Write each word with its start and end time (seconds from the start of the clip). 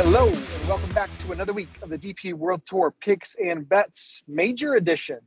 Hello, 0.00 0.28
and 0.28 0.68
welcome 0.68 0.90
back 0.90 1.10
to 1.18 1.32
another 1.32 1.52
week 1.52 1.70
of 1.82 1.88
the 1.88 1.98
DP 1.98 2.32
World 2.32 2.62
Tour 2.66 2.94
Picks 3.00 3.34
and 3.44 3.68
Bets 3.68 4.22
Major 4.28 4.76
Edition. 4.76 5.18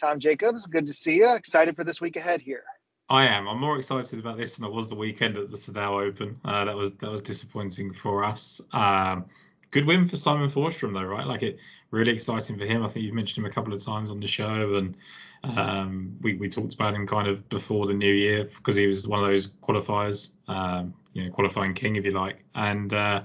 Tom 0.00 0.20
Jacobs, 0.20 0.66
good 0.66 0.86
to 0.86 0.92
see 0.92 1.16
you. 1.16 1.34
Excited 1.34 1.74
for 1.74 1.82
this 1.82 2.00
week 2.00 2.14
ahead 2.14 2.40
here. 2.40 2.62
I 3.08 3.26
am. 3.26 3.48
I'm 3.48 3.58
more 3.58 3.76
excited 3.76 4.20
about 4.20 4.36
this 4.36 4.54
than 4.54 4.66
I 4.66 4.68
was 4.68 4.88
the 4.88 4.94
weekend 4.94 5.36
at 5.36 5.50
the 5.50 5.56
Soudal 5.56 6.06
Open. 6.06 6.38
Uh, 6.44 6.64
that 6.64 6.76
was 6.76 6.94
that 6.98 7.10
was 7.10 7.22
disappointing 7.22 7.92
for 7.92 8.22
us. 8.22 8.60
Um, 8.72 9.24
good 9.72 9.84
win 9.84 10.06
for 10.06 10.16
Simon 10.16 10.48
Forsstrom 10.48 10.94
though, 10.94 11.02
right? 11.02 11.26
Like 11.26 11.42
it 11.42 11.58
really 11.90 12.12
exciting 12.12 12.56
for 12.56 12.66
him. 12.66 12.84
I 12.84 12.86
think 12.86 13.04
you've 13.04 13.16
mentioned 13.16 13.44
him 13.44 13.50
a 13.50 13.52
couple 13.52 13.74
of 13.74 13.84
times 13.84 14.12
on 14.12 14.20
the 14.20 14.28
show, 14.28 14.76
and 14.76 14.96
um, 15.42 16.16
we 16.20 16.36
we 16.36 16.48
talked 16.48 16.74
about 16.74 16.94
him 16.94 17.04
kind 17.04 17.26
of 17.26 17.48
before 17.48 17.88
the 17.88 17.94
new 17.94 18.12
year 18.12 18.44
because 18.44 18.76
he 18.76 18.86
was 18.86 19.08
one 19.08 19.18
of 19.18 19.26
those 19.26 19.48
qualifiers, 19.48 20.28
um, 20.46 20.94
you 21.14 21.24
know, 21.24 21.32
qualifying 21.32 21.74
king 21.74 21.96
if 21.96 22.04
you 22.04 22.12
like, 22.12 22.44
and. 22.54 22.92
Uh, 22.92 23.24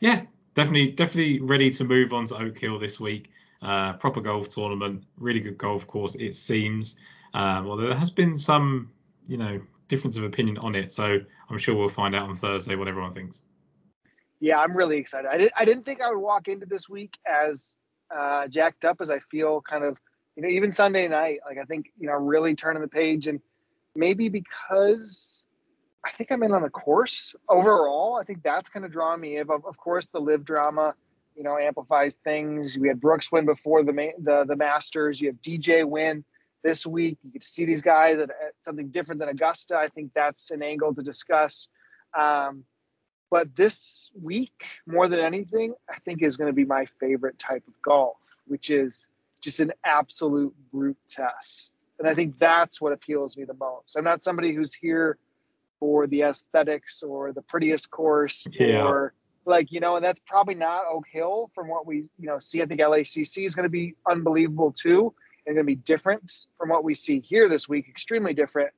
yeah, 0.00 0.22
definitely, 0.54 0.92
definitely 0.92 1.40
ready 1.40 1.70
to 1.70 1.84
move 1.84 2.12
on 2.12 2.26
to 2.26 2.36
Oak 2.36 2.58
Hill 2.58 2.78
this 2.78 3.00
week. 3.00 3.30
Uh, 3.62 3.94
proper 3.94 4.20
golf 4.20 4.48
tournament, 4.48 5.02
really 5.18 5.40
good 5.40 5.58
golf 5.58 5.86
course, 5.86 6.14
it 6.16 6.34
seems. 6.34 6.96
Um, 7.34 7.66
although 7.66 7.88
there 7.88 7.96
has 7.96 8.10
been 8.10 8.36
some, 8.36 8.90
you 9.26 9.36
know, 9.36 9.60
difference 9.88 10.16
of 10.16 10.24
opinion 10.24 10.58
on 10.58 10.74
it. 10.74 10.92
So 10.92 11.18
I'm 11.48 11.58
sure 11.58 11.74
we'll 11.74 11.88
find 11.88 12.14
out 12.14 12.28
on 12.28 12.36
Thursday 12.36 12.76
what 12.76 12.88
everyone 12.88 13.12
thinks. 13.12 13.42
Yeah, 14.40 14.58
I'm 14.58 14.76
really 14.76 14.98
excited. 14.98 15.28
I, 15.30 15.38
did, 15.38 15.52
I 15.56 15.64
didn't 15.64 15.84
think 15.84 16.00
I 16.00 16.10
would 16.10 16.18
walk 16.18 16.48
into 16.48 16.66
this 16.66 16.88
week 16.88 17.16
as 17.26 17.74
uh, 18.14 18.46
jacked 18.48 18.84
up 18.84 19.00
as 19.00 19.10
I 19.10 19.18
feel 19.30 19.62
kind 19.62 19.84
of, 19.84 19.96
you 20.36 20.42
know, 20.42 20.48
even 20.48 20.70
Sunday 20.70 21.08
night. 21.08 21.38
Like, 21.46 21.58
I 21.58 21.64
think, 21.64 21.86
you 21.98 22.06
know, 22.06 22.14
really 22.14 22.54
turning 22.54 22.82
the 22.82 22.88
page 22.88 23.26
and 23.28 23.40
maybe 23.94 24.28
because 24.28 25.46
I 26.06 26.12
think 26.16 26.30
I'm 26.30 26.42
in 26.44 26.52
on 26.52 26.62
the 26.62 26.70
course 26.70 27.34
overall. 27.48 28.16
I 28.20 28.24
think 28.24 28.42
that's 28.44 28.70
kind 28.70 28.84
of 28.84 28.92
drawing 28.92 29.20
me. 29.20 29.38
Of 29.38 29.76
course, 29.76 30.06
the 30.06 30.20
live 30.20 30.44
drama, 30.44 30.94
you 31.34 31.42
know, 31.42 31.58
amplifies 31.58 32.14
things. 32.22 32.78
We 32.78 32.86
had 32.86 33.00
Brooks 33.00 33.32
win 33.32 33.44
before 33.44 33.82
the 33.82 33.92
the 34.22 34.44
the 34.46 34.56
Masters. 34.56 35.20
You 35.20 35.28
have 35.28 35.40
DJ 35.42 35.84
win 35.84 36.24
this 36.62 36.86
week. 36.86 37.18
You 37.24 37.32
get 37.32 37.42
to 37.42 37.48
see 37.48 37.64
these 37.64 37.82
guys 37.82 38.18
at, 38.18 38.30
at 38.30 38.52
something 38.60 38.88
different 38.88 39.18
than 39.18 39.30
Augusta. 39.30 39.76
I 39.76 39.88
think 39.88 40.12
that's 40.14 40.52
an 40.52 40.62
angle 40.62 40.94
to 40.94 41.02
discuss. 41.02 41.68
Um, 42.16 42.64
but 43.28 43.56
this 43.56 44.12
week, 44.22 44.64
more 44.86 45.08
than 45.08 45.18
anything, 45.18 45.74
I 45.90 45.98
think 46.04 46.22
is 46.22 46.36
going 46.36 46.48
to 46.48 46.54
be 46.54 46.64
my 46.64 46.86
favorite 47.00 47.36
type 47.40 47.64
of 47.66 47.74
golf, 47.82 48.16
which 48.46 48.70
is 48.70 49.08
just 49.40 49.58
an 49.58 49.72
absolute 49.84 50.54
brute 50.72 50.96
test. 51.08 51.84
And 51.98 52.06
I 52.06 52.14
think 52.14 52.38
that's 52.38 52.80
what 52.80 52.92
appeals 52.92 53.36
me 53.36 53.44
the 53.44 53.54
most. 53.54 53.96
I'm 53.96 54.04
not 54.04 54.22
somebody 54.22 54.54
who's 54.54 54.72
here 54.72 55.18
for 55.78 56.06
the 56.06 56.22
aesthetics 56.22 57.02
or 57.02 57.32
the 57.32 57.42
prettiest 57.42 57.90
course 57.90 58.46
yeah. 58.52 58.84
or 58.84 59.12
like 59.44 59.70
you 59.70 59.80
know 59.80 59.96
and 59.96 60.04
that's 60.04 60.20
probably 60.26 60.54
not 60.54 60.82
oak 60.90 61.04
hill 61.10 61.50
from 61.54 61.68
what 61.68 61.86
we 61.86 62.08
you 62.18 62.26
know 62.26 62.38
see. 62.38 62.62
I 62.62 62.66
think 62.66 62.80
lacc 62.80 63.44
is 63.44 63.54
going 63.54 63.64
to 63.64 63.70
be 63.70 63.94
unbelievable 64.08 64.72
too 64.72 65.14
and 65.46 65.54
going 65.54 65.64
to 65.64 65.64
be 65.64 65.76
different 65.76 66.46
from 66.58 66.68
what 66.68 66.82
we 66.82 66.94
see 66.94 67.20
here 67.20 67.48
this 67.48 67.68
week 67.68 67.88
extremely 67.88 68.34
different. 68.34 68.70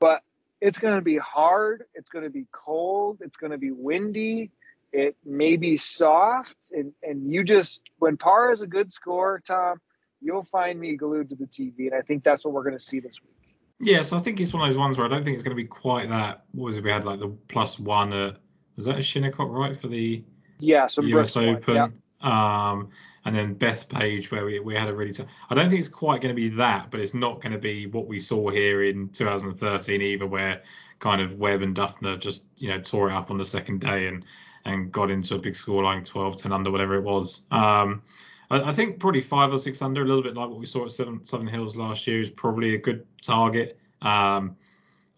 But 0.00 0.22
it's 0.60 0.78
going 0.78 0.94
to 0.94 1.02
be 1.02 1.16
hard 1.16 1.84
it's 1.94 2.10
going 2.10 2.24
to 2.24 2.30
be 2.30 2.46
cold 2.52 3.18
it's 3.20 3.36
going 3.36 3.52
to 3.52 3.58
be 3.58 3.70
windy 3.70 4.50
it 4.92 5.16
may 5.24 5.56
be 5.56 5.76
soft 5.76 6.56
and 6.72 6.92
and 7.02 7.30
you 7.30 7.44
just 7.44 7.82
when 7.98 8.16
par 8.16 8.50
is 8.50 8.62
a 8.62 8.66
good 8.66 8.92
score 8.92 9.40
tom 9.46 9.80
you'll 10.20 10.44
find 10.44 10.78
me 10.80 10.96
glued 10.96 11.28
to 11.28 11.36
the 11.36 11.46
tv 11.46 11.86
and 11.86 11.94
i 11.94 12.00
think 12.00 12.24
that's 12.24 12.44
what 12.44 12.52
we're 12.52 12.64
going 12.64 12.76
to 12.76 12.82
see 12.82 13.00
this 13.00 13.20
week 13.22 13.37
yeah, 13.80 14.02
so 14.02 14.16
I 14.16 14.20
think 14.20 14.40
it's 14.40 14.52
one 14.52 14.62
of 14.62 14.68
those 14.68 14.78
ones 14.78 14.98
where 14.98 15.06
I 15.06 15.10
don't 15.10 15.24
think 15.24 15.34
it's 15.34 15.42
going 15.42 15.56
to 15.56 15.62
be 15.62 15.68
quite 15.68 16.08
that. 16.08 16.44
What 16.52 16.66
was 16.66 16.76
it? 16.76 16.84
We 16.84 16.90
had 16.90 17.04
like 17.04 17.20
the 17.20 17.28
plus 17.48 17.78
one 17.78 18.12
at 18.12 18.36
was 18.76 18.86
that 18.86 18.98
a 18.98 19.02
Shinnecock 19.02 19.50
right 19.50 19.78
for 19.78 19.88
the 19.88 20.22
yeah, 20.60 20.86
so 20.86 21.02
US 21.02 21.36
Open, 21.36 21.74
yeah. 21.74 21.88
um, 22.22 22.90
and 23.24 23.36
then 23.36 23.54
Bethpage 23.54 24.30
where 24.30 24.44
we 24.44 24.58
we 24.60 24.74
had 24.74 24.88
a 24.88 24.94
really. 24.94 25.12
T- 25.12 25.24
I 25.50 25.54
don't 25.54 25.70
think 25.70 25.80
it's 25.80 25.88
quite 25.88 26.20
going 26.20 26.34
to 26.34 26.40
be 26.40 26.48
that, 26.50 26.90
but 26.90 27.00
it's 27.00 27.14
not 27.14 27.40
going 27.40 27.52
to 27.52 27.58
be 27.58 27.86
what 27.86 28.06
we 28.06 28.18
saw 28.18 28.50
here 28.50 28.82
in 28.82 29.08
2013 29.10 30.02
either, 30.02 30.26
where 30.26 30.62
kind 30.98 31.20
of 31.20 31.38
Webb 31.38 31.62
and 31.62 31.76
Dufner 31.76 32.18
just 32.18 32.46
you 32.56 32.68
know 32.68 32.80
tore 32.80 33.10
it 33.10 33.14
up 33.14 33.30
on 33.30 33.38
the 33.38 33.44
second 33.44 33.80
day 33.80 34.08
and 34.08 34.24
and 34.64 34.90
got 34.92 35.10
into 35.10 35.36
a 35.36 35.38
big 35.38 35.54
score 35.56 35.82
like 35.82 36.04
12, 36.04 36.36
10 36.36 36.52
under, 36.52 36.70
whatever 36.70 36.96
it 36.96 37.02
was. 37.02 37.42
Um, 37.50 38.02
I, 38.50 38.70
I, 38.70 38.72
think 38.72 38.98
probably 38.98 39.20
five 39.20 39.52
or 39.52 39.58
six 39.58 39.82
under, 39.82 40.02
a 40.02 40.04
little 40.04 40.22
bit 40.22 40.34
like 40.34 40.48
what 40.48 40.58
we 40.58 40.66
saw 40.66 40.84
at 40.84 40.92
Seven, 40.92 41.24
Southern 41.24 41.46
Hills 41.46 41.76
last 41.76 42.06
year, 42.06 42.20
is 42.20 42.30
probably 42.30 42.74
a 42.74 42.78
good 42.78 43.06
target. 43.22 43.78
Um, 44.02 44.56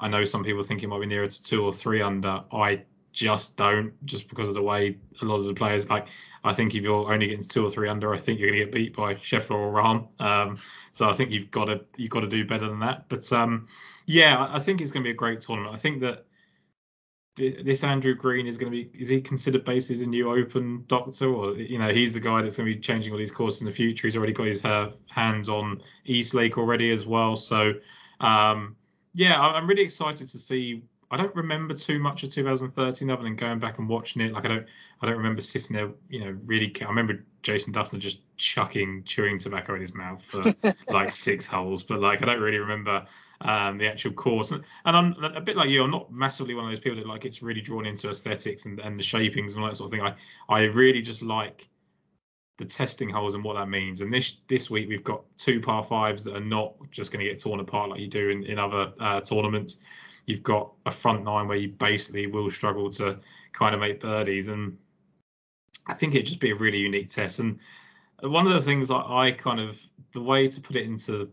I 0.00 0.08
know 0.08 0.24
some 0.24 0.42
people 0.42 0.62
think 0.62 0.82
it 0.82 0.88
might 0.88 1.00
be 1.00 1.06
nearer 1.06 1.26
to 1.26 1.42
two 1.42 1.64
or 1.64 1.72
three 1.72 2.00
under. 2.00 2.42
I 2.52 2.82
just 3.12 3.56
don't, 3.56 3.92
just 4.06 4.28
because 4.28 4.48
of 4.48 4.54
the 4.54 4.62
way 4.62 4.98
a 5.20 5.24
lot 5.24 5.36
of 5.36 5.44
the 5.44 5.54
players 5.54 5.88
like. 5.88 6.06
I 6.42 6.54
think 6.54 6.74
if 6.74 6.82
you're 6.82 7.12
only 7.12 7.26
getting 7.26 7.44
two 7.44 7.66
or 7.66 7.70
three 7.70 7.86
under, 7.86 8.14
I 8.14 8.16
think 8.16 8.40
you're 8.40 8.48
going 8.48 8.60
to 8.60 8.64
get 8.64 8.72
beat 8.72 8.96
by 8.96 9.14
Scheffler 9.16 9.56
or 9.56 9.72
Rahm. 9.72 10.08
Um, 10.20 10.58
so 10.92 11.10
I 11.10 11.12
think 11.12 11.30
you've 11.30 11.50
got 11.50 11.66
to 11.66 11.84
you've 11.98 12.10
got 12.10 12.20
to 12.20 12.28
do 12.28 12.46
better 12.46 12.66
than 12.66 12.80
that. 12.80 13.04
But 13.10 13.30
um, 13.30 13.69
yeah, 14.06 14.48
I 14.50 14.58
think 14.58 14.80
it's 14.80 14.90
going 14.90 15.02
to 15.02 15.06
be 15.06 15.12
a 15.12 15.14
great 15.14 15.42
tournament. 15.42 15.74
I 15.74 15.78
think 15.78 16.00
that 16.00 16.24
this 17.40 17.82
Andrew 17.84 18.14
Green 18.14 18.46
is 18.46 18.58
going 18.58 18.72
to 18.72 18.84
be 18.84 18.90
is 18.98 19.08
he 19.08 19.20
considered 19.20 19.64
basically 19.64 20.04
the 20.04 20.06
new 20.06 20.30
Open 20.30 20.84
doctor, 20.86 21.26
or 21.26 21.54
you 21.56 21.78
know 21.78 21.88
he's 21.88 22.14
the 22.14 22.20
guy 22.20 22.42
that's 22.42 22.56
going 22.56 22.68
to 22.68 22.74
be 22.74 22.80
changing 22.80 23.12
all 23.12 23.18
these 23.18 23.30
courses 23.30 23.60
in 23.60 23.66
the 23.66 23.72
future. 23.72 24.06
He's 24.06 24.16
already 24.16 24.32
got 24.32 24.46
his 24.46 24.64
uh, 24.64 24.92
hands 25.08 25.48
on 25.48 25.82
East 26.04 26.34
Lake 26.34 26.58
already 26.58 26.90
as 26.90 27.06
well. 27.06 27.36
So 27.36 27.74
um, 28.20 28.76
yeah, 29.14 29.40
I'm 29.40 29.66
really 29.66 29.82
excited 29.82 30.28
to 30.28 30.38
see. 30.38 30.82
I 31.10 31.16
don't 31.16 31.34
remember 31.34 31.74
too 31.74 31.98
much 31.98 32.22
of 32.22 32.30
2013 32.30 33.10
other 33.10 33.22
than 33.24 33.34
going 33.34 33.58
back 33.58 33.78
and 33.78 33.88
watching 33.88 34.22
it. 34.22 34.32
Like 34.32 34.44
I 34.44 34.48
don't 34.48 34.66
I 35.00 35.06
don't 35.06 35.16
remember 35.16 35.40
sitting 35.40 35.74
there, 35.74 35.90
you 36.08 36.20
know, 36.20 36.38
really. 36.44 36.72
I 36.80 36.84
remember 36.84 37.24
Jason 37.42 37.72
Dufner 37.72 37.98
just 37.98 38.20
chucking 38.36 39.04
chewing 39.04 39.38
tobacco 39.38 39.74
in 39.74 39.80
his 39.80 39.94
mouth 39.94 40.22
for 40.22 40.54
like 40.88 41.10
six 41.10 41.46
holes, 41.46 41.82
but 41.82 42.00
like 42.00 42.22
I 42.22 42.26
don't 42.26 42.40
really 42.40 42.58
remember 42.58 43.06
um, 43.42 43.78
the 43.78 43.88
actual 43.88 44.12
course. 44.12 44.50
And, 44.50 44.62
and, 44.84 44.96
I'm 44.96 45.14
a 45.34 45.40
bit 45.40 45.56
like 45.56 45.70
you. 45.70 45.82
I'm 45.82 45.90
not 45.90 46.12
massively 46.12 46.54
one 46.54 46.64
of 46.64 46.70
those 46.70 46.80
people 46.80 46.98
that 46.98 47.06
like 47.06 47.24
it's 47.24 47.42
really 47.42 47.60
drawn 47.60 47.86
into 47.86 48.10
aesthetics 48.10 48.66
and, 48.66 48.78
and 48.80 48.98
the 48.98 49.02
shapings 49.02 49.54
and 49.54 49.62
all 49.62 49.70
that 49.70 49.76
sort 49.76 49.88
of 49.88 49.92
thing. 49.92 50.02
I 50.02 50.14
I 50.48 50.64
really 50.64 51.00
just 51.00 51.22
like 51.22 51.68
the 52.58 52.64
testing 52.66 53.08
holes 53.08 53.34
and 53.34 53.42
what 53.42 53.54
that 53.54 53.68
means. 53.68 54.02
And 54.02 54.12
this 54.12 54.36
this 54.48 54.70
week 54.70 54.88
we've 54.88 55.04
got 55.04 55.22
two 55.38 55.60
par 55.60 55.82
fives 55.82 56.22
that 56.24 56.36
are 56.36 56.40
not 56.40 56.74
just 56.90 57.10
going 57.10 57.24
to 57.24 57.30
get 57.30 57.40
torn 57.40 57.60
apart 57.60 57.90
like 57.90 58.00
you 58.00 58.08
do 58.08 58.28
in 58.28 58.44
in 58.44 58.58
other 58.58 58.92
uh, 59.00 59.20
tournaments. 59.20 59.80
You've 60.26 60.42
got 60.42 60.72
a 60.86 60.90
front 60.90 61.24
nine 61.24 61.48
where 61.48 61.56
you 61.56 61.68
basically 61.68 62.26
will 62.26 62.50
struggle 62.50 62.90
to 62.90 63.18
kind 63.52 63.74
of 63.74 63.80
make 63.80 64.00
birdies, 64.00 64.48
and 64.48 64.76
I 65.86 65.94
think 65.94 66.14
it'd 66.14 66.26
just 66.26 66.40
be 66.40 66.50
a 66.50 66.54
really 66.54 66.78
unique 66.78 67.08
test. 67.08 67.38
And 67.38 67.58
one 68.20 68.46
of 68.46 68.52
the 68.52 68.60
things 68.60 68.90
I, 68.90 69.00
I 69.00 69.30
kind 69.32 69.60
of 69.60 69.82
the 70.12 70.22
way 70.22 70.46
to 70.46 70.60
put 70.60 70.76
it 70.76 70.84
into 70.84 71.30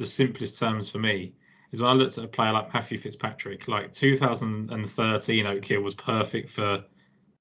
the 0.00 0.06
simplest 0.06 0.58
terms 0.58 0.90
for 0.90 0.98
me 0.98 1.34
is 1.72 1.82
when 1.82 1.90
I 1.90 1.92
looked 1.94 2.16
at 2.16 2.24
a 2.24 2.28
player 2.28 2.52
like 2.52 2.72
Matthew 2.72 2.96
Fitzpatrick, 2.96 3.68
like 3.68 3.92
2013 3.92 5.46
Oak 5.46 5.64
Hill 5.64 5.82
was 5.82 5.94
perfect 5.94 6.48
for 6.48 6.82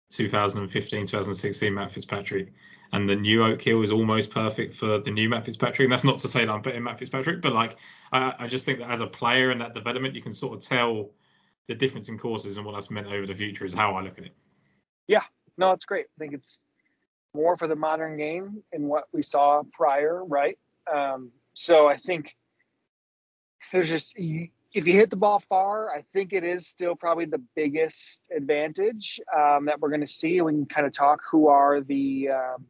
2015, 0.10 1.08
2016 1.08 1.74
Matt 1.74 1.92
Fitzpatrick. 1.92 2.52
And 2.92 3.10
the 3.10 3.16
new 3.16 3.46
Oak 3.46 3.62
Hill 3.62 3.82
is 3.82 3.92
almost 3.92 4.30
perfect 4.30 4.76
for 4.76 5.00
the 5.00 5.10
new 5.10 5.30
Matt 5.30 5.46
Fitzpatrick. 5.46 5.86
And 5.86 5.92
that's 5.92 6.04
not 6.04 6.20
to 6.20 6.28
say 6.28 6.44
that 6.44 6.52
I'm 6.52 6.62
betting 6.62 6.84
Matt 6.84 7.00
Fitzpatrick, 7.00 7.42
but 7.42 7.54
like 7.54 7.78
I, 8.12 8.34
I 8.38 8.48
just 8.48 8.66
think 8.66 8.80
that 8.80 8.92
as 8.92 9.00
a 9.00 9.08
player 9.08 9.52
and 9.52 9.62
that 9.62 9.74
development, 9.74 10.14
you 10.14 10.22
can 10.22 10.34
sort 10.34 10.58
of 10.58 10.62
tell 10.62 11.12
the 11.68 11.76
difference 11.76 12.10
in 12.10 12.18
courses 12.18 12.58
and 12.58 12.66
what 12.66 12.74
that's 12.74 12.92
meant 12.92 13.08
over 13.08 13.26
the 13.26 13.34
future 13.34 13.64
is 13.64 13.74
how 13.74 13.96
I 13.96 14.02
look 14.02 14.18
at 14.18 14.26
it. 14.26 14.36
Yeah, 15.08 15.24
no, 15.58 15.72
it's 15.72 15.86
great. 15.86 16.08
I 16.18 16.20
think 16.20 16.34
it's 16.34 16.60
more 17.34 17.56
for 17.56 17.68
the 17.68 17.76
modern 17.76 18.18
game 18.18 18.64
in 18.74 18.90
what 18.90 19.06
we 19.14 19.22
saw 19.22 19.64
prior, 19.72 20.26
right? 20.26 20.58
Um, 20.92 21.32
so 21.54 21.88
I 21.88 21.96
think 21.96 22.36
there's 23.72 23.90
just 23.90 24.16
if 24.74 24.88
you 24.88 24.94
hit 24.94 25.10
the 25.10 25.16
ball 25.16 25.40
far, 25.40 25.92
I 25.92 26.02
think 26.02 26.34
it 26.34 26.44
is 26.44 26.68
still 26.68 26.96
probably 26.96 27.26
the 27.26 27.42
biggest 27.56 28.30
advantage 28.36 29.20
um, 29.36 29.66
that 29.66 29.80
we're 29.80 29.90
going 29.90 30.02
to 30.02 30.08
see. 30.08 30.42
We 30.42 30.52
can 30.52 30.66
kind 30.66 30.86
of 30.86 30.94
talk 30.94 31.22
who 31.30 31.48
are 31.48 31.82
the 31.82 32.30
um, 32.30 32.66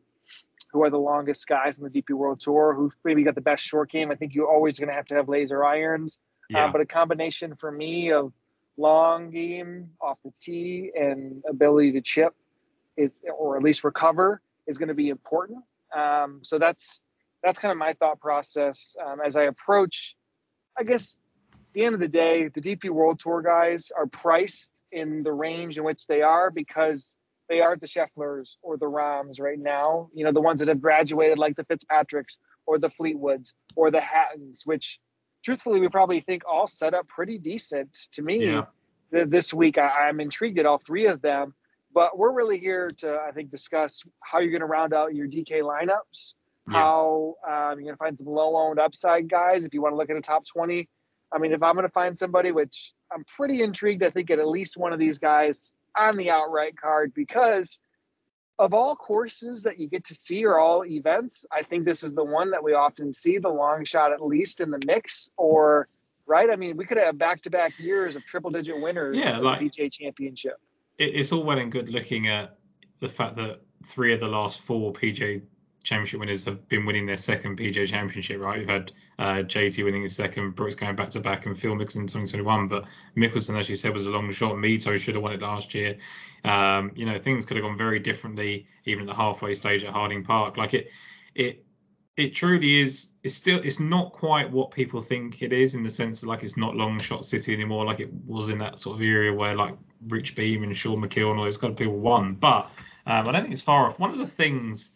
who 0.72 0.84
are 0.84 0.90
the 0.90 1.00
longest 1.00 1.48
guys 1.48 1.78
in 1.78 1.84
the 1.84 1.90
DP 1.90 2.12
World 2.12 2.40
Tour, 2.40 2.74
who 2.74 2.92
maybe 3.04 3.24
got 3.24 3.36
the 3.36 3.42
best 3.42 3.64
short 3.64 3.92
game. 3.92 4.12
I 4.12 4.16
think 4.16 4.34
you're 4.34 4.50
always 4.50 4.80
going 4.80 4.90
to 4.90 4.94
have 4.94 5.08
to 5.08 5.16
have 5.16 5.28
laser 5.28 5.64
irons, 5.66 6.20
um, 6.52 6.56
yeah. 6.56 6.72
but 6.72 6.80
a 6.80 6.86
combination 6.86 7.56
for 7.56 7.72
me 7.72 8.12
of 8.12 8.32
long 8.78 9.30
game 9.32 9.90
off 10.02 10.20
the 10.24 10.32
tee 10.40 10.92
and 10.98 11.44
ability 11.50 11.92
to 11.94 12.02
chip 12.02 12.34
is, 12.96 13.24
or 13.38 13.58
at 13.58 13.64
least 13.64 13.84
recover, 13.84 14.42
is 14.68 14.78
going 14.78 14.88
to 14.88 14.94
be 14.94 15.10
important. 15.10 15.60
Um, 15.94 16.40
so 16.44 16.60
that's 16.60 17.02
that's 17.44 17.58
kind 17.60 17.72
of 17.72 17.78
my 17.78 17.94
thought 17.94 18.20
process 18.20 18.96
um, 19.06 19.20
as 19.26 19.36
I 19.36 19.44
approach 19.44 20.16
I 20.80 20.84
guess 20.84 21.18
at 21.54 21.60
the 21.74 21.84
end 21.86 21.94
of 21.94 22.02
the 22.02 22.08
day, 22.08 22.48
the 22.48 22.62
DP 22.62 22.90
World 22.90 23.20
Tour 23.20 23.42
guys 23.42 23.92
are 23.96 24.08
priced 24.08 24.72
in 24.92 25.24
the 25.24 25.32
range 25.32 25.78
in 25.78 25.84
which 25.84 26.08
they 26.08 26.22
are 26.22 26.50
because 26.50 27.18
they 27.50 27.62
are 27.62 27.76
the 27.76 27.88
Schefflers 27.88 28.58
or 28.62 28.78
the 28.78 28.88
Rahms 28.88 29.40
right 29.40 29.60
now. 29.60 30.10
You 30.14 30.24
know, 30.24 30.32
the 30.32 30.42
ones 30.42 30.60
that 30.60 30.70
have 30.70 30.82
graduated, 30.82 31.38
like 31.38 31.56
the 31.56 31.66
Fitzpatricks 31.66 32.38
or 32.66 32.80
the 32.80 32.90
Fleetwoods 32.90 33.54
or 33.76 33.92
the 33.92 34.00
Hattons, 34.00 34.64
which 34.66 35.00
truthfully 35.44 35.80
we 35.80 35.90
probably 35.90 36.22
think 36.22 36.44
all 36.48 36.68
set 36.68 36.94
up 36.94 37.08
pretty 37.08 37.38
decent 37.38 37.94
to 38.12 38.22
me. 38.22 38.46
Yeah. 38.46 38.66
this 39.12 39.54
week, 39.54 39.78
I, 39.78 40.08
I'm 40.08 40.20
intrigued 40.20 40.60
at 40.60 40.66
all 40.66 40.78
three 40.78 41.08
of 41.08 41.22
them. 41.22 41.54
But 41.92 42.18
we're 42.18 42.32
really 42.32 42.60
here 42.60 42.92
to, 43.00 43.20
I 43.28 43.32
think, 43.32 43.50
discuss 43.50 44.04
how 44.22 44.40
you're 44.40 44.52
going 44.52 44.62
to 44.62 44.68
round 44.68 44.94
out 44.94 45.16
your 45.16 45.28
DK 45.28 45.62
lineups, 45.62 46.36
Yeah. 46.72 46.78
how 46.80 47.36
um, 47.48 47.80
you're 47.80 47.84
going 47.84 47.94
to 47.94 47.98
find 47.98 48.18
some 48.18 48.28
low 48.28 48.56
owned 48.58 48.80
upside 48.80 49.30
guys 49.30 49.66
if 49.66 49.74
you 49.74 49.82
want 49.82 49.94
to 49.94 49.98
look 49.98 50.10
at 50.10 50.18
a 50.18 50.22
top 50.22 50.46
20. 50.46 50.88
I 51.32 51.38
mean, 51.38 51.52
if 51.52 51.62
I'm 51.62 51.76
going 51.76 51.84
to 51.88 51.92
find 51.92 52.18
somebody, 52.18 52.52
which 52.52 52.94
I'm 53.14 53.24
pretty 53.38 53.62
intrigued, 53.62 54.04
I 54.04 54.10
think, 54.10 54.32
at 54.32 54.46
least 54.48 54.78
one 54.78 54.94
of 54.94 55.00
these 55.00 55.18
guys 55.20 55.74
on 55.98 56.18
the 56.18 56.30
outright 56.32 56.76
card 56.78 57.14
because 57.14 57.80
of 58.58 58.74
all 58.74 58.96
courses 58.96 59.64
that 59.64 59.80
you 59.80 59.88
get 59.88 60.04
to 60.06 60.16
see 60.16 60.46
or 60.46 60.60
all 60.60 60.86
events, 60.86 61.46
I 61.52 61.64
think 61.64 61.86
this 61.86 62.04
is 62.04 62.14
the 62.14 62.24
one 62.24 62.52
that 62.52 62.64
we 62.64 62.74
often 62.74 63.14
see 63.14 63.38
the 63.38 63.50
long 63.50 63.86
shot 63.86 64.12
at 64.12 64.24
least 64.26 64.60
in 64.60 64.70
the 64.70 64.80
mix 64.86 65.30
or 65.38 65.88
right. 66.26 66.50
I 66.50 66.56
mean, 66.56 66.76
we 66.78 66.86
could 66.86 66.98
have 66.98 67.18
back 67.18 67.42
to 67.44 67.50
back 67.50 67.78
years 67.80 68.16
of 68.16 68.26
triple 68.26 68.52
digit 68.52 68.80
winners 68.82 69.18
Yeah, 69.18 69.38
like- 69.38 69.60
the 69.60 69.70
PGA 69.70 69.92
championship. 69.92 70.58
it's 70.98 71.32
all 71.32 71.44
well 71.44 71.58
and 71.60 71.72
good 71.72 71.90
looking 71.90 72.28
at 72.28 72.58
the 73.00 73.08
fact 73.08 73.38
that 73.38 73.62
three 73.86 74.14
of 74.14 74.20
the 74.20 74.28
last 74.28 74.60
four 74.60 74.92
PGA 74.92 75.42
Championship 75.84 76.20
winners 76.20 76.44
have 76.44 76.68
been 76.68 76.86
winning 76.86 77.06
their 77.06 77.18
second 77.18 77.58
PGA 77.58 77.88
Championship. 77.88 78.40
Right, 78.40 78.60
we've 78.60 78.68
had 78.68 78.92
uh, 79.18 79.44
JT 79.44 79.84
winning 79.84 80.02
his 80.02 80.16
second, 80.16 80.56
Brooks 80.56 80.76
going 80.76 80.96
back 80.96 81.10
to 81.10 81.20
back, 81.20 81.46
and 81.46 81.58
Phil 81.58 81.74
Mickelson 81.74 82.02
in 82.02 82.08
2021. 82.08 82.68
But 82.68 82.86
Mickelson, 83.16 83.58
as 83.58 83.70
you 83.70 83.76
said, 83.76 83.94
was 83.94 84.06
a 84.06 84.10
long 84.10 84.32
shot. 84.32 84.56
Mito 84.56 84.98
should 85.00 85.16
have 85.16 85.24
won 85.24 85.34
it 85.34 85.42
last 85.42 85.74
year. 85.74 85.98
Um, 86.44 86.92
you 86.96 87.06
know, 87.06 87.18
things 87.18 87.46
could 87.46 87.58
have 87.58 87.66
gone 87.66 87.78
very 87.78 88.00
differently, 88.00 88.68
even 88.86 89.10
at 89.10 89.16
the 89.16 89.22
halfway 89.22 89.54
stage 89.54 89.84
at 89.84 89.94
Harding 89.94 90.24
Park. 90.24 90.58
Like 90.58 90.74
it, 90.74 90.90
it. 91.36 91.66
It 92.18 92.36
truly 92.36 92.82
is. 92.82 93.12
It's 93.24 93.34
still. 93.34 93.62
It's 93.64 93.80
not 93.80 94.12
quite 94.12 94.52
what 94.52 94.72
people 94.72 95.00
think 95.00 95.42
it 95.42 95.54
is 95.54 95.74
in 95.74 95.84
the 95.84 95.90
sense 95.90 96.20
that 96.20 96.28
like 96.28 96.44
it's 96.44 96.58
not 96.58 96.76
long 96.76 97.00
shot 97.00 97.24
city 97.24 97.54
anymore, 97.54 97.86
like 97.86 98.02
it 98.02 98.10
was 98.28 98.50
in 98.50 98.58
that 98.58 98.78
sort 98.78 98.98
of 98.98 99.02
area 99.02 99.34
where 99.34 99.56
like 99.56 99.74
Rich 100.10 100.36
Beem 100.36 100.64
and 100.64 100.76
Sean 100.76 101.02
McKeown 101.02 101.32
and 101.32 101.40
all 101.40 101.46
those 101.46 101.58
kind 101.58 101.72
of 101.72 101.78
people 101.78 101.98
won. 101.98 102.34
But 102.34 102.70
um, 103.06 103.26
I 103.26 103.32
don't 103.32 103.44
think 103.44 103.54
it's 103.54 103.64
far 103.64 103.88
off. 103.88 104.00
One 104.00 104.12
of 104.12 104.18
the 104.18 104.28
things 104.28 104.92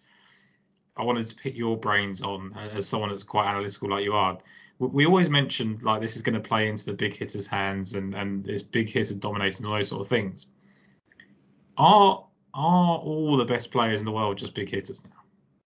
I 0.96 1.04
wanted 1.04 1.26
to 1.28 1.36
pick 1.36 1.56
your 1.56 1.78
brains 1.78 2.22
on, 2.22 2.54
uh, 2.56 2.70
as 2.74 2.88
someone 2.88 3.10
that's 3.10 3.24
quite 3.24 3.48
analytical 3.48 3.90
like 3.90 4.04
you 4.04 4.14
are, 4.14 4.38
we, 4.80 5.06
always 5.06 5.30
mentioned 5.30 5.84
like 5.84 6.02
this 6.02 6.16
is 6.16 6.22
going 6.22 6.34
to 6.34 6.48
play 6.48 6.68
into 6.68 6.86
the 6.86 6.94
big 6.94 7.16
hitters' 7.16 7.48
hands 7.48 7.94
and 7.94 8.14
and 8.14 8.44
this 8.44 8.64
big 8.64 8.90
hitter 8.90 9.16
dominating 9.16 9.66
all 9.66 9.74
those 9.74 9.88
sort 9.88 10.02
of 10.02 10.08
things. 10.08 10.48
Are 11.78 12.26
are 12.54 12.98
all 12.98 13.38
the 13.38 13.46
best 13.46 13.72
players 13.72 14.00
in 14.00 14.06
the 14.06 14.12
world 14.12 14.38
just 14.38 14.54
big 14.54 14.70
hitters 14.70 15.04
now? 15.06 15.22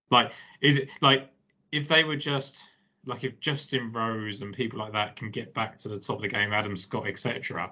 Like, 0.10 0.32
is 0.62 0.78
it 0.78 0.90
like 1.02 1.30
if 1.72 1.88
they 1.88 2.04
were 2.04 2.16
just 2.16 2.64
like 3.06 3.24
if 3.24 3.40
Justin 3.40 3.92
Rose 3.92 4.42
and 4.42 4.54
people 4.54 4.80
like 4.80 4.94
that 4.94 5.16
can 5.16 5.32
get 5.32 5.54
back 5.54 5.78
to 5.80 5.90
the 5.90 5.98
top 5.98 6.18
of 6.18 6.22
the 6.22 6.28
game, 6.28 6.54
Adam 6.54 6.78
Scott, 6.78 7.08
etc., 7.08 7.72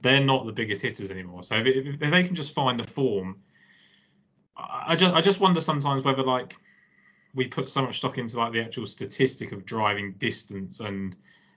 they're 0.00 0.24
not 0.24 0.46
the 0.46 0.52
biggest 0.52 0.82
hitters 0.82 1.10
anymore. 1.10 1.42
So 1.42 1.56
if, 1.56 1.66
if 1.66 2.02
if 2.02 2.10
they 2.10 2.22
can 2.22 2.34
just 2.34 2.54
find 2.54 2.78
the 2.78 2.84
form, 2.84 3.36
I 4.58 4.96
just 4.96 5.14
I 5.14 5.20
just 5.20 5.40
wonder 5.40 5.60
sometimes 5.60 6.02
whether 6.02 6.22
like 6.22 6.56
we 7.34 7.46
put 7.46 7.68
so 7.68 7.82
much 7.82 7.98
stock 7.98 8.18
into 8.18 8.38
like 8.38 8.52
the 8.52 8.60
actual 8.62 8.86
statistic 8.86 9.52
of 9.52 9.64
driving 9.64 10.12
distance 10.14 10.80
and 10.80 11.16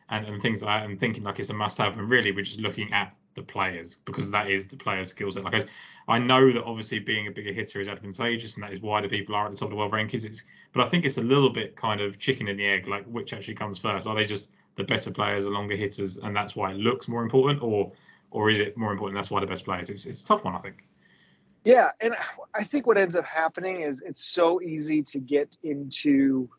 and, 0.10 0.26
and 0.26 0.42
things 0.42 0.62
like 0.62 0.82
that 0.82 0.90
and 0.90 1.00
thinking 1.00 1.24
like 1.24 1.40
it's 1.40 1.50
a 1.50 1.54
must 1.54 1.78
have 1.78 1.98
and 1.98 2.10
really 2.10 2.32
we're 2.32 2.44
just 2.44 2.60
looking 2.60 2.94
at 2.94 3.16
the 3.34 3.42
players 3.42 3.96
because 4.06 4.30
that 4.30 4.50
is 4.50 4.68
the 4.68 4.76
player's 4.76 5.10
skill 5.10 5.32
set. 5.32 5.44
Like 5.44 5.56
I, 5.56 5.66
I 6.08 6.20
know 6.20 6.52
that 6.52 6.64
obviously 6.64 7.00
being 7.00 7.28
a 7.28 7.32
bigger 7.32 7.54
hitter 7.54 7.80
is 7.80 7.88
advantageous 7.88 8.56
and 8.56 8.64
that 8.64 8.74
is 8.74 8.82
why 8.82 9.02
the 9.02 9.08
people 9.08 9.36
are 9.36 9.46
at 9.46 9.52
the 9.52 9.58
top 9.58 9.68
of 9.68 9.72
the 9.72 9.78
world 9.78 9.94
rankings. 9.94 10.26
It's 10.26 10.44
but 10.74 10.86
I 10.86 10.90
think 10.90 11.06
it's 11.06 11.18
a 11.18 11.24
little 11.24 11.50
bit 11.50 11.76
kind 11.76 12.02
of 12.02 12.20
chicken 12.20 12.50
and 12.50 12.60
the 12.60 12.68
egg, 12.68 12.88
like 12.88 13.06
which 13.06 13.34
actually 13.34 13.56
comes 13.56 13.80
first. 13.80 14.06
Are 14.06 14.16
they 14.16 14.26
just 14.26 14.52
the 14.76 14.84
better 14.84 15.12
players, 15.12 15.46
the 15.46 15.50
longer 15.50 15.76
hitters, 15.76 16.18
and 16.18 16.36
that's 16.36 16.56
why 16.56 16.72
it 16.72 16.78
looks 16.78 17.08
more 17.08 17.24
important, 17.24 17.62
or 17.64 17.92
or 18.32 18.50
is 18.50 18.60
it 18.60 18.78
more 18.78 18.92
important? 18.92 19.18
That's 19.18 19.32
why 19.32 19.40
the 19.40 19.48
best 19.48 19.66
players. 19.66 19.90
It's 19.90 20.06
it's 20.06 20.24
a 20.24 20.28
tough 20.28 20.44
one, 20.44 20.56
I 20.56 20.60
think. 20.60 20.84
Yeah, 21.64 21.92
and 22.00 22.16
I 22.56 22.64
think 22.64 22.88
what 22.88 22.98
ends 22.98 23.16
up 23.16 23.26
happening 23.26 23.82
is 23.82 24.02
it's 24.06 24.26
so 24.26 24.62
easy 24.62 25.04
to 25.04 25.20
get 25.20 25.58
into 25.64 26.50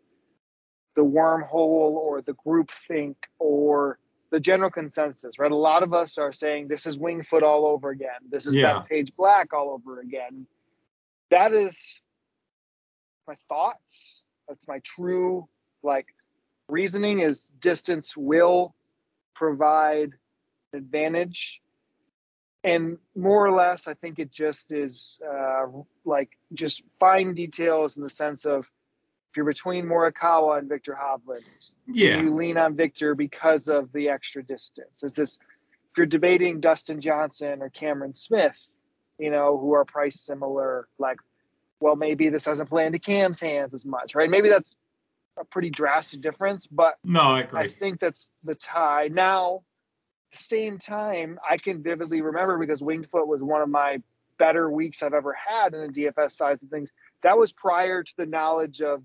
the 0.94 1.02
wormhole 1.02 1.96
or 1.96 2.22
the 2.22 2.34
group 2.34 2.70
think 2.86 3.16
or 3.38 3.98
the 4.30 4.38
general 4.38 4.70
consensus, 4.70 5.38
right? 5.38 5.50
A 5.50 5.56
lot 5.56 5.82
of 5.82 5.92
us 5.92 6.18
are 6.18 6.32
saying 6.32 6.68
this 6.68 6.86
is 6.86 6.98
Winged 6.98 7.26
Foot 7.26 7.42
all 7.42 7.66
over 7.66 7.90
again. 7.90 8.20
This 8.30 8.46
is 8.46 8.54
Yeah. 8.54 8.80
Page 8.80 9.14
Black 9.16 9.52
all 9.52 9.70
over 9.70 10.00
again. 10.00 10.46
That 11.30 11.52
is 11.52 12.00
my 13.26 13.36
thoughts. 13.48 14.26
That's 14.48 14.68
my 14.68 14.80
true 14.80 15.48
like 15.82 16.06
reasoning 16.68 17.20
is 17.20 17.48
distance 17.60 18.16
will 18.16 18.74
provide 19.34 20.12
advantage 20.72 21.61
and 22.64 22.98
more 23.16 23.44
or 23.46 23.52
less 23.52 23.88
i 23.88 23.94
think 23.94 24.18
it 24.18 24.30
just 24.30 24.72
is 24.72 25.20
uh, 25.28 25.66
like 26.04 26.30
just 26.52 26.82
fine 27.00 27.34
details 27.34 27.96
in 27.96 28.02
the 28.02 28.10
sense 28.10 28.44
of 28.44 28.60
if 29.30 29.36
you're 29.36 29.46
between 29.46 29.86
morikawa 29.86 30.58
and 30.58 30.68
viktor 30.68 30.96
hovland 31.00 31.42
Yeah, 31.86 32.20
you 32.20 32.34
lean 32.34 32.56
on 32.56 32.76
viktor 32.76 33.14
because 33.14 33.68
of 33.68 33.92
the 33.92 34.08
extra 34.08 34.42
distance 34.42 35.02
is 35.02 35.14
this 35.14 35.38
if 35.90 35.98
you're 35.98 36.06
debating 36.06 36.60
dustin 36.60 37.00
johnson 37.00 37.62
or 37.62 37.70
cameron 37.70 38.14
smith 38.14 38.58
you 39.18 39.30
know 39.30 39.58
who 39.58 39.72
are 39.74 39.84
priced 39.84 40.24
similar 40.24 40.88
like 40.98 41.18
well 41.80 41.96
maybe 41.96 42.28
this 42.28 42.44
doesn't 42.44 42.68
play 42.68 42.86
into 42.86 42.98
cam's 42.98 43.40
hands 43.40 43.74
as 43.74 43.84
much 43.84 44.14
right 44.14 44.30
maybe 44.30 44.48
that's 44.48 44.76
a 45.38 45.44
pretty 45.44 45.70
drastic 45.70 46.20
difference 46.20 46.66
but 46.66 46.96
no, 47.04 47.20
I 47.20 47.40
agree. 47.40 47.60
I 47.60 47.68
think 47.68 48.00
that's 48.00 48.32
the 48.44 48.54
tie. 48.54 49.08
Now, 49.10 49.62
same 50.32 50.78
time, 50.78 51.38
I 51.48 51.56
can 51.56 51.82
vividly 51.82 52.22
remember 52.22 52.58
because 52.58 52.82
Winged 52.82 53.08
Foot 53.10 53.26
was 53.26 53.42
one 53.42 53.62
of 53.62 53.68
my 53.68 54.02
better 54.38 54.70
weeks 54.70 55.02
I've 55.02 55.14
ever 55.14 55.34
had 55.34 55.74
in 55.74 55.92
the 55.92 56.06
DFS 56.06 56.32
sides 56.32 56.62
of 56.62 56.68
things. 56.68 56.90
That 57.22 57.38
was 57.38 57.52
prior 57.52 58.02
to 58.02 58.16
the 58.16 58.26
knowledge 58.26 58.80
of 58.80 59.04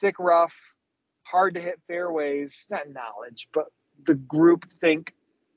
thick 0.00 0.16
rough, 0.18 0.54
hard 1.22 1.54
to 1.54 1.60
hit 1.60 1.80
fairways. 1.86 2.66
Not 2.70 2.90
knowledge, 2.90 3.48
but 3.54 3.66
the 4.06 4.14
group 4.14 4.66
think 4.80 5.14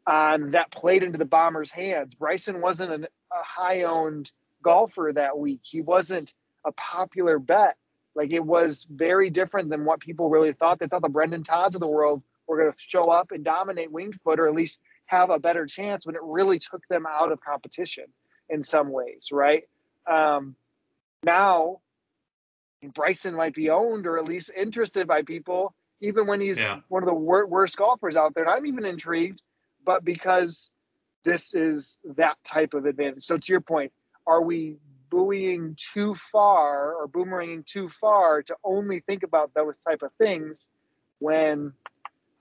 on 0.08 0.52
that 0.52 0.72
played 0.72 1.04
into 1.04 1.18
the 1.18 1.26
Bombers' 1.26 1.72
hands. 1.72 2.16
Bryson 2.16 2.62
wasn't 2.62 2.92
an, 2.92 3.08
a 3.32 3.44
high 3.44 3.84
owned 3.84 4.32
golfer 4.64 5.12
that 5.14 5.38
week. 5.38 5.62
He 5.64 5.82
wasn't 5.82 6.34
a 6.66 6.72
popular 6.72 7.40
bet. 7.40 7.78
Like 8.16 8.32
it 8.32 8.46
was 8.46 8.88
very 8.90 9.30
different 9.30 9.70
than 9.70 9.84
what 9.84 10.00
people 10.00 10.30
really 10.30 10.54
thought. 10.54 10.80
They 10.80 10.88
thought 10.88 11.02
the 11.02 11.10
Brendan 11.10 11.44
Todds 11.44 11.76
of 11.76 11.82
the 11.82 11.88
world 11.88 12.24
were 12.48 12.58
going 12.58 12.72
to 12.72 12.78
show 12.78 13.04
up 13.06 13.32
and 13.32 13.44
dominate 13.44 13.92
Winged 13.92 14.20
Foot 14.24 14.40
or 14.40 14.48
at 14.48 14.54
least 14.54 14.80
have 15.06 15.30
a 15.30 15.40
better 15.40 15.66
chance 15.66 16.06
when 16.06 16.16
it 16.16 16.22
really 16.24 16.60
took 16.60 16.88
them 16.88 17.06
out 17.06 17.32
of 17.32 17.40
competition 17.42 18.06
in 18.50 18.62
some 18.62 18.90
ways, 18.90 19.30
right? 19.32 19.64
Um, 20.08 20.56
now, 21.24 21.82
Bryson 22.94 23.36
might 23.36 23.54
be 23.56 23.70
owned 23.70 24.06
or 24.06 24.18
at 24.18 24.25
least 24.25 24.52
interested 24.56 25.08
by 25.08 25.24
people, 25.24 25.74
even 26.02 26.28
when 26.28 26.42
he's 26.42 26.62
Yeah. 26.62 26.82
one 26.88 27.02
of 27.04 27.08
the 27.08 27.16
wor- 27.16 27.48
worst 27.48 27.78
golfers 27.78 28.16
out 28.16 28.36
there. 28.36 28.44
And 28.44 28.54
I'm 28.54 28.66
even 28.66 28.86
intrigued, 28.86 29.42
but 29.84 30.04
because 30.04 30.72
this 31.24 31.56
is 31.56 31.98
that 32.16 32.38
type 32.44 32.75
of 32.75 32.86
advantage. 32.86 33.24
So, 33.24 33.38
to 33.38 33.52
your 33.52 33.62
point, 33.62 33.92
are 34.28 34.42
we 34.42 34.78
buoying 35.10 35.75
too 35.94 36.16
far 36.32 36.94
or 36.94 37.08
boomeranging 37.08 37.66
too 37.66 37.90
far 37.90 38.44
to 38.44 38.56
only 38.64 39.00
think 39.00 39.24
about 39.24 39.54
those 39.54 39.80
type 39.80 40.02
of 40.04 40.12
things 40.14 40.72
when 41.20 41.74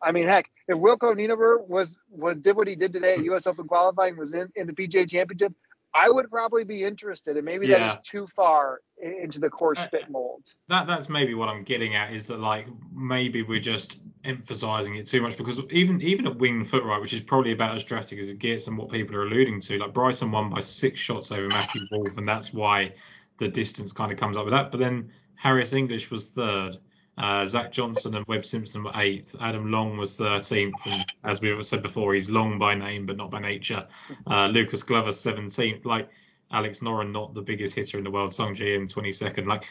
I 0.04 0.12
mean 0.12 0.26
heck, 0.26 0.50
if 0.68 0.76
Wilco 0.76 1.14
Nienaber 1.14 1.66
was 1.66 1.98
was 2.10 2.36
did 2.36 2.56
what 2.56 2.68
he 2.68 2.76
did 2.76 2.92
today 2.92 3.14
at 3.14 3.20
hmm. 3.20 3.32
US 3.32 3.46
Open 3.46 3.66
qualifying, 3.66 4.16
was 4.16 4.34
in, 4.34 4.48
in 4.56 4.66
the 4.66 4.72
PGA 4.72 5.08
championship, 5.08 5.52
I 5.94 6.10
would 6.10 6.28
probably 6.30 6.64
be 6.64 6.82
interested. 6.82 7.36
And 7.36 7.44
maybe 7.44 7.68
Yeah. 7.68 7.78
that 7.78 8.00
is 8.00 8.06
too 8.06 8.26
far 8.34 8.80
into 9.00 9.38
the 9.38 9.48
course 9.48 9.78
I- 9.78 9.84
uh, 9.84 9.88
fit 9.88 10.10
mold. 10.10 10.42
that 10.68 10.86
that's 10.86 11.08
maybe 11.08 11.34
what 11.34 11.48
I'm 11.48 11.62
getting 11.62 11.94
at 11.94 12.12
is 12.12 12.26
that 12.28 12.40
like 12.40 12.66
maybe 12.92 13.42
we're 13.42 13.60
just 13.60 13.98
emphasizing 14.24 14.96
it 14.96 15.06
too 15.06 15.22
much 15.22 15.36
because 15.36 15.60
even 15.70 16.00
even 16.00 16.26
at 16.26 16.36
Winged 16.36 16.68
Foot 16.68 16.84
right, 16.84 17.00
which 17.00 17.12
is 17.12 17.20
probably 17.20 17.52
about 17.52 17.76
as 17.76 17.84
drastic 17.84 18.18
as 18.18 18.30
it 18.30 18.38
gets 18.38 18.66
and 18.66 18.76
what 18.76 18.90
people 18.90 19.14
are 19.16 19.22
alluding 19.24 19.60
to, 19.60 19.78
like 19.78 19.92
Bryson 19.92 20.30
won 20.30 20.50
by 20.50 20.60
six 20.60 20.98
shots 20.98 21.30
over 21.30 21.48
Matthew 21.48 21.82
Wolff, 21.90 22.18
and 22.18 22.28
that's 22.28 22.52
why 22.52 22.92
the 23.38 23.48
distance 23.48 23.92
kind 23.92 24.12
of 24.12 24.18
comes 24.18 24.36
up 24.36 24.44
with 24.44 24.52
that. 24.52 24.70
But 24.70 24.80
then 24.80 25.10
Harris 25.34 25.72
English 25.72 26.10
was 26.10 26.30
third. 26.30 26.78
Uh, 27.16 27.46
Zach 27.46 27.70
Johnson 27.70 28.16
and 28.16 28.26
Webb 28.26 28.44
Simpson 28.44 28.84
were 28.84 28.92
eighth. 28.96 29.36
Adam 29.40 29.70
Long 29.70 29.96
was 29.96 30.18
13th. 30.18 30.72
And 30.86 31.04
as 31.22 31.40
we've 31.40 31.64
said 31.64 31.82
before, 31.82 32.14
he's 32.14 32.30
long 32.30 32.58
by 32.58 32.74
name, 32.74 33.06
but 33.06 33.16
not 33.16 33.30
by 33.30 33.40
nature. 33.40 33.86
Uh, 34.26 34.46
Lucas 34.46 34.82
Glover 34.82 35.10
17th. 35.10 35.84
Like 35.84 36.08
Alex 36.50 36.80
Noren, 36.80 37.12
not 37.12 37.34
the 37.34 37.42
biggest 37.42 37.74
hitter 37.74 37.98
in 37.98 38.04
the 38.04 38.10
world. 38.10 38.30
Sungjae 38.30 38.74
Im 38.74 38.86
22nd. 38.86 39.46
Like 39.46 39.68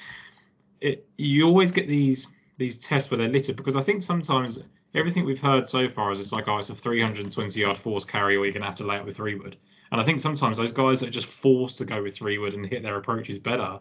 it, 0.79 1.07
you 1.17 1.45
always 1.45 1.71
get 1.71 1.87
these 1.87 2.27
these 2.57 2.77
tests 2.77 3.09
where 3.09 3.17
they're 3.17 3.27
littered 3.29 3.55
because 3.55 3.75
I 3.75 3.81
think 3.81 4.03
sometimes 4.03 4.59
everything 4.93 5.25
we've 5.25 5.41
heard 5.41 5.67
so 5.67 5.89
far 5.89 6.11
is 6.11 6.19
it's 6.19 6.31
like 6.31 6.47
oh 6.47 6.57
it's 6.57 6.69
a 6.69 6.75
320 6.75 7.59
yard 7.59 7.77
force 7.77 8.05
carry 8.05 8.35
or 8.35 8.45
you're 8.45 8.53
gonna 8.53 8.65
have 8.65 8.75
to 8.75 8.85
lay 8.85 8.97
it 8.97 9.05
with 9.05 9.17
three 9.17 9.35
wood. 9.35 9.57
And 9.91 9.99
I 9.99 10.03
think 10.03 10.19
sometimes 10.19 10.57
those 10.57 10.71
guys 10.71 10.99
that 10.99 11.09
are 11.09 11.11
just 11.11 11.27
forced 11.27 11.77
to 11.79 11.85
go 11.85 12.01
with 12.01 12.15
three 12.15 12.37
wood 12.37 12.53
and 12.53 12.65
hit 12.65 12.83
their 12.83 12.97
approaches 12.97 13.39
better 13.39 13.79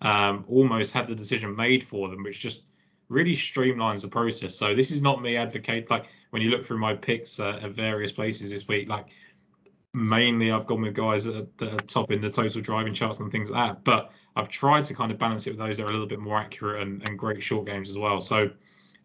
um, 0.00 0.44
almost 0.48 0.92
have 0.92 1.08
the 1.08 1.14
decision 1.14 1.54
made 1.54 1.82
for 1.82 2.08
them, 2.08 2.22
which 2.22 2.40
just 2.40 2.64
really 3.08 3.34
streamlines 3.34 4.02
the 4.02 4.08
process. 4.08 4.54
So 4.54 4.74
this 4.74 4.90
is 4.90 5.02
not 5.02 5.20
me 5.22 5.36
advocate 5.36 5.90
like 5.90 6.06
when 6.30 6.42
you 6.42 6.50
look 6.50 6.64
through 6.64 6.78
my 6.78 6.94
picks 6.94 7.38
uh, 7.38 7.60
at 7.62 7.70
various 7.70 8.12
places 8.12 8.50
this 8.50 8.66
week, 8.66 8.88
like 8.88 9.08
mainly 9.92 10.50
I've 10.50 10.66
gone 10.66 10.82
with 10.82 10.94
guys 10.94 11.24
that 11.24 11.48
are, 11.62 11.76
top 11.82 12.10
in 12.10 12.20
the 12.20 12.30
total 12.30 12.60
driving 12.60 12.94
charts 12.94 13.20
and 13.20 13.30
things 13.30 13.50
like 13.50 13.74
that. 13.74 13.84
But 13.84 14.10
I've 14.36 14.48
tried 14.48 14.84
to 14.84 14.94
kind 14.94 15.12
of 15.12 15.18
balance 15.18 15.46
it 15.46 15.50
with 15.50 15.58
those 15.58 15.76
that 15.76 15.84
are 15.84 15.90
a 15.90 15.92
little 15.92 16.06
bit 16.06 16.18
more 16.18 16.38
accurate 16.38 16.82
and, 16.82 17.02
and 17.02 17.18
great 17.18 17.42
short 17.42 17.66
games 17.66 17.88
as 17.90 17.98
well. 17.98 18.20
So 18.20 18.50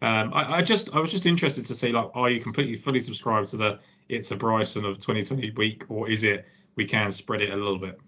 um, 0.01 0.34
I, 0.34 0.58
I, 0.58 0.62
just 0.62 0.89
I 0.96 1.00
was 1.00 1.12
just 1.12 1.25
interested 1.25 1.65
to 1.65 1.74
see 1.75 1.91
like, 1.91 2.10
are 2.13 2.29
you 2.29 2.41
completely 2.41 2.75
fully 2.75 3.01
subscribed 3.01 3.50
to 3.50 3.58
the 3.58 3.79
it's 4.08 4.32
a 4.32 4.36
Bryson 4.36 4.86
of 4.86 4.98
2020 4.98 5.51
week, 5.51 5.86
or 5.89 6.10
is 6.10 6.24
it 6.24 6.48
we 6.75 6.86
can 6.86 7.12
spread 7.12 7.41
it 7.41 7.51
a 7.51 7.56
little 7.56 7.77
bit? 7.77 8.00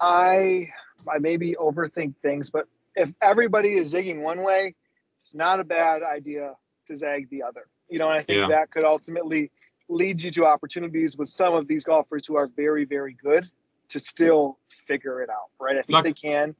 I 0.00 0.68
I 1.08 1.18
maybe 1.18 1.54
overthink 1.58 2.14
things, 2.20 2.50
but 2.50 2.66
if 3.00 3.10
everybody 3.22 3.76
is 3.76 3.92
zigging 3.92 4.20
one 4.20 4.42
way, 4.42 4.74
it's 5.18 5.34
not 5.34 5.60
a 5.60 5.64
bad 5.64 6.02
idea 6.02 6.54
to 6.86 6.96
zag 6.96 7.28
the 7.30 7.42
other. 7.42 7.66
You 7.88 7.98
know, 7.98 8.08
and 8.10 8.20
I 8.20 8.22
think 8.22 8.40
yeah. 8.40 8.48
that 8.48 8.70
could 8.70 8.84
ultimately 8.84 9.50
lead 9.88 10.22
you 10.22 10.30
to 10.32 10.46
opportunities 10.46 11.16
with 11.16 11.28
some 11.28 11.54
of 11.54 11.66
these 11.66 11.82
golfers 11.82 12.26
who 12.26 12.36
are 12.36 12.48
very, 12.56 12.84
very 12.84 13.16
good 13.22 13.50
to 13.88 13.98
still 13.98 14.58
figure 14.86 15.22
it 15.22 15.30
out, 15.30 15.50
right? 15.58 15.76
I 15.76 15.82
think 15.82 15.94
like, 15.94 16.04
they 16.04 16.12
can. 16.12 16.54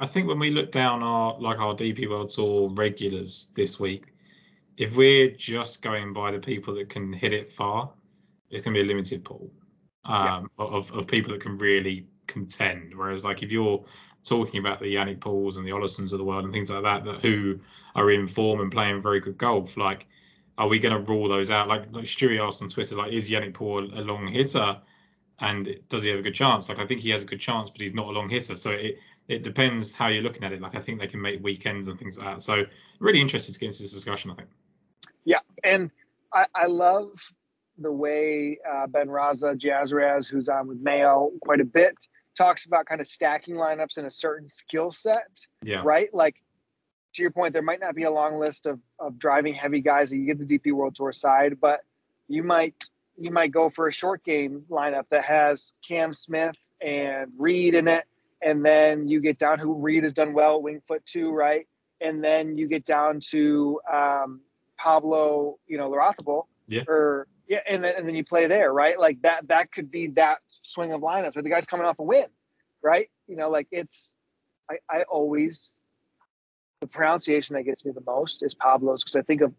I 0.00 0.06
think 0.06 0.26
when 0.26 0.38
we 0.38 0.50
look 0.50 0.72
down 0.72 1.02
our 1.02 1.38
like 1.38 1.58
our 1.58 1.74
DP 1.74 2.08
World 2.08 2.30
Tour 2.30 2.70
regulars 2.70 3.52
this 3.54 3.78
week, 3.78 4.12
if 4.76 4.96
we're 4.96 5.30
just 5.30 5.82
going 5.82 6.12
by 6.12 6.32
the 6.32 6.40
people 6.40 6.74
that 6.74 6.88
can 6.88 7.12
hit 7.12 7.32
it 7.32 7.52
far, 7.52 7.92
it's 8.50 8.62
going 8.62 8.74
to 8.74 8.82
be 8.82 8.84
a 8.84 8.88
limited 8.88 9.24
pool 9.24 9.50
um, 10.04 10.50
yeah. 10.58 10.64
of 10.64 10.90
of 10.92 11.06
people 11.06 11.32
that 11.32 11.40
can 11.40 11.56
really 11.58 12.08
contend. 12.26 12.94
Whereas, 12.96 13.22
like 13.22 13.42
if 13.42 13.52
you're 13.52 13.84
talking 14.24 14.60
about 14.60 14.80
the 14.80 14.94
Yannik 14.94 15.20
Pauls 15.20 15.56
and 15.56 15.66
the 15.66 15.70
Olesens 15.70 16.12
of 16.12 16.18
the 16.18 16.24
world 16.24 16.44
and 16.44 16.52
things 16.52 16.70
like 16.70 16.82
that, 16.82 17.04
that 17.04 17.20
who 17.20 17.58
are 17.94 18.10
in 18.10 18.26
form 18.26 18.60
and 18.60 18.70
playing 18.70 19.02
very 19.02 19.20
good 19.20 19.36
golf, 19.36 19.76
like 19.76 20.06
are 20.58 20.68
we 20.68 20.78
going 20.78 20.94
to 20.94 21.12
rule 21.12 21.28
those 21.28 21.50
out? 21.50 21.68
Like, 21.68 21.92
like 21.92 22.04
Stewie 22.04 22.40
asked 22.40 22.62
on 22.62 22.68
Twitter, 22.68 22.94
like, 22.94 23.12
is 23.12 23.30
Yannik 23.30 23.54
Paul 23.54 23.84
a 23.98 24.02
long 24.02 24.28
hitter? 24.28 24.78
And 25.40 25.76
does 25.88 26.04
he 26.04 26.10
have 26.10 26.18
a 26.18 26.22
good 26.22 26.34
chance? 26.34 26.68
Like, 26.68 26.78
I 26.78 26.86
think 26.86 27.00
he 27.00 27.10
has 27.10 27.22
a 27.22 27.24
good 27.24 27.40
chance, 27.40 27.70
but 27.70 27.80
he's 27.80 27.94
not 27.94 28.06
a 28.06 28.10
long 28.10 28.28
hitter. 28.28 28.56
So 28.56 28.70
it 28.70 28.98
it 29.28 29.42
depends 29.42 29.92
how 29.92 30.08
you're 30.08 30.22
looking 30.22 30.44
at 30.44 30.52
it. 30.52 30.60
Like, 30.60 30.74
I 30.74 30.80
think 30.80 31.00
they 31.00 31.06
can 31.06 31.20
make 31.20 31.42
weekends 31.42 31.86
and 31.86 31.98
things 31.98 32.18
like 32.18 32.26
that. 32.26 32.42
So 32.42 32.64
really 32.98 33.20
interested 33.20 33.54
to 33.54 33.60
get 33.60 33.66
into 33.66 33.82
this 33.82 33.92
discussion. 33.92 34.30
I 34.30 34.34
think. 34.34 34.48
Yeah, 35.24 35.40
and 35.64 35.90
I, 36.32 36.46
I 36.54 36.66
love 36.66 37.10
the 37.78 37.90
way 37.90 38.58
uh, 38.70 38.86
Ben 38.86 39.08
Raza 39.08 39.56
Jazzraz, 39.56 40.28
who's 40.28 40.48
on 40.48 40.68
with 40.68 40.80
Mayo 40.80 41.30
quite 41.40 41.60
a 41.60 41.64
bit, 41.64 41.96
talks 42.36 42.66
about 42.66 42.86
kind 42.86 43.00
of 43.00 43.06
stacking 43.06 43.56
lineups 43.56 43.98
in 43.98 44.06
a 44.06 44.10
certain 44.10 44.48
skill 44.48 44.92
set. 44.92 45.46
Yeah. 45.62 45.82
Right. 45.84 46.12
Like 46.12 46.36
to 47.14 47.22
your 47.22 47.30
point, 47.30 47.52
there 47.52 47.62
might 47.62 47.80
not 47.80 47.94
be 47.94 48.04
a 48.04 48.10
long 48.10 48.38
list 48.38 48.66
of, 48.66 48.80
of 48.98 49.18
driving 49.18 49.54
heavy 49.54 49.80
guys 49.80 50.10
that 50.10 50.16
you 50.16 50.26
get 50.26 50.38
the 50.38 50.58
DP 50.58 50.72
World 50.72 50.94
Tour 50.94 51.12
side, 51.12 51.58
but 51.60 51.80
you 52.28 52.42
might 52.42 52.74
you 53.18 53.30
might 53.30 53.52
go 53.52 53.68
for 53.68 53.88
a 53.88 53.92
short 53.92 54.24
game 54.24 54.64
lineup 54.70 55.04
that 55.10 55.24
has 55.24 55.74
Cam 55.86 56.14
Smith 56.14 56.56
and 56.80 57.30
Reed 57.36 57.74
in 57.74 57.86
it, 57.86 58.04
and 58.40 58.64
then 58.64 59.06
you 59.06 59.20
get 59.20 59.38
down 59.38 59.58
who 59.58 59.74
Reed 59.74 60.02
has 60.02 60.12
done 60.12 60.32
well, 60.32 60.62
Winged 60.62 60.84
Foot 60.84 61.04
too, 61.04 61.30
right? 61.30 61.66
And 62.00 62.24
then 62.24 62.56
you 62.56 62.66
get 62.66 62.84
down 62.84 63.20
to 63.30 63.80
um, 63.92 64.40
Pablo, 64.78 65.58
you 65.66 65.76
know, 65.76 65.90
Larrazabal, 65.90 66.46
yeah, 66.66 66.82
or 66.88 67.26
yeah, 67.52 67.58
and 67.68 67.84
then 67.84 67.92
and 67.98 68.08
then 68.08 68.14
you 68.14 68.24
play 68.24 68.46
there, 68.46 68.72
right? 68.72 68.98
Like 68.98 69.20
that 69.22 69.46
that 69.48 69.70
could 69.70 69.90
be 69.90 70.06
that 70.14 70.38
swing 70.62 70.94
of 70.94 71.02
lineups. 71.02 71.36
Or 71.36 71.42
the 71.42 71.50
guy's 71.50 71.66
coming 71.66 71.84
off 71.84 71.98
a 71.98 72.02
win, 72.02 72.24
right? 72.82 73.10
You 73.28 73.36
know, 73.36 73.50
like 73.50 73.66
it's 73.70 74.14
I, 74.70 74.76
I 74.88 75.02
always 75.02 75.82
the 76.80 76.86
pronunciation 76.86 77.54
that 77.56 77.64
gets 77.64 77.84
me 77.84 77.92
the 77.94 78.02
most 78.06 78.42
is 78.42 78.54
Pablo's 78.54 79.04
because 79.04 79.16
I 79.16 79.22
think 79.22 79.42
of 79.42 79.52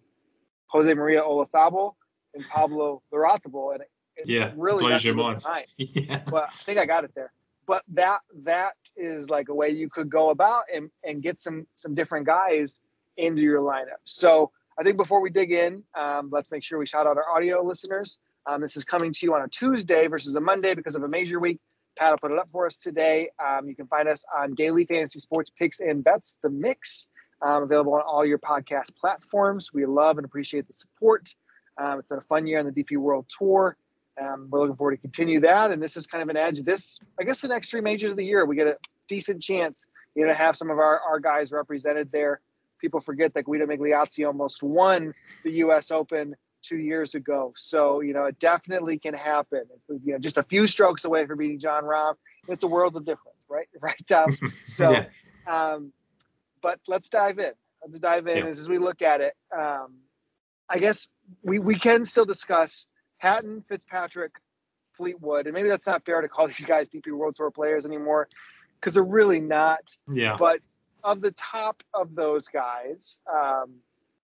Jose 0.70 0.92
Maria 0.92 1.22
Olazabal 1.22 1.94
and 2.34 2.44
Pablo 2.50 3.00
Larrazabal, 3.14 3.74
and 3.74 3.82
it, 3.82 3.92
it 4.16 4.28
yeah, 4.28 4.52
really 4.58 4.86
blows 4.86 5.06
your 5.06 5.14
mind. 5.14 5.44
yeah. 5.78 6.24
But 6.26 6.46
I 6.46 6.64
think 6.64 6.80
I 6.80 6.88
got 6.88 7.04
it 7.04 7.12
there. 7.14 7.32
But 7.68 7.84
that 7.90 8.22
that 8.42 8.74
is 8.98 9.30
like 9.30 9.50
a 9.50 9.54
way 9.54 9.70
you 9.70 9.88
could 9.88 10.10
go 10.10 10.32
about 10.32 10.64
and, 10.74 10.90
and 11.04 11.22
get 11.22 11.40
some 11.40 11.68
some 11.76 11.94
different 11.94 12.26
guys 12.26 12.82
into 13.18 13.44
your 13.44 13.62
lineup. 13.62 14.02
So 14.04 14.50
I 14.80 14.84
think 14.84 14.98
before 14.98 15.22
we 15.22 15.30
dig 15.30 15.52
in, 15.52 15.84
um, 15.96 16.30
let's 16.32 16.52
make 16.52 16.64
sure 16.64 16.80
we 16.80 16.88
shout 16.88 17.06
out 17.06 17.18
our 17.18 17.30
audio 17.30 17.64
listeners. 17.64 18.20
Um, 18.46 18.62
this 18.62 18.76
is 18.76 18.84
coming 18.84 19.14
to 19.14 19.20
you 19.26 19.34
on 19.36 19.44
a 19.44 19.48
Tuesday 19.48 20.08
versus 20.08 20.36
a 20.36 20.42
Monday 20.42 20.74
because 20.74 20.96
of 20.96 21.04
a 21.04 21.08
major 21.08 21.40
week. 21.40 21.60
Pat 21.98 22.12
will 22.12 22.18
put 22.18 22.32
it 22.32 22.40
up 22.40 22.50
for 22.52 22.66
us 22.66 22.78
today. 22.78 23.30
Um, 23.44 23.68
you 23.68 23.76
can 23.76 23.88
find 23.88 24.08
us 24.08 24.24
on 24.36 24.56
Daily 24.56 24.86
Fantasy 24.86 25.20
Sports 25.20 25.52
Picks 25.52 25.80
and 25.80 26.04
Bets, 26.04 26.36
the 26.42 26.50
mix 26.50 27.08
um, 27.42 27.64
available 27.64 27.94
on 27.94 28.02
all 28.02 28.26
your 28.26 28.40
podcast 28.40 28.96
platforms. 28.96 29.72
We 29.74 29.86
love 29.86 30.18
and 30.18 30.26
appreciate 30.26 30.68
the 30.68 30.74
support. 30.74 31.30
Um, 31.78 32.00
it's 32.00 32.08
been 32.08 32.18
a 32.18 32.22
fun 32.22 32.48
year 32.48 32.60
on 32.60 32.66
the 32.66 32.72
DP 32.72 32.98
World 32.98 33.26
Tour. 33.38 33.78
Um, 34.22 34.48
we're 34.50 34.62
looking 34.62 34.76
forward 34.76 34.96
to 34.96 35.02
continue 35.02 35.40
that. 35.42 35.72
And 35.72 35.82
this 35.82 35.98
is 35.98 36.08
kind 36.08 36.22
of 36.22 36.30
an 36.30 36.38
edge. 36.38 36.62
This, 36.62 37.00
I 37.20 37.24
guess, 37.24 37.42
the 37.42 37.48
next 37.48 37.70
three 37.70 37.82
majors 37.82 38.12
of 38.12 38.18
the 38.18 38.26
year, 38.26 38.46
we 38.46 38.56
get 38.56 38.68
a 38.68 38.78
decent 39.08 39.42
chance, 39.42 39.86
you 40.16 40.24
know, 40.24 40.30
to 40.30 40.38
have 40.38 40.56
some 40.56 40.70
of 40.70 40.78
our, 40.78 41.00
our 41.00 41.20
guys 41.20 41.52
represented 41.52 42.12
there. 42.12 42.42
People 42.84 43.00
forget 43.00 43.34
that 43.36 43.46
Guido 43.46 43.66
Migliozzi 43.66 44.28
almost 44.28 44.62
won 44.62 45.14
the 45.46 45.52
U.S. 45.52 45.90
Open 45.90 46.36
two 46.62 46.76
years 46.76 47.16
ago. 47.16 47.54
So, 47.56 48.02
you 48.02 48.14
know, 48.14 48.26
it 48.26 48.40
definitely 48.40 49.00
can 49.00 49.14
happen. 49.14 49.64
You 49.88 50.12
know, 50.12 50.20
just 50.20 50.38
a 50.38 50.44
few 50.44 50.68
strokes 50.68 51.06
away 51.06 51.26
from 51.26 51.38
beating 51.38 51.60
Jon 51.60 51.86
Rahm. 51.86 52.16
It's 52.50 52.64
a 52.64 52.68
world 52.68 52.98
of 52.98 53.06
difference, 53.06 53.46
right? 53.50 53.68
Right. 53.82 54.12
Um, 54.12 54.38
so, 54.66 54.92
yeah. 54.92 55.06
um, 55.48 55.94
but 56.62 56.82
let's 56.90 57.08
dive 57.08 57.40
in. 57.40 57.54
Let's 57.82 58.00
dive 58.00 58.28
in 58.28 58.40
yeah. 58.40 58.46
as, 58.48 58.60
as 58.60 58.68
we 58.68 58.80
look 58.80 59.02
at 59.02 59.22
it. 59.22 59.34
Um, 59.58 60.00
I 60.70 60.80
guess 60.80 61.08
we, 61.42 61.60
we 61.60 61.80
can 61.80 62.04
still 62.04 62.26
discuss 62.26 62.86
Hatton, 63.18 63.64
Fitzpatrick, 63.70 64.34
Fleetwood, 64.98 65.48
and 65.48 65.54
maybe 65.54 65.70
that's 65.70 65.88
not 65.88 66.04
fair 66.06 66.20
to 66.20 66.28
call 66.28 66.48
these 66.50 66.66
guys 66.66 66.90
DP 66.90 67.14
World 67.14 67.38
Tour 67.38 67.50
players 67.50 67.86
anymore 67.86 68.28
because 68.78 68.96
they're 68.96 69.04
really 69.04 69.40
not. 69.40 69.96
Yeah. 70.12 70.36
But 70.38 70.60
of 71.04 71.22
the 71.22 71.32
top 71.32 71.84
of 71.94 72.16
those 72.16 72.48
guys, 72.48 73.20
um, 73.32 73.76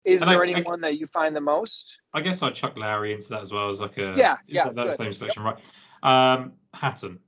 is 0.05 0.21
and 0.21 0.31
there 0.31 0.43
I, 0.43 0.50
anyone 0.50 0.83
I, 0.83 0.89
that 0.89 1.00
you 1.00 1.07
find 1.07 1.36
the 1.36 1.41
most? 1.41 1.98
I 2.13 2.21
guess 2.21 2.41
I'd 2.41 2.55
chuck 2.55 2.77
Lowry 2.77 3.13
into 3.13 3.29
that 3.29 3.41
as 3.41 3.51
well 3.51 3.69
as 3.69 3.81
like 3.81 3.98
a 3.98 4.13
yeah 4.17 4.38
yeah 4.48 4.69
that, 4.69 4.93
same 4.93 5.13
selection, 5.13 5.43
yep. 5.43 5.59
right? 6.03 6.33
Um, 6.33 6.53
Hatton. 6.74 7.19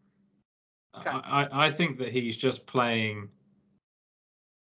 Okay. 0.98 1.10
I, 1.10 1.68
I 1.68 1.72
think 1.72 2.00
that 2.00 2.12
he's 2.12 2.36
just 2.36 2.66
playing 2.66 3.30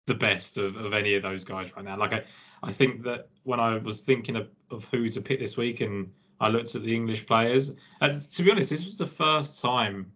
the 0.08 0.14
best 0.14 0.58
of, 0.58 0.76
of 0.76 0.94
any 0.94 1.16
of 1.16 1.24
those 1.24 1.44
guys 1.44 1.76
right 1.76 1.84
now. 1.84 1.98
Like 1.98 2.14
I, 2.14 2.24
I 2.62 2.72
think 2.72 3.04
that 3.04 3.30
when 3.44 3.60
I 3.60 3.78
was 3.78 4.02
thinking 4.02 4.36
of, 4.36 4.50
of 4.72 4.86
who 4.86 5.10
to 5.10 5.22
pick 5.22 5.40
this 5.40 5.58
week 5.58 5.82
and 5.82 6.12
I 6.40 6.50
looked 6.50 6.76
at 6.76 6.84
the 6.84 6.94
English 6.94 7.26
players, 7.26 7.76
and 8.02 8.22
to 8.22 8.44
be 8.44 8.52
honest, 8.52 8.70
this 8.70 8.84
was 8.84 8.98
the 8.98 9.06
first 9.06 9.62
time 9.62 10.12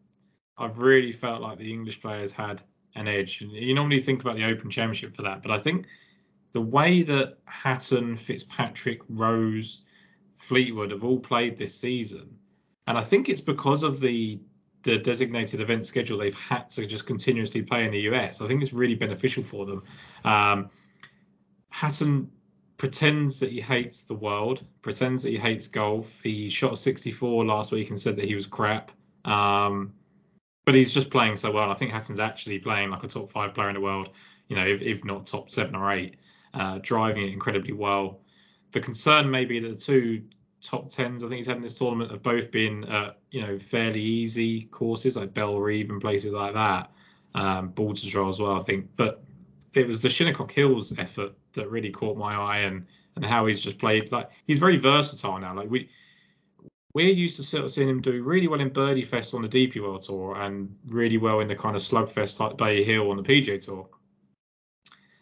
I've 0.57 0.79
really 0.79 1.11
felt 1.11 1.41
like 1.41 1.57
the 1.57 1.71
English 1.71 2.01
players 2.01 2.31
had 2.31 2.61
an 2.97 3.07
edge. 3.07 3.41
And 3.41 3.51
you 3.51 3.73
normally 3.73 3.99
think 3.99 4.21
about 4.21 4.35
the 4.35 4.45
Open 4.45 4.69
Championship 4.69 5.15
for 5.15 5.21
that, 5.23 5.41
but 5.41 5.51
I 5.51 5.59
think 5.59 5.87
the 6.51 6.61
way 6.61 7.03
that 7.03 7.37
Hatton, 7.45 8.15
Fitzpatrick, 8.15 9.01
Rose, 9.09 9.83
Fleetwood 10.35 10.91
have 10.91 11.03
all 11.03 11.19
played 11.19 11.57
this 11.57 11.77
season, 11.77 12.29
and 12.87 12.97
I 12.97 13.03
think 13.03 13.29
it's 13.29 13.41
because 13.41 13.83
of 13.83 13.99
the 13.99 14.39
the 14.83 14.97
designated 14.97 15.59
event 15.59 15.85
schedule 15.85 16.17
they've 16.17 16.37
had 16.37 16.69
to 16.69 16.85
just 16.85 17.05
continuously 17.05 17.61
play 17.61 17.83
in 17.83 17.91
the 17.91 17.99
US. 18.01 18.41
I 18.41 18.47
think 18.47 18.61
it's 18.61 18.71
really 18.73 18.95
beneficial 18.95 19.43
for 19.43 19.65
them. 19.65 19.83
Um, 20.23 20.69
Hatton 21.69 22.31
pretends 22.77 23.39
that 23.39 23.51
he 23.51 23.59
hates 23.59 24.03
the 24.03 24.13
world, 24.13 24.63
pretends 24.81 25.23
that 25.23 25.31
he 25.31 25.37
hates 25.37 25.67
golf. 25.67 26.21
He 26.21 26.47
shot 26.47 26.73
a 26.73 26.77
64 26.77 27.45
last 27.45 27.71
week 27.71 27.89
and 27.89 27.99
said 27.99 28.15
that 28.15 28.25
he 28.25 28.35
was 28.35 28.47
crap. 28.47 28.91
Um, 29.25 29.93
but 30.67 30.75
he's 30.75 30.91
just 30.91 31.09
playing 31.09 31.37
so 31.37 31.49
well. 31.49 31.71
I 31.71 31.75
think 31.75 31.91
Hatton's 31.91 32.19
actually 32.19 32.59
playing 32.59 32.89
like 32.89 33.01
a 33.01 33.07
top 33.07 33.31
five 33.31 33.53
player 33.53 33.69
in 33.69 33.75
the 33.75 33.79
world, 33.79 34.09
you 34.49 34.57
know, 34.57 34.67
if, 34.67 34.81
if 34.81 35.05
not 35.05 35.25
top 35.25 35.49
seven 35.49 35.75
or 35.75 35.93
eight, 35.93 36.17
uh, 36.55 36.79
driving 36.81 37.23
it 37.25 37.31
incredibly 37.31 37.71
well. 37.71 38.19
The 38.73 38.81
concern 38.81 39.31
may 39.31 39.45
be 39.45 39.61
that 39.61 39.69
the 39.69 39.77
two 39.77 40.23
top 40.59 40.89
tens 40.89 41.23
I 41.23 41.29
think 41.29 41.37
he's 41.37 41.45
had 41.45 41.55
in 41.55 41.61
this 41.61 41.79
tournament 41.79 42.11
have 42.11 42.21
both 42.21 42.51
been 42.51 42.83
uh, 42.83 43.13
you 43.31 43.39
know 43.47 43.57
fairly 43.57 44.01
easy 44.01 44.63
courses 44.63 45.15
like 45.15 45.33
Bellerive 45.33 45.89
and 45.89 46.01
places 46.01 46.33
like 46.33 46.53
that. 46.53 46.91
Um, 47.33 47.71
Baltusrol 47.71 48.27
as 48.27 48.41
well, 48.41 48.59
I 48.59 48.63
think. 48.63 48.89
But 48.97 49.23
it 49.73 49.87
was 49.87 50.01
the 50.01 50.09
Shinnecock 50.09 50.51
Hills 50.51 50.93
effort 50.97 51.31
that 51.53 51.71
really 51.71 51.91
caught 51.91 52.17
my 52.17 52.35
eye 52.35 52.57
and 52.57 52.85
and 53.15 53.23
how 53.23 53.45
he's 53.45 53.61
just 53.61 53.77
played 53.77 54.11
like 54.11 54.29
he's 54.47 54.59
very 54.59 54.75
versatile 54.75 55.39
now. 55.39 55.55
Like 55.55 55.69
we 55.69 55.89
we're 56.97 57.13
used 57.13 57.35
to 57.35 57.69
seeing 57.69 57.89
him 57.89 58.01
do 58.01 58.23
really 58.23 58.47
well 58.47 58.59
in 58.59 58.69
Birdie 58.69 59.03
Fest 59.03 59.35
on 59.35 59.43
the 59.43 59.47
DP 59.47 59.79
World 59.79 60.01
Tour 60.01 60.35
and 60.41 60.75
really 60.87 61.17
well 61.17 61.41
in 61.41 61.47
the 61.47 61.55
kind 61.55 61.75
of 61.75 61.81
slugfest 61.83 62.39
like 62.39 62.57
Bay 62.57 62.83
Hill 62.83 63.11
on 63.11 63.17
the 63.17 63.21
PGA 63.21 63.63
Tour. 63.63 63.87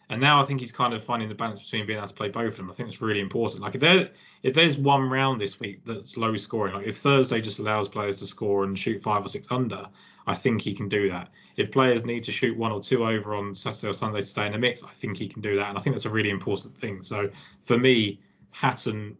And 0.08 0.18
now 0.18 0.42
I 0.42 0.46
think 0.46 0.60
he's 0.60 0.72
kind 0.72 0.94
of 0.94 1.04
finding 1.04 1.28
the 1.28 1.34
balance 1.34 1.60
between 1.60 1.86
being 1.86 1.98
able 1.98 2.08
to 2.08 2.14
play 2.14 2.30
both 2.30 2.52
of 2.52 2.56
them. 2.56 2.70
I 2.70 2.72
think 2.72 2.88
it's 2.88 3.02
really 3.02 3.20
important. 3.20 3.62
Like 3.62 3.74
if 3.74 3.82
there 3.82 4.08
if 4.42 4.54
there's 4.54 4.78
one 4.78 5.10
round 5.10 5.38
this 5.38 5.60
week 5.60 5.84
that's 5.84 6.16
low 6.16 6.34
scoring, 6.36 6.72
like 6.72 6.86
if 6.86 6.96
Thursday 6.96 7.42
just 7.42 7.58
allows 7.58 7.90
players 7.90 8.16
to 8.20 8.26
score 8.26 8.64
and 8.64 8.78
shoot 8.78 9.02
five 9.02 9.26
or 9.26 9.28
six 9.28 9.46
under, 9.50 9.86
I 10.26 10.34
think 10.34 10.62
he 10.62 10.72
can 10.72 10.88
do 10.88 11.10
that. 11.10 11.28
If 11.56 11.72
players 11.72 12.06
need 12.06 12.22
to 12.22 12.32
shoot 12.32 12.56
one 12.56 12.72
or 12.72 12.80
two 12.80 13.06
over 13.06 13.34
on 13.34 13.54
Saturday 13.54 13.90
or 13.90 13.92
Sunday 13.92 14.20
to 14.20 14.26
stay 14.26 14.46
in 14.46 14.52
the 14.52 14.58
mix, 14.58 14.82
I 14.82 14.92
think 14.92 15.18
he 15.18 15.28
can 15.28 15.42
do 15.42 15.56
that. 15.56 15.68
And 15.68 15.76
I 15.76 15.82
think 15.82 15.94
that's 15.94 16.06
a 16.06 16.10
really 16.10 16.30
important 16.30 16.74
thing. 16.78 17.02
So 17.02 17.28
for 17.60 17.76
me, 17.76 18.18
Hatton 18.50 19.18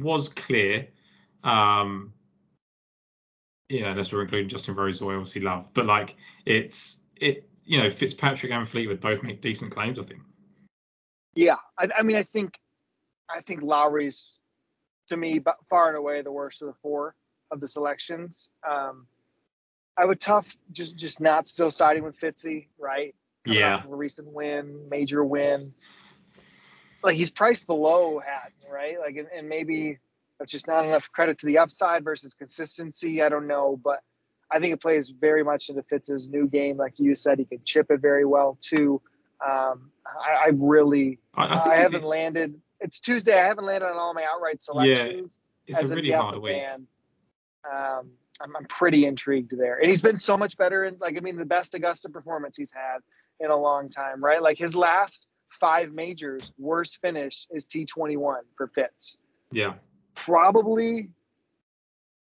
was 0.00 0.30
clear. 0.30 0.88
Um, 1.44 2.12
Yeah, 3.68 3.90
unless 3.90 4.12
we're 4.12 4.22
including 4.22 4.48
Justin 4.48 4.74
Rose, 4.74 4.98
who 4.98 5.10
I 5.10 5.14
obviously 5.14 5.40
love. 5.40 5.70
But 5.72 5.86
like, 5.86 6.16
it's 6.44 7.00
it. 7.16 7.48
You 7.66 7.82
know, 7.82 7.88
Fitzpatrick 7.88 8.52
and 8.52 8.68
Fleetwood 8.68 9.00
both 9.00 9.22
make 9.22 9.40
decent 9.40 9.72
claims. 9.72 9.98
I 9.98 10.02
think. 10.02 10.20
Yeah, 11.34 11.56
I, 11.78 11.88
I 11.98 12.02
mean, 12.02 12.16
I 12.16 12.22
think, 12.22 12.58
I 13.28 13.40
think 13.40 13.62
Lowry's, 13.62 14.38
to 15.08 15.16
me, 15.16 15.40
far 15.70 15.88
and 15.88 15.96
away 15.96 16.20
the 16.20 16.30
worst 16.30 16.60
of 16.60 16.68
the 16.68 16.74
four 16.82 17.16
of 17.50 17.60
the 17.60 17.66
selections. 17.66 18.50
Um, 18.68 19.06
I 19.96 20.04
would 20.04 20.20
tough 20.20 20.54
just 20.72 20.96
just 20.96 21.20
not 21.20 21.48
still 21.48 21.70
siding 21.70 22.02
with 22.02 22.20
Fitzy, 22.20 22.68
right? 22.78 23.14
Coming 23.46 23.60
yeah, 23.60 23.82
a 23.82 23.96
recent 23.96 24.28
win, 24.28 24.88
major 24.90 25.24
win. 25.24 25.72
Like 27.02 27.16
he's 27.16 27.30
priced 27.30 27.66
below 27.66 28.18
Hatton, 28.18 28.70
right? 28.70 28.98
Like, 29.00 29.16
and, 29.16 29.28
and 29.34 29.48
maybe 29.48 29.98
that's 30.44 30.52
just 30.52 30.66
not 30.66 30.84
enough 30.84 31.10
credit 31.10 31.38
to 31.38 31.46
the 31.46 31.56
upside 31.56 32.04
versus 32.04 32.34
consistency. 32.34 33.22
I 33.22 33.30
don't 33.30 33.46
know, 33.46 33.80
but 33.82 34.00
I 34.50 34.60
think 34.60 34.74
it 34.74 34.82
plays 34.82 35.08
very 35.08 35.42
much 35.42 35.70
into 35.70 35.82
Fitz's 35.84 36.28
new 36.28 36.46
game. 36.46 36.76
Like 36.76 36.98
you 36.98 37.14
said, 37.14 37.38
he 37.38 37.46
can 37.46 37.60
chip 37.64 37.86
it 37.88 38.02
very 38.02 38.26
well 38.26 38.58
too. 38.60 39.00
Um, 39.42 39.90
I, 40.06 40.44
I, 40.44 40.50
really, 40.52 41.18
I, 41.34 41.46
I, 41.46 41.70
I 41.70 41.76
haven't 41.76 42.04
landed. 42.04 42.60
It's 42.78 43.00
Tuesday. 43.00 43.32
I 43.32 43.46
haven't 43.46 43.64
landed 43.64 43.86
on 43.86 43.96
all 43.96 44.12
my 44.12 44.26
outright 44.30 44.60
selections. 44.60 45.38
Yeah, 45.66 45.78
it's 45.80 45.90
a 45.90 45.94
really 45.94 46.10
hard 46.10 46.36
week. 46.36 46.62
Um, 46.68 48.10
I'm, 48.42 48.54
I'm 48.54 48.66
pretty 48.66 49.06
intrigued 49.06 49.56
there. 49.56 49.78
And 49.78 49.88
he's 49.88 50.02
been 50.02 50.20
so 50.20 50.36
much 50.36 50.58
better 50.58 50.84
in 50.84 50.98
like 51.00 51.16
I 51.16 51.20
mean 51.20 51.38
the 51.38 51.46
best 51.46 51.74
Augusta 51.74 52.10
performance 52.10 52.54
he's 52.58 52.72
had 52.72 52.98
in 53.40 53.50
a 53.50 53.56
long 53.56 53.88
time, 53.88 54.22
right? 54.22 54.42
Like 54.42 54.58
his 54.58 54.76
last 54.76 55.26
five 55.48 55.94
majors, 55.94 56.52
worst 56.58 57.00
finish 57.00 57.46
is 57.50 57.64
T21 57.64 58.40
for 58.58 58.68
Fitz. 58.74 59.16
Yeah. 59.50 59.74
Probably 60.14 61.10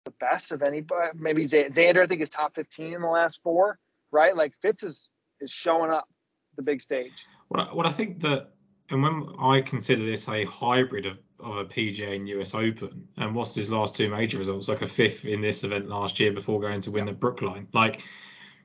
the 0.05 0.11
best 0.11 0.51
of 0.51 0.61
anybody. 0.61 1.11
Maybe 1.17 1.43
Xander, 1.43 2.03
I 2.03 2.07
think 2.07 2.21
is 2.21 2.29
top 2.29 2.55
15 2.55 2.93
in 2.93 3.01
the 3.01 3.07
last 3.07 3.41
four, 3.43 3.79
right? 4.11 4.35
Like 4.35 4.53
Fitz 4.61 4.83
is 4.83 5.09
is 5.41 5.51
showing 5.51 5.91
up 5.91 6.07
the 6.55 6.61
big 6.61 6.81
stage. 6.81 7.25
Well, 7.49 7.69
what 7.73 7.85
I 7.85 7.91
think 7.91 8.21
that, 8.21 8.51
and 8.89 9.03
when 9.03 9.27
I 9.39 9.61
consider 9.61 10.05
this 10.05 10.27
a 10.29 10.45
hybrid 10.45 11.05
of 11.05 11.19
of 11.39 11.57
a 11.57 11.65
PGA 11.65 12.15
and 12.15 12.27
US 12.29 12.55
Open, 12.55 13.07
and 13.17 13.35
what's 13.35 13.55
his 13.55 13.69
last 13.69 13.95
two 13.95 14.09
major 14.09 14.37
results? 14.37 14.67
Like 14.67 14.81
a 14.81 14.87
fifth 14.87 15.25
in 15.25 15.41
this 15.41 15.63
event 15.63 15.89
last 15.89 16.19
year 16.19 16.31
before 16.31 16.59
going 16.59 16.81
to 16.81 16.91
win 16.91 17.05
the 17.05 17.13
Brookline. 17.13 17.67
Like, 17.73 18.01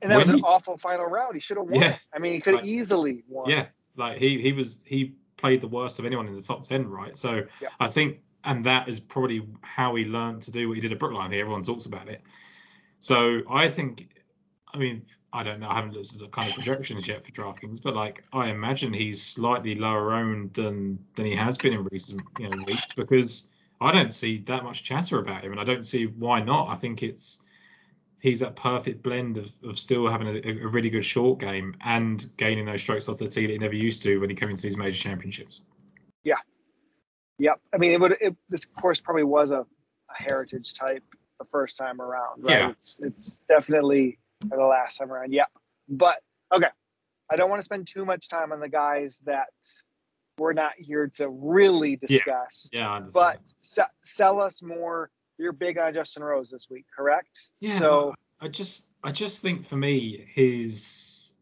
and 0.01 0.11
that 0.11 0.17
was 0.19 0.29
an 0.29 0.37
he, 0.37 0.41
awful 0.41 0.77
final 0.77 1.05
round. 1.05 1.33
He 1.33 1.39
should 1.39 1.57
have 1.57 1.67
won. 1.67 1.81
Yeah, 1.81 1.97
I 2.13 2.19
mean, 2.19 2.33
he 2.33 2.39
could 2.39 2.53
have 2.53 2.63
like, 2.63 2.69
easily 2.69 3.23
won. 3.27 3.49
Yeah, 3.49 3.67
like 3.97 4.17
he 4.17 4.41
he 4.41 4.53
was 4.53 4.83
he 4.85 5.15
played 5.37 5.61
the 5.61 5.67
worst 5.67 5.99
of 5.99 6.05
anyone 6.05 6.27
in 6.27 6.35
the 6.35 6.41
top 6.41 6.63
ten, 6.63 6.87
right? 6.87 7.17
So 7.17 7.43
yeah. 7.61 7.69
I 7.79 7.87
think, 7.87 8.19
and 8.43 8.65
that 8.65 8.87
is 8.87 8.99
probably 8.99 9.47
how 9.61 9.95
he 9.95 10.05
learned 10.05 10.41
to 10.43 10.51
do 10.51 10.67
what 10.67 10.75
he 10.75 10.81
did 10.81 10.91
at 10.91 10.99
Brookline. 10.99 11.29
Think 11.29 11.41
everyone 11.41 11.63
talks 11.63 11.85
about 11.85 12.07
it. 12.07 12.21
So 12.99 13.41
I 13.49 13.69
think, 13.69 14.09
I 14.73 14.77
mean, 14.77 15.03
I 15.33 15.43
don't 15.43 15.59
know. 15.59 15.69
I 15.69 15.75
haven't 15.75 15.93
looked 15.93 16.13
at 16.13 16.19
the 16.19 16.27
kind 16.27 16.49
of 16.49 16.55
projections 16.55 17.07
yet 17.07 17.25
for 17.25 17.31
DraftKings, 17.31 17.81
but 17.81 17.95
like 17.95 18.23
I 18.33 18.49
imagine 18.49 18.93
he's 18.93 19.21
slightly 19.21 19.75
lower 19.75 20.13
owned 20.13 20.53
than 20.53 20.99
than 21.15 21.25
he 21.25 21.35
has 21.35 21.57
been 21.57 21.73
in 21.73 21.87
recent 21.91 22.21
you 22.37 22.49
know 22.49 22.63
weeks 22.65 22.93
because 22.95 23.47
I 23.79 23.91
don't 23.91 24.13
see 24.13 24.39
that 24.39 24.63
much 24.63 24.83
chatter 24.83 25.19
about 25.19 25.43
him, 25.43 25.51
and 25.51 25.61
I 25.61 25.63
don't 25.63 25.85
see 25.85 26.07
why 26.07 26.41
not. 26.41 26.67
I 26.67 26.75
think 26.75 27.01
it's 27.01 27.41
he's 28.19 28.41
that 28.41 28.55
perfect 28.55 29.01
blend 29.03 29.37
of, 29.37 29.53
of 29.63 29.79
still 29.79 30.07
having 30.07 30.27
a, 30.27 30.63
a 30.63 30.67
really 30.67 30.89
good 30.89 31.05
short 31.05 31.39
game 31.39 31.75
and 31.83 32.29
gaining 32.37 32.65
those 32.65 32.81
strokes 32.81 33.09
off 33.09 33.17
the 33.17 33.27
tee 33.27 33.47
that 33.47 33.53
he 33.53 33.57
never 33.57 33.73
used 33.73 34.03
to 34.03 34.19
when 34.19 34.29
he 34.29 34.35
came 34.35 34.49
into 34.49 34.61
these 34.61 34.77
major 34.77 34.97
championships. 34.97 35.61
Yeah, 36.23 36.35
yep. 37.41 37.59
I 37.73 37.77
mean, 37.77 37.91
it 37.91 37.99
would. 37.99 38.15
It, 38.21 38.35
this 38.49 38.65
course 38.65 39.01
probably 39.01 39.23
was 39.23 39.51
a, 39.51 39.59
a 39.61 40.13
heritage 40.13 40.73
type 40.73 41.03
the 41.39 41.45
first 41.51 41.77
time 41.77 41.99
around, 41.99 42.43
right? 42.43 42.59
Yeah. 42.59 42.69
It's 42.69 42.99
it's 43.03 43.43
definitely 43.49 44.19
the 44.41 44.57
last 44.57 44.97
time 44.97 45.11
around. 45.11 45.33
Yep. 45.33 45.47
But 45.89 46.17
okay. 46.53 46.69
I 47.29 47.35
don't 47.35 47.49
want 47.49 47.61
to 47.61 47.65
spend 47.65 47.87
too 47.87 48.05
much 48.05 48.27
time 48.27 48.51
on 48.51 48.59
the 48.59 48.69
guys 48.69 49.21
that 49.25 49.47
we're 50.37 50.53
not 50.53 50.73
here 50.77 51.07
to 51.15 51.29
really 51.29 51.95
discuss. 51.95 52.69
Yeah. 52.73 52.99
yeah 52.99 53.07
but 53.13 53.39
se- 53.61 53.83
sell 54.03 54.39
us 54.41 54.61
more. 54.61 55.09
You're 55.37 55.53
big 55.53 55.77
on 55.77 55.93
Justin 55.93 56.23
Rose 56.23 56.51
this 56.51 56.67
week, 56.69 56.85
correct? 56.95 57.51
Yeah. 57.59 57.79
So 57.79 58.13
I 58.39 58.47
just 58.47 58.85
I 59.03 59.11
just 59.11 59.41
think 59.41 59.65
for 59.65 59.77
me 59.77 60.27
his 60.33 61.33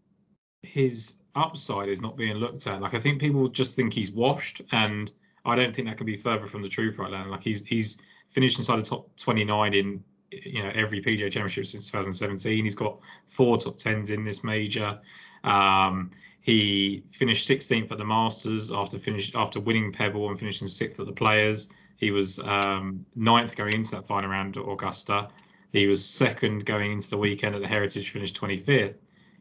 his 0.61 1.13
upside 1.35 1.89
is 1.89 2.01
not 2.01 2.17
being 2.17 2.35
looked 2.35 2.65
at. 2.67 2.81
Like 2.81 2.93
I 2.93 2.99
think 2.99 3.19
people 3.19 3.47
just 3.49 3.75
think 3.75 3.93
he's 3.93 4.11
washed 4.11 4.61
and 4.71 5.11
I 5.45 5.55
don't 5.55 5.75
think 5.75 5.87
that 5.87 5.97
can 5.97 6.05
be 6.05 6.17
further 6.17 6.47
from 6.47 6.61
the 6.61 6.69
truth 6.69 6.97
right 6.99 7.11
now. 7.11 7.29
Like 7.29 7.43
he's 7.43 7.65
he's 7.65 7.99
finished 8.29 8.57
inside 8.57 8.77
the 8.77 8.83
top 8.83 9.15
29 9.17 9.73
in 9.73 10.03
you 10.31 10.63
know 10.63 10.71
every 10.75 11.01
PGA 11.01 11.31
Championship 11.31 11.65
since 11.65 11.87
2017. 11.87 12.63
He's 12.63 12.75
got 12.75 12.99
four 13.27 13.57
top 13.57 13.77
tens 13.77 14.11
in 14.11 14.23
this 14.23 14.43
major. 14.43 14.99
Um, 15.43 16.11
he 16.41 17.03
finished 17.11 17.47
16th 17.47 17.91
at 17.91 17.97
the 17.97 18.05
Masters 18.05 18.71
after 18.71 18.97
finish 18.97 19.33
after 19.35 19.59
winning 19.59 19.91
Pebble 19.91 20.29
and 20.29 20.39
finishing 20.39 20.67
sixth 20.67 20.99
at 20.99 21.05
the 21.05 21.11
Players. 21.11 21.69
He 21.97 22.11
was 22.11 22.39
um, 22.39 23.05
ninth 23.15 23.55
going 23.55 23.73
into 23.73 23.91
that 23.91 24.07
final 24.07 24.29
round 24.29 24.55
at 24.55 24.63
Augusta. 24.63 25.27
He 25.73 25.85
was 25.85 26.03
second 26.03 26.65
going 26.65 26.91
into 26.91 27.09
the 27.09 27.17
weekend 27.17 27.55
at 27.55 27.61
the 27.61 27.67
Heritage, 27.67 28.09
finished 28.09 28.39
25th. 28.39 28.95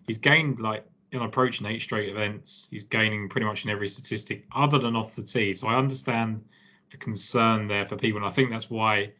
He's 0.07 0.19
gained 0.19 0.61
like 0.61 0.85
in 1.13 1.23
approaching 1.23 1.67
eight 1.67 1.83
straight 1.83 2.09
events. 2.09 2.69
He's 2.71 2.85
gaining 2.85 3.29
pretty 3.29 3.47
much 3.47 3.65
in 3.65 3.71
every 3.71 3.89
statistic 3.89 4.45
other 4.55 4.79
than 4.79 4.97
off 4.97 5.17
the 5.17 5.23
tee. 5.23 5.55
So 5.55 5.69
I 5.69 5.77
understand 5.77 6.45
the 6.91 6.97
concern 6.97 7.67
there 7.67 7.85
for 7.85 7.97
people, 7.97 8.19
and 8.19 8.27
I 8.27 8.31
think 8.31 8.51
that's 8.51 8.71
why 8.71 9.13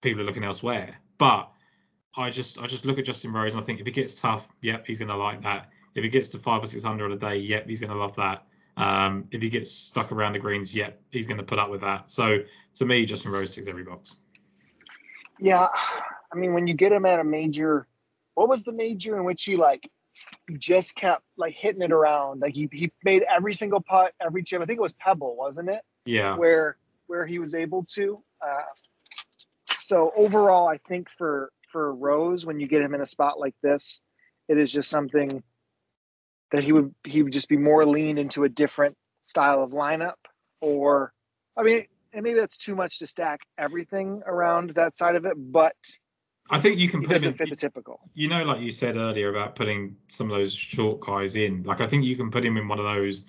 people 0.00 0.22
are 0.22 0.24
looking 0.24 0.44
elsewhere. 0.44 0.96
But 1.18 1.50
I 2.16 2.30
just 2.30 2.58
I 2.58 2.66
just 2.66 2.84
look 2.84 2.98
at 2.98 3.04
Justin 3.04 3.32
Rose 3.32 3.54
and 3.54 3.62
I 3.62 3.66
think 3.66 3.80
if 3.80 3.86
he 3.86 3.92
gets 3.92 4.14
tough, 4.14 4.48
yep, 4.62 4.86
he's 4.86 4.98
going 4.98 5.10
to 5.10 5.16
like 5.16 5.42
that. 5.42 5.70
If 5.94 6.02
he 6.02 6.10
gets 6.10 6.28
to 6.30 6.38
five 6.38 6.62
or 6.62 6.66
six 6.66 6.82
hundred 6.82 7.12
a 7.12 7.16
day, 7.16 7.36
yep, 7.36 7.68
he's 7.68 7.80
going 7.80 7.92
to 7.92 7.98
love 7.98 8.14
that. 8.16 8.46
Um, 8.78 9.26
if 9.30 9.40
he 9.40 9.48
gets 9.48 9.70
stuck 9.70 10.12
around 10.12 10.34
the 10.34 10.38
greens, 10.38 10.74
yep, 10.74 11.00
he's 11.10 11.26
going 11.26 11.38
to 11.38 11.44
put 11.44 11.58
up 11.58 11.70
with 11.70 11.80
that. 11.80 12.10
So 12.10 12.38
to 12.74 12.84
me, 12.84 13.06
Justin 13.06 13.32
Rose 13.32 13.54
ticks 13.54 13.68
every 13.68 13.84
box. 13.84 14.16
Yeah, 15.38 15.66
I 16.32 16.36
mean, 16.36 16.54
when 16.54 16.66
you 16.66 16.74
get 16.74 16.92
him 16.92 17.06
at 17.06 17.18
a 17.18 17.24
major, 17.24 17.86
what 18.34 18.48
was 18.48 18.62
the 18.62 18.72
major 18.72 19.16
in 19.16 19.24
which 19.24 19.44
he 19.44 19.56
like 19.56 19.90
he 20.48 20.56
just 20.56 20.94
kept 20.94 21.22
like 21.36 21.54
hitting 21.54 21.82
it 21.82 21.92
around? 21.92 22.40
Like 22.40 22.54
he 22.54 22.68
he 22.72 22.92
made 23.04 23.24
every 23.24 23.54
single 23.54 23.80
putt, 23.80 24.12
every 24.20 24.42
chip. 24.42 24.62
I 24.62 24.64
think 24.64 24.78
it 24.78 24.82
was 24.82 24.94
Pebble, 24.94 25.36
wasn't 25.36 25.70
it? 25.70 25.80
Yeah. 26.04 26.36
Where 26.36 26.76
where 27.06 27.26
he 27.26 27.38
was 27.38 27.54
able 27.54 27.84
to. 27.94 28.18
Uh, 28.40 28.62
so 29.78 30.12
overall, 30.16 30.68
I 30.68 30.78
think 30.78 31.10
for 31.10 31.50
for 31.70 31.94
Rose, 31.94 32.46
when 32.46 32.60
you 32.60 32.66
get 32.66 32.82
him 32.82 32.94
in 32.94 33.00
a 33.00 33.06
spot 33.06 33.38
like 33.38 33.54
this, 33.62 34.00
it 34.48 34.58
is 34.58 34.72
just 34.72 34.90
something 34.90 35.42
that 36.52 36.64
he 36.64 36.72
would 36.72 36.94
he 37.04 37.22
would 37.22 37.32
just 37.32 37.48
be 37.48 37.56
more 37.56 37.84
leaned 37.84 38.18
into 38.18 38.44
a 38.44 38.48
different 38.48 38.96
style 39.22 39.62
of 39.62 39.70
lineup, 39.70 40.14
or 40.60 41.12
I 41.56 41.62
mean, 41.62 41.86
and 42.12 42.22
maybe 42.22 42.38
that's 42.38 42.56
too 42.56 42.74
much 42.74 43.00
to 43.00 43.06
stack 43.06 43.40
everything 43.58 44.22
around 44.26 44.70
that 44.70 44.96
side 44.96 45.16
of 45.16 45.26
it, 45.26 45.34
but 45.36 45.76
I 46.50 46.60
think 46.60 46.78
you 46.78 46.88
can 46.88 47.00
put 47.00 47.10
doesn't 47.10 47.28
him 47.28 47.32
in, 47.32 47.38
fit 47.38 47.50
the 47.50 47.56
typical. 47.56 48.00
You 48.14 48.28
know, 48.28 48.44
like 48.44 48.60
you 48.60 48.70
said 48.70 48.96
earlier 48.96 49.30
about 49.30 49.56
putting 49.56 49.96
some 50.08 50.30
of 50.30 50.36
those 50.36 50.52
short 50.54 51.00
guys 51.00 51.34
in. 51.34 51.62
Like 51.64 51.80
I 51.80 51.86
think 51.86 52.04
you 52.04 52.16
can 52.16 52.30
put 52.30 52.44
him 52.44 52.56
in 52.56 52.68
one 52.68 52.78
of 52.78 52.84
those, 52.84 53.24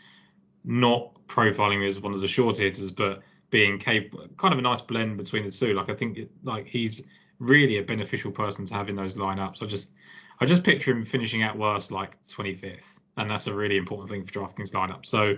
not 0.64 1.14
profiling 1.28 1.88
as 1.88 2.00
one 2.00 2.14
of 2.14 2.20
the 2.20 2.28
short 2.28 2.58
hitters, 2.58 2.92
but 2.92 3.22
being 3.50 3.80
capable, 3.80 4.28
kind 4.38 4.54
of 4.54 4.60
a 4.60 4.62
nice 4.62 4.82
blend 4.82 5.18
between 5.18 5.46
the 5.46 5.52
two. 5.52 5.74
Like 5.74 5.90
I 5.90 5.96
think, 5.96 6.18
it, 6.18 6.32
like 6.44 6.68
he's 6.68 7.02
really 7.40 7.78
a 7.78 7.84
beneficial 7.84 8.32
person 8.32 8.66
to 8.66 8.74
have 8.74 8.90
in 8.90 8.96
those 8.96 9.16
lineups. 9.16 9.64
I 9.64 9.66
just, 9.66 9.94
I 10.40 10.46
just 10.46 10.64
picture 10.64 10.92
him 10.92 11.04
finishing 11.04 11.44
at 11.44 11.58
worst 11.58 11.92
like 11.92 12.18
25th, 12.28 13.00
and 13.18 13.30
that's 13.30 13.48
a 13.48 13.54
really 13.54 13.78
important 13.78 14.10
thing 14.10 14.26
for 14.26 14.32
DraftKings 14.34 14.74
lineup. 14.74 15.06
So, 15.06 15.38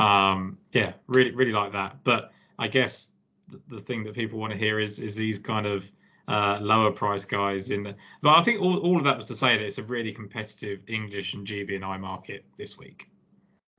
um, 0.00 0.58
yeah, 0.72 0.94
really, 1.06 1.30
really 1.32 1.52
like 1.52 1.72
that. 1.72 1.98
But 2.02 2.32
I 2.58 2.66
guess 2.66 3.12
the, 3.48 3.60
the 3.68 3.80
thing 3.80 4.02
that 4.04 4.14
people 4.14 4.38
want 4.38 4.52
to 4.52 4.58
hear 4.58 4.80
is 4.80 4.98
is 4.98 5.14
these 5.14 5.38
kind 5.38 5.66
of 5.66 5.88
uh, 6.30 6.58
lower 6.60 6.90
price 6.90 7.24
guys 7.24 7.70
in. 7.70 7.82
The, 7.82 7.96
but 8.22 8.36
I 8.36 8.42
think 8.42 8.60
all, 8.60 8.78
all 8.78 8.96
of 8.96 9.04
that 9.04 9.16
was 9.16 9.26
to 9.26 9.34
say 9.34 9.56
that 9.56 9.64
it's 9.64 9.78
a 9.78 9.82
really 9.82 10.12
competitive 10.12 10.80
English 10.86 11.34
and 11.34 11.46
GB&I 11.46 11.96
market 11.98 12.44
this 12.56 12.78
week. 12.78 13.10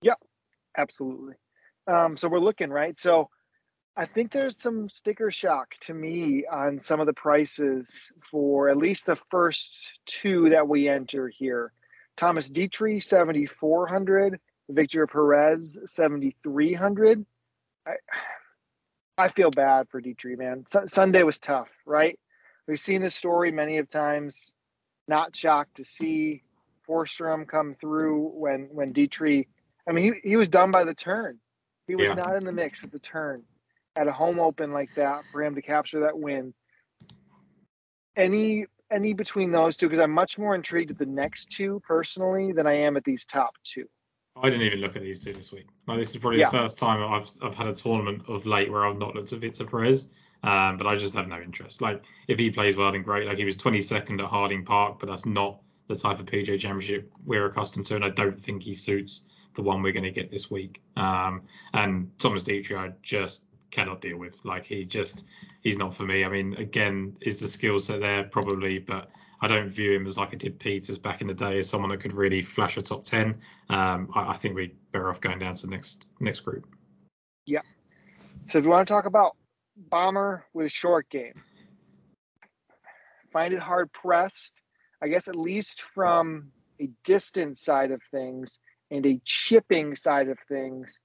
Yep, 0.02 0.20
absolutely. 0.78 1.36
Um, 1.88 2.18
so 2.18 2.28
we're 2.28 2.40
looking 2.40 2.70
right. 2.70 3.00
So 3.00 3.30
I 3.98 4.06
think 4.06 4.32
there's 4.32 4.58
some 4.58 4.90
sticker 4.90 5.32
shock 5.32 5.76
to 5.82 5.94
me 5.94 6.46
on 6.52 6.80
some 6.80 7.00
of 7.00 7.08
the 7.08 7.14
prices 7.14 8.12
for 8.30 8.70
at 8.70 8.78
least 8.78 9.06
the 9.06 9.18
first 9.30 9.94
two 10.06 10.50
that 10.50 10.68
we 10.68 10.88
enter 10.88 11.28
here. 11.28 11.74
Thomas 12.18 12.50
Detry, 12.50 13.02
7,400. 13.02 14.40
Victor 14.72 15.08
Perez, 15.08 15.78
7,300. 15.86 17.26
I, 17.86 17.92
I 19.18 19.28
feel 19.28 19.52
bad 19.52 19.90
for 19.90 20.02
Detry, 20.02 20.38
man. 20.38 20.66
S- 20.74 20.94
Sunday 20.94 21.24
was 21.24 21.40
tough, 21.40 21.70
right? 21.86 22.18
We've 22.68 22.80
seen 22.80 23.02
this 23.02 23.16
story 23.16 23.52
many 23.52 23.78
of 23.78 23.88
times. 23.88 24.56
Not 25.08 25.36
shocked 25.36 25.76
to 25.78 25.84
see 25.84 26.44
Forsstrom 26.88 27.48
come 27.48 27.76
through 27.76 28.30
when 28.34 28.70
when 28.72 28.94
Detry. 28.94 29.48
I 29.88 29.92
mean, 29.92 30.14
he, 30.14 30.30
he 30.30 30.36
was 30.38 30.48
done 30.48 30.72
by 30.72 30.84
the 30.84 30.94
turn. 30.94 31.40
He 31.88 31.96
was 31.96 32.10
yeah. 32.10 32.16
not 32.16 32.36
in 32.36 32.46
the 32.46 32.52
mix 32.52 32.84
at 32.84 32.92
the 32.92 33.00
turn 33.00 33.44
at 33.96 34.08
a 34.08 34.12
home 34.12 34.40
open 34.40 34.72
like 34.72 34.94
that 34.96 35.24
for 35.32 35.44
him 35.44 35.56
to 35.56 35.62
capture 35.62 36.02
that 36.02 36.18
win. 36.18 36.54
any 38.16 38.66
any 38.92 39.14
between 39.14 39.52
those 39.52 39.78
two 39.78 39.88
because 39.88 40.02
I'm 40.02 40.12
much 40.12 40.38
more 40.38 40.54
intrigued 40.54 40.92
at 40.92 40.98
the 40.98 41.06
next 41.06 41.50
two 41.52 41.82
personally 41.88 42.52
than 42.52 42.68
I 42.68 42.74
am 42.74 42.98
at 42.98 43.04
these 43.04 43.26
top 43.26 43.56
two. 43.64 43.88
I 44.36 44.50
didn't 44.50 44.66
even 44.66 44.80
look 44.80 44.96
at 44.96 45.02
these 45.02 45.24
two 45.24 45.34
this 45.34 45.52
week. 45.52 45.68
Like 45.88 45.98
this 45.98 46.12
is 46.12 46.18
probably 46.18 46.40
yeah. 46.40 46.50
the 46.50 46.58
first 46.58 46.78
time 46.78 47.02
I've 47.02 47.30
I've 47.42 47.56
had 47.56 47.68
a 47.68 47.74
tournament 47.74 48.24
of 48.28 48.46
late 48.46 48.72
where 48.72 48.86
I've 48.86 48.98
not 48.98 49.16
looked 49.16 49.34
at 49.34 49.40
Victor 49.40 49.66
Perez. 49.66 50.10
Um, 50.44 50.78
but 50.78 50.88
I 50.88 50.96
just 50.96 51.14
have 51.14 51.28
no 51.28 51.40
interest. 51.40 51.82
Like 51.82 52.04
if 52.28 52.40
he 52.40 52.50
plays 52.50 52.76
well, 52.76 52.92
then 52.92 53.04
great. 53.04 53.28
Like 53.28 53.38
he 53.38 53.46
was 53.46 53.56
22nd 53.58 54.22
at 54.22 54.26
Harding 54.28 54.66
Park, 54.66 55.00
but 55.00 55.08
that's 55.08 55.26
not 55.26 55.62
the 55.88 55.96
type 55.96 56.20
of 56.20 56.26
PGA 56.26 56.60
Championship 56.60 57.12
we're 57.26 57.46
accustomed 57.46 57.86
to, 57.88 57.96
and 57.96 58.06
I 58.06 58.10
don't 58.10 58.40
think 58.40 58.64
he 58.64 58.74
suits 58.74 59.28
the 59.56 59.62
one 59.62 59.82
we're 59.82 59.92
going 59.92 60.04
to 60.04 60.12
get 60.12 60.32
this 60.32 60.50
week. 60.50 60.82
Um, 60.96 61.44
and 61.74 62.10
Thomas 62.18 62.44
Detry, 62.44 62.78
I 62.78 62.94
just 63.02 63.44
cannot 63.70 64.02
deal 64.02 64.18
with. 64.18 64.44
Like 64.44 64.66
he 64.66 64.86
just 64.86 65.26
he's 65.62 65.78
not 65.78 65.96
for 65.96 66.04
me. 66.04 66.24
I 66.24 66.30
mean, 66.30 66.54
again, 66.56 67.16
is 67.22 67.40
the 67.40 67.48
skill 67.48 67.80
set 67.80 68.02
there 68.02 68.24
probably, 68.24 68.80
but 68.80 69.10
I 69.42 69.48
don't 69.48 69.70
view 69.70 69.94
him 69.94 70.06
as 70.06 70.18
like 70.18 70.34
I 70.34 70.38
did 70.38 70.60
Peters 70.60 70.98
back 70.98 71.22
in 71.22 71.28
the 71.28 71.34
day 71.34 71.58
as 71.58 71.70
someone 71.70 71.90
that 71.90 72.00
could 72.00 72.14
really 72.14 72.42
flash 72.42 72.78
a 72.78 72.82
top 72.82 73.04
ten. 73.04 73.36
Um, 73.70 74.10
I, 74.14 74.32
I, 74.32 74.34
think 74.34 74.56
we're 74.56 74.72
better 74.92 75.10
off 75.10 75.20
going 75.20 75.40
down 75.40 75.56
to 75.56 75.62
the 75.66 75.72
next 75.72 76.06
next 76.20 76.42
group. 76.42 76.68
Yeah. 77.46 77.62
So 78.50 78.60
if 78.60 78.64
you 78.64 78.70
want 78.70 78.88
to 78.88 78.94
talk 78.94 79.06
about 79.06 79.36
bomber 79.90 80.46
with 80.54 80.72
short 80.72 81.10
game, 81.10 81.42
find 83.32 83.54
it 83.54 83.60
hard 83.60 83.92
pressed. 83.92 84.62
I 85.02 85.08
guess 85.08 85.28
at 85.28 85.36
least 85.36 85.82
from 85.82 86.52
a 86.80 86.90
distance 87.04 87.62
side 87.62 87.92
of 87.92 88.02
things 88.12 88.60
and 88.92 89.06
a 89.06 89.20
chipping 89.26 89.96
side 89.96 90.30
of 90.30 90.38
things. 90.48 91.00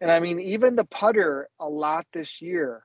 And 0.00 0.10
I 0.10 0.20
mean, 0.20 0.38
even 0.40 0.76
the 0.76 0.84
putter 0.84 1.48
a 1.58 1.68
lot 1.68 2.06
this 2.12 2.40
year 2.40 2.84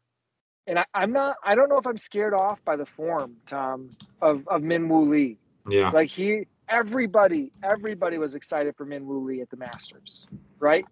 and 0.67 0.79
I, 0.79 0.85
am 0.93 1.13
not 1.13 1.37
I 1.43 1.55
don't 1.55 1.69
know 1.69 1.77
if 1.77 1.87
I'm 1.87 1.97
scared 1.97 2.33
off 2.33 2.63
by 2.65 2.75
the 2.75 2.85
form, 2.85 3.37
Tom, 3.45 3.89
of, 4.21 4.47
of 4.47 4.61
Min 4.61 4.89
Woo 4.89 5.09
Lee. 5.09 5.37
Yeah. 5.67 5.89
Like 5.89 6.09
he 6.09 6.47
everybody, 6.69 7.51
everybody 7.63 8.17
was 8.17 8.35
excited 8.35 8.75
for 8.75 8.85
Min 8.85 9.05
Woo 9.05 9.25
Lee 9.25 9.41
at 9.41 9.49
the 9.49 9.57
Masters, 9.57 10.27
right? 10.59 10.85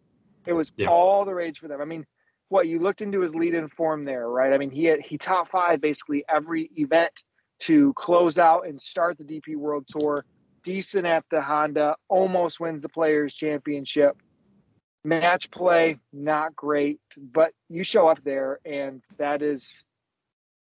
It 0.45 0.53
was 0.53 0.71
yeah. 0.77 0.88
all 0.88 1.25
the 1.25 1.34
rage 1.34 1.60
for 1.60 1.67
them. 1.67 1.81
I 1.81 1.86
mean, 1.86 2.05
what 2.49 2.67
you 2.67 2.79
looked 2.79 3.01
into 3.01 3.21
his 3.21 3.34
lead 3.36 3.53
in 3.53 3.67
form 3.67 4.05
there, 4.05 4.29
right? 4.29 4.53
I 4.53 4.58
mean, 4.58 4.71
he 4.71 4.86
had 4.86 4.99
he 5.01 5.17
top 5.17 5.49
five 5.49 5.81
basically 5.81 6.23
every 6.29 6.69
event 6.75 7.23
to 7.62 7.93
close 7.93 8.38
out 8.38 8.67
and 8.67 8.79
start 8.79 9.17
the 9.17 9.23
DP 9.23 9.55
World 9.55 9.86
Tour. 9.88 10.25
Decent 10.63 11.05
at 11.05 11.23
the 11.29 11.41
Honda, 11.41 11.95
almost 12.08 12.60
wins 12.60 12.81
the 12.81 12.89
Players 12.89 13.34
Championship 13.34 14.17
match 15.05 15.51
play 15.51 15.99
not 16.12 16.55
great 16.55 16.99
but 17.15 17.51
you 17.69 17.84
show 17.84 18.08
up 18.08 18.17
there 18.23 18.60
and 18.65 19.03
that 19.17 19.43
is 19.43 19.86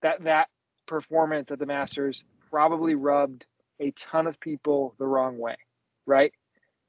that 0.01 0.23
that 0.23 0.49
performance 0.88 1.51
at 1.51 1.60
the 1.60 1.65
masters 1.65 2.23
probably 2.49 2.95
rubbed 2.95 3.45
a 3.80 3.91
ton 3.91 4.25
of 4.25 4.39
people 4.39 4.95
the 4.97 5.06
wrong 5.06 5.38
way 5.38 5.56
right 6.08 6.34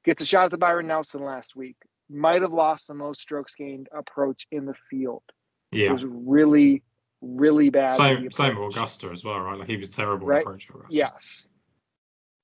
gets 0.03 0.19
a 0.19 0.25
shot 0.25 0.45
at 0.45 0.51
the 0.51 0.57
byron 0.57 0.87
nelson 0.87 1.23
last 1.23 1.55
week 1.55 1.77
might 2.09 2.41
have 2.41 2.53
lost 2.53 2.87
the 2.87 2.93
most 2.93 3.21
strokes 3.21 3.55
gained 3.55 3.87
approach 3.95 4.47
in 4.51 4.65
the 4.65 4.75
field 4.89 5.23
yeah 5.71 5.89
it 5.89 5.93
was 5.93 6.05
really 6.05 6.83
really 7.21 7.69
bad 7.69 7.89
same 7.89 8.31
same 8.31 8.57
augusta 8.57 9.09
as 9.09 9.23
well 9.23 9.39
right 9.39 9.57
like 9.57 9.67
he 9.67 9.77
was 9.77 9.89
terrible 9.89 10.27
right? 10.27 10.41
approach 10.41 10.67
yes 10.89 11.49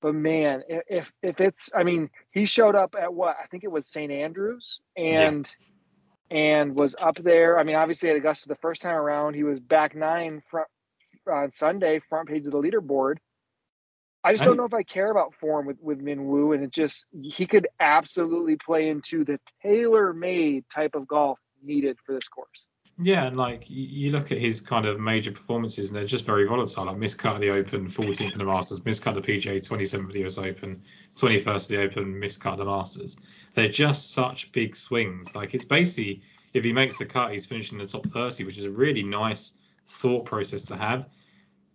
but 0.04 0.14
man, 0.14 0.64
if 0.68 1.10
if 1.22 1.40
it's, 1.40 1.70
I 1.74 1.82
mean, 1.82 2.10
he 2.30 2.44
showed 2.44 2.74
up 2.74 2.94
at 2.94 3.14
what 3.14 3.38
I 3.42 3.46
think 3.46 3.64
it 3.64 3.70
was 3.70 3.86
St. 3.86 4.12
Andrews, 4.12 4.82
and 4.98 5.50
yeah. 6.30 6.36
and 6.36 6.76
was 6.76 6.94
up 7.00 7.16
there. 7.22 7.58
I 7.58 7.64
mean, 7.64 7.76
obviously 7.76 8.10
at 8.10 8.16
Augusta 8.16 8.48
the 8.48 8.56
first 8.56 8.82
time 8.82 8.96
around, 8.96 9.32
he 9.32 9.44
was 9.44 9.60
back 9.60 9.96
nine 9.96 10.42
front 10.42 10.68
uh, 11.26 11.32
on 11.32 11.50
Sunday, 11.50 12.00
front 12.00 12.28
page 12.28 12.46
of 12.46 12.52
the 12.52 12.58
leaderboard. 12.58 13.16
I 14.24 14.32
just 14.32 14.44
don't 14.44 14.56
know 14.56 14.64
if 14.64 14.72
I 14.72 14.82
care 14.82 15.10
about 15.10 15.34
form 15.34 15.66
with 15.66 15.80
with 15.82 16.00
Min 16.00 16.26
Woo, 16.26 16.52
and 16.52 16.64
it 16.64 16.70
just 16.70 17.06
he 17.12 17.46
could 17.46 17.68
absolutely 17.78 18.56
play 18.56 18.88
into 18.88 19.24
the 19.24 19.38
tailor 19.62 20.14
made 20.14 20.64
type 20.70 20.94
of 20.94 21.06
golf 21.06 21.38
needed 21.62 21.98
for 22.04 22.14
this 22.14 22.26
course. 22.28 22.66
Yeah, 22.98 23.26
and 23.26 23.36
like 23.36 23.64
you 23.68 24.12
look 24.12 24.30
at 24.30 24.38
his 24.38 24.60
kind 24.60 24.86
of 24.86 25.00
major 25.00 25.32
performances, 25.32 25.88
and 25.88 25.96
they're 25.96 26.06
just 26.06 26.24
very 26.24 26.46
volatile. 26.46 26.84
Like 26.86 26.96
miscut 26.96 27.34
of 27.34 27.40
the 27.40 27.50
Open, 27.50 27.86
14th 27.86 28.32
in 28.32 28.38
the 28.38 28.44
Masters, 28.44 28.80
miscut 28.80 29.14
the 29.14 29.20
PGA, 29.20 29.60
27th 29.60 30.06
of 30.06 30.12
the 30.12 30.24
US 30.24 30.38
Open, 30.38 30.80
21st 31.16 31.56
of 31.56 31.68
the 31.68 31.82
Open, 31.82 32.14
miscut 32.14 32.56
the 32.56 32.64
Masters. 32.64 33.16
They're 33.54 33.68
just 33.68 34.12
such 34.12 34.52
big 34.52 34.76
swings. 34.76 35.34
Like 35.34 35.54
it's 35.54 35.64
basically 35.64 36.22
if 36.54 36.62
he 36.62 36.72
makes 36.72 36.98
the 36.98 37.04
cut, 37.04 37.32
he's 37.32 37.44
finishing 37.44 37.78
in 37.78 37.84
the 37.84 37.90
top 37.90 38.06
30, 38.06 38.44
which 38.44 38.58
is 38.58 38.64
a 38.64 38.70
really 38.70 39.02
nice 39.02 39.58
thought 39.86 40.24
process 40.24 40.64
to 40.66 40.76
have. 40.76 41.08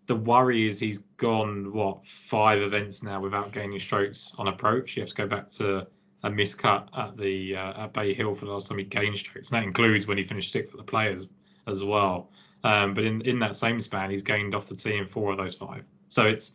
The 0.10 0.15
worry 0.15 0.67
is 0.67 0.80
he's 0.80 1.04
gone 1.17 1.72
what 1.72 2.04
five 2.04 2.63
events 2.63 3.04
now 3.04 3.22
without 3.22 3.52
gaining 3.52 3.78
strokes 3.78 4.34
on 4.39 4.48
approach. 4.48 4.98
You 4.98 5.02
have 5.02 5.10
to 5.12 5.15
go 5.15 5.28
back 5.28 5.52
to 5.52 5.86
a 6.24 6.30
miscut 6.32 6.88
at 6.98 7.15
the 7.15 7.56
uh, 7.56 7.84
at 7.84 7.93
Bay 7.93 8.15
Hill 8.15 8.34
for 8.34 8.45
the 8.45 8.52
last 8.52 8.69
time 8.69 8.80
he 8.80 8.86
gained 8.86 9.17
strokes. 9.17 9.52
And 9.52 9.62
that 9.62 9.67
includes 9.67 10.08
when 10.08 10.17
he 10.17 10.24
finished 10.24 10.52
sixth 10.52 10.74
at 10.74 10.78
the 10.78 10.84
Players 10.84 11.28
as 11.67 11.84
well. 11.84 12.32
Um, 12.63 12.95
but 12.95 13.04
in 13.04 13.22
in 13.22 13.38
that 13.38 13.56
same 13.56 13.80
span, 13.82 14.10
he's 14.10 14.24
gained 14.24 14.56
off 14.56 14.67
the 14.67 14.76
tee 14.76 14.98
in 14.98 15.06
four 15.06 15.32
of 15.32 15.38
those 15.38 15.54
five. 15.54 15.84
So 16.08 16.26
it's 16.26 16.54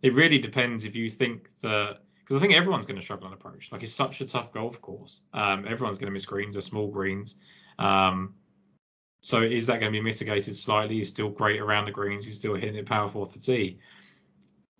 it 0.00 0.14
really 0.14 0.38
depends 0.38 0.86
if 0.86 0.96
you 0.96 1.10
think 1.10 1.54
that 1.58 1.98
because 2.20 2.36
I 2.36 2.40
think 2.40 2.54
everyone's 2.54 2.86
going 2.86 2.98
to 2.98 3.02
struggle 3.02 3.26
on 3.26 3.34
approach. 3.34 3.70
Like 3.70 3.82
it's 3.82 3.92
such 3.92 4.22
a 4.22 4.26
tough 4.26 4.50
golf 4.50 4.80
course. 4.80 5.20
Um, 5.34 5.66
everyone's 5.68 5.98
going 5.98 6.08
to 6.08 6.14
miss 6.14 6.24
greens. 6.24 6.54
They're 6.54 6.62
small 6.62 6.88
greens. 6.88 7.36
Um, 7.78 8.32
so 9.24 9.40
is 9.40 9.66
that 9.68 9.80
going 9.80 9.90
to 9.90 9.98
be 9.98 10.02
mitigated 10.02 10.54
slightly? 10.54 10.96
He's 10.96 11.08
still 11.08 11.30
great 11.30 11.58
around 11.58 11.86
the 11.86 11.90
greens. 11.90 12.26
He's 12.26 12.36
still 12.36 12.56
hitting 12.56 12.74
it 12.74 12.84
powerful 12.84 13.22
off 13.22 13.32
the 13.32 13.38
tee. 13.38 13.78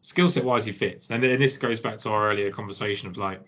Skill 0.02 0.28
set 0.28 0.44
wise, 0.44 0.66
he 0.66 0.72
fits. 0.72 1.08
And, 1.08 1.24
and 1.24 1.40
this 1.40 1.56
goes 1.56 1.80
back 1.80 1.96
to 2.00 2.10
our 2.10 2.30
earlier 2.30 2.50
conversation 2.50 3.08
of 3.08 3.16
like 3.16 3.40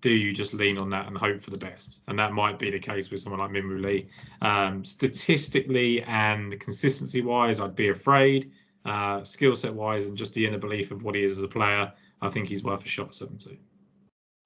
do 0.00 0.10
you 0.10 0.32
just 0.32 0.54
lean 0.54 0.78
on 0.78 0.90
that 0.90 1.08
and 1.08 1.18
hope 1.18 1.42
for 1.42 1.50
the 1.50 1.58
best? 1.58 2.02
And 2.06 2.16
that 2.20 2.32
might 2.32 2.56
be 2.56 2.70
the 2.70 2.78
case 2.78 3.10
with 3.10 3.20
someone 3.20 3.40
like 3.40 3.50
Min 3.50 3.66
Woo 3.66 3.78
Lee. 3.78 4.08
Um, 4.40 4.84
statistically 4.84 6.04
and 6.04 6.60
consistency 6.60 7.20
wise, 7.20 7.58
I'd 7.58 7.74
be 7.74 7.88
afraid. 7.88 8.52
Uh, 8.84 9.24
skill 9.24 9.56
set 9.56 9.74
wise 9.74 10.06
and 10.06 10.16
just 10.16 10.34
the 10.34 10.46
inner 10.46 10.58
belief 10.58 10.92
of 10.92 11.02
what 11.02 11.16
he 11.16 11.24
is 11.24 11.38
as 11.38 11.42
a 11.42 11.48
player, 11.48 11.92
I 12.22 12.28
think 12.28 12.46
he's 12.46 12.62
worth 12.62 12.84
a 12.84 12.88
shot 12.88 13.12
7 13.12 13.36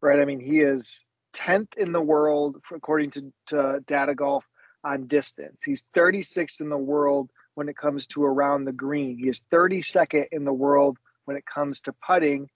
Right. 0.01 0.21
I 0.21 0.25
mean, 0.25 0.41
he 0.41 0.61
is 0.61 1.05
10th 1.35 1.77
in 1.77 1.93
the 1.93 2.01
world, 2.01 2.63
according 2.75 3.11
to, 3.11 3.31
to 3.49 3.85
Data 3.87 4.15
Golf, 4.15 4.47
on 4.85 5.07
distance. 5.07 5.63
He's 5.63 5.85
36th 5.95 6.61
in 6.61 6.69
the 6.69 6.77
world 6.77 7.31
when 7.55 7.69
it 7.69 7.77
comes 7.77 8.07
to 8.09 8.25
around 8.25 8.65
the 8.65 8.73
green. 8.73 9.19
He 9.19 9.29
is 9.29 9.43
32nd 9.53 10.27
in 10.33 10.45
the 10.45 10.53
world 10.53 10.99
when 11.25 11.37
it 11.37 11.45
comes 11.47 11.83
to 11.83 11.95
putting 12.07 12.49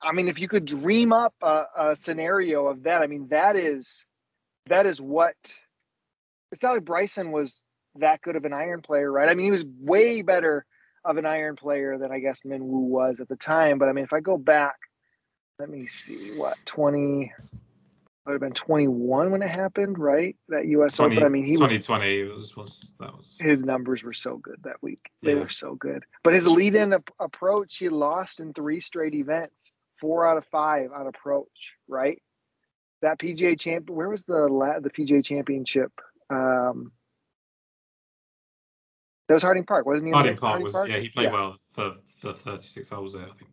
I 0.00 0.12
mean, 0.12 0.28
if 0.28 0.38
you 0.38 0.48
could 0.48 0.64
dream 0.64 1.12
up 1.12 1.34
a, 1.42 1.64
a, 1.76 1.96
scenario 1.96 2.66
of 2.66 2.84
that, 2.84 3.02
I 3.02 3.06
mean, 3.06 3.28
that 3.28 3.56
is 3.56 4.06
that 4.66 4.86
is 4.86 5.00
what 5.00 5.34
it's 6.52 6.62
not 6.62 6.74
like 6.74 6.84
Bryson 6.84 7.32
was 7.32 7.64
that 7.96 8.22
good 8.22 8.36
of 8.36 8.44
an 8.44 8.52
iron 8.52 8.80
player, 8.80 9.10
right? 9.10 9.28
I 9.28 9.34
mean, 9.34 9.46
he 9.46 9.50
was 9.50 9.64
way 9.64 10.22
better 10.22 10.64
of 11.04 11.16
an 11.16 11.26
iron 11.26 11.56
player 11.56 11.98
than 11.98 12.12
I 12.12 12.20
guess 12.20 12.44
Min 12.44 12.66
Woo 12.66 12.80
was 12.80 13.20
at 13.20 13.28
the 13.28 13.36
time. 13.36 13.78
But 13.78 13.88
I 13.88 13.92
mean, 13.92 14.04
if 14.04 14.12
I 14.12 14.20
go 14.20 14.36
back, 14.38 14.76
let 15.58 15.68
me 15.68 15.86
see, 15.86 16.36
what 16.36 16.56
twenty 16.64 17.32
would 18.28 18.34
have 18.34 18.40
been 18.40 18.52
twenty 18.52 18.88
one 18.88 19.30
when 19.30 19.42
it 19.42 19.50
happened, 19.50 19.98
right? 19.98 20.36
That 20.48 20.66
U.S. 20.66 20.96
20, 20.96 21.16
Open. 21.16 21.26
I 21.26 21.28
mean, 21.28 21.44
he 21.44 21.54
2020 21.54 22.24
was, 22.24 22.56
was 22.56 22.92
that 23.00 23.16
was 23.16 23.36
his 23.40 23.62
numbers 23.62 24.02
were 24.02 24.12
so 24.12 24.36
good 24.36 24.56
that 24.64 24.82
week. 24.82 25.10
They 25.22 25.34
yeah. 25.34 25.40
were 25.40 25.48
so 25.48 25.74
good. 25.74 26.04
But 26.22 26.34
his 26.34 26.46
lead-in 26.46 26.94
approach, 27.18 27.76
he 27.78 27.88
lost 27.88 28.40
in 28.40 28.52
three 28.52 28.80
straight 28.80 29.14
events 29.14 29.72
four 30.00 30.26
out 30.26 30.36
of 30.36 30.46
five 30.46 30.90
on 30.92 31.06
approach, 31.06 31.74
right? 31.88 32.22
That 33.02 33.18
PGA 33.18 33.58
champ, 33.58 33.90
where 33.90 34.08
was 34.08 34.24
the 34.24 34.48
the 34.82 34.90
PGA 34.90 35.24
championship? 35.24 35.92
Um, 36.30 36.92
that 39.28 39.34
was 39.34 39.42
Harding 39.42 39.64
Park, 39.64 39.86
wasn't 39.86 40.08
he? 40.08 40.12
Harding 40.12 40.36
Park 40.36 40.50
Harding 40.50 40.64
was 40.64 40.72
Park? 40.72 40.88
yeah. 40.88 40.98
He 40.98 41.08
played 41.08 41.24
yeah. 41.24 41.32
well 41.32 41.56
for 41.72 41.94
for 42.16 42.32
thirty 42.32 42.62
six 42.62 42.88
holes 42.88 43.12
there, 43.12 43.24
I 43.24 43.32
think. 43.32 43.50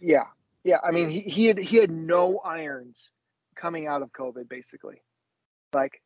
Yeah, 0.00 0.24
yeah. 0.64 0.78
I 0.82 0.90
mean, 0.90 1.10
he 1.10 1.20
he 1.20 1.46
had 1.46 1.58
he 1.58 1.76
had 1.76 1.90
no 1.90 2.38
irons 2.38 3.12
coming 3.60 3.86
out 3.86 4.02
of 4.02 4.12
COVID, 4.12 4.48
basically. 4.48 5.02
Like, 5.74 6.00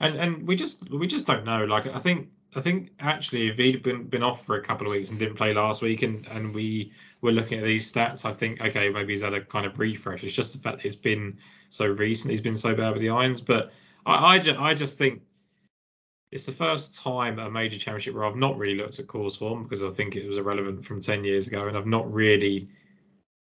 and 0.00 0.16
and 0.16 0.46
we 0.46 0.56
just 0.56 0.90
we 0.90 1.06
just 1.06 1.26
don't 1.26 1.44
know. 1.44 1.64
Like, 1.64 1.86
I 1.86 1.98
think 1.98 2.28
I 2.54 2.60
think 2.60 2.90
actually, 3.00 3.48
if 3.48 3.56
he'd 3.56 3.82
been 3.82 4.04
been 4.04 4.22
off 4.22 4.44
for 4.44 4.56
a 4.56 4.62
couple 4.62 4.86
of 4.86 4.92
weeks 4.92 5.10
and 5.10 5.18
didn't 5.18 5.36
play 5.36 5.52
last 5.52 5.82
week, 5.82 6.02
and 6.02 6.26
and 6.28 6.54
we 6.54 6.92
were 7.20 7.32
looking 7.32 7.58
at 7.58 7.64
these 7.64 7.90
stats, 7.90 8.24
I 8.24 8.32
think 8.32 8.60
okay, 8.62 8.88
maybe 8.88 9.12
he's 9.12 9.22
had 9.22 9.34
a 9.34 9.40
kind 9.40 9.66
of 9.66 9.78
refresh. 9.78 10.24
It's 10.24 10.34
just 10.34 10.52
the 10.54 10.58
fact 10.58 10.84
it's 10.84 10.96
been 10.96 11.38
so 11.68 11.86
recent. 11.86 12.30
He's 12.30 12.40
been 12.40 12.56
so 12.56 12.74
bad 12.74 12.92
with 12.92 13.02
the 13.02 13.10
irons, 13.10 13.40
but 13.40 13.72
I 14.06 14.36
I, 14.36 14.38
ju- 14.38 14.56
I 14.58 14.74
just 14.74 14.98
think 14.98 15.22
it's 16.32 16.46
the 16.46 16.52
first 16.52 16.94
time 16.94 17.38
a 17.38 17.50
major 17.50 17.78
championship 17.78 18.14
where 18.14 18.24
I've 18.24 18.36
not 18.36 18.58
really 18.58 18.76
looked 18.76 18.98
at 18.98 19.06
course 19.06 19.36
form 19.36 19.62
because 19.62 19.82
I 19.82 19.90
think 19.90 20.16
it 20.16 20.26
was 20.26 20.38
irrelevant 20.38 20.84
from 20.84 21.00
ten 21.00 21.24
years 21.24 21.48
ago, 21.48 21.68
and 21.68 21.76
I've 21.76 21.86
not 21.86 22.12
really 22.12 22.68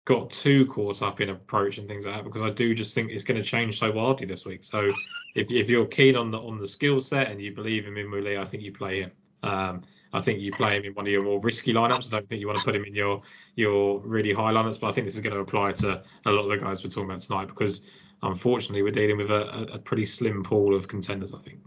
got 0.05 0.31
too 0.31 0.67
caught 0.67 1.03
up 1.03 1.21
in 1.21 1.31
approach 1.31 1.79
and 1.79 1.88
things 1.88 2.07
like 2.07 2.17
that 2.17 2.25
because 2.25 2.43
I 2.43 2.51
do 2.51 2.75
just 2.75 2.95
think 2.95 3.11
it's 3.11 3.25
going 3.25 3.40
to 3.40 3.47
change 3.47 3.79
so 3.79 3.90
wildly 3.90 4.27
this 4.27 4.45
week. 4.45 4.62
So 4.62 4.93
if, 5.35 5.51
if 5.51 5.71
you're 5.71 5.87
keen 5.87 6.17
on 6.17 6.31
the 6.31 6.38
on 6.38 6.59
the 6.59 6.69
skill 6.69 7.01
set 7.01 7.31
and 7.31 7.40
you 7.40 7.55
believe 7.55 7.87
in 7.87 7.95
Min 7.95 8.38
I 8.38 8.45
think 8.45 8.62
you 8.62 8.73
play 8.73 9.03
him. 9.03 9.12
Um, 9.43 9.83
I 10.12 10.21
think 10.21 10.40
you 10.40 10.53
play 10.53 10.77
him 10.77 10.85
in 10.85 10.95
one 10.95 11.07
of 11.07 11.12
your 11.12 11.25
more 11.25 11.40
risky 11.40 11.73
lineups. 11.73 12.07
I 12.07 12.19
don't 12.19 12.29
think 12.29 12.40
you 12.40 12.47
want 12.47 12.61
to 12.61 12.64
put 12.64 12.77
him 12.77 12.85
in 12.85 12.95
your 12.95 13.23
your 13.57 14.01
really 14.01 14.33
high 14.33 14.53
lineups, 14.53 14.81
but 14.81 14.88
I 14.88 14.93
think 14.93 15.07
this 15.07 15.17
is 15.17 15.21
going 15.21 15.35
to 15.35 15.40
apply 15.40 15.73
to 15.73 16.03
a 16.27 16.31
lot 16.31 16.45
of 16.45 16.51
the 16.51 16.64
guys 16.64 16.85
we're 16.85 16.90
talking 16.90 17.11
about 17.11 17.21
tonight 17.21 17.49
because 17.49 17.87
unfortunately 18.23 18.83
we're 18.83 18.90
dealing 18.90 19.17
with 19.17 19.31
a, 19.31 19.73
a 19.73 19.79
pretty 19.79 20.05
slim 20.05 20.43
pool 20.43 20.75
of 20.75 20.87
contenders. 20.87 21.35
I 21.35 21.38
think. 21.38 21.61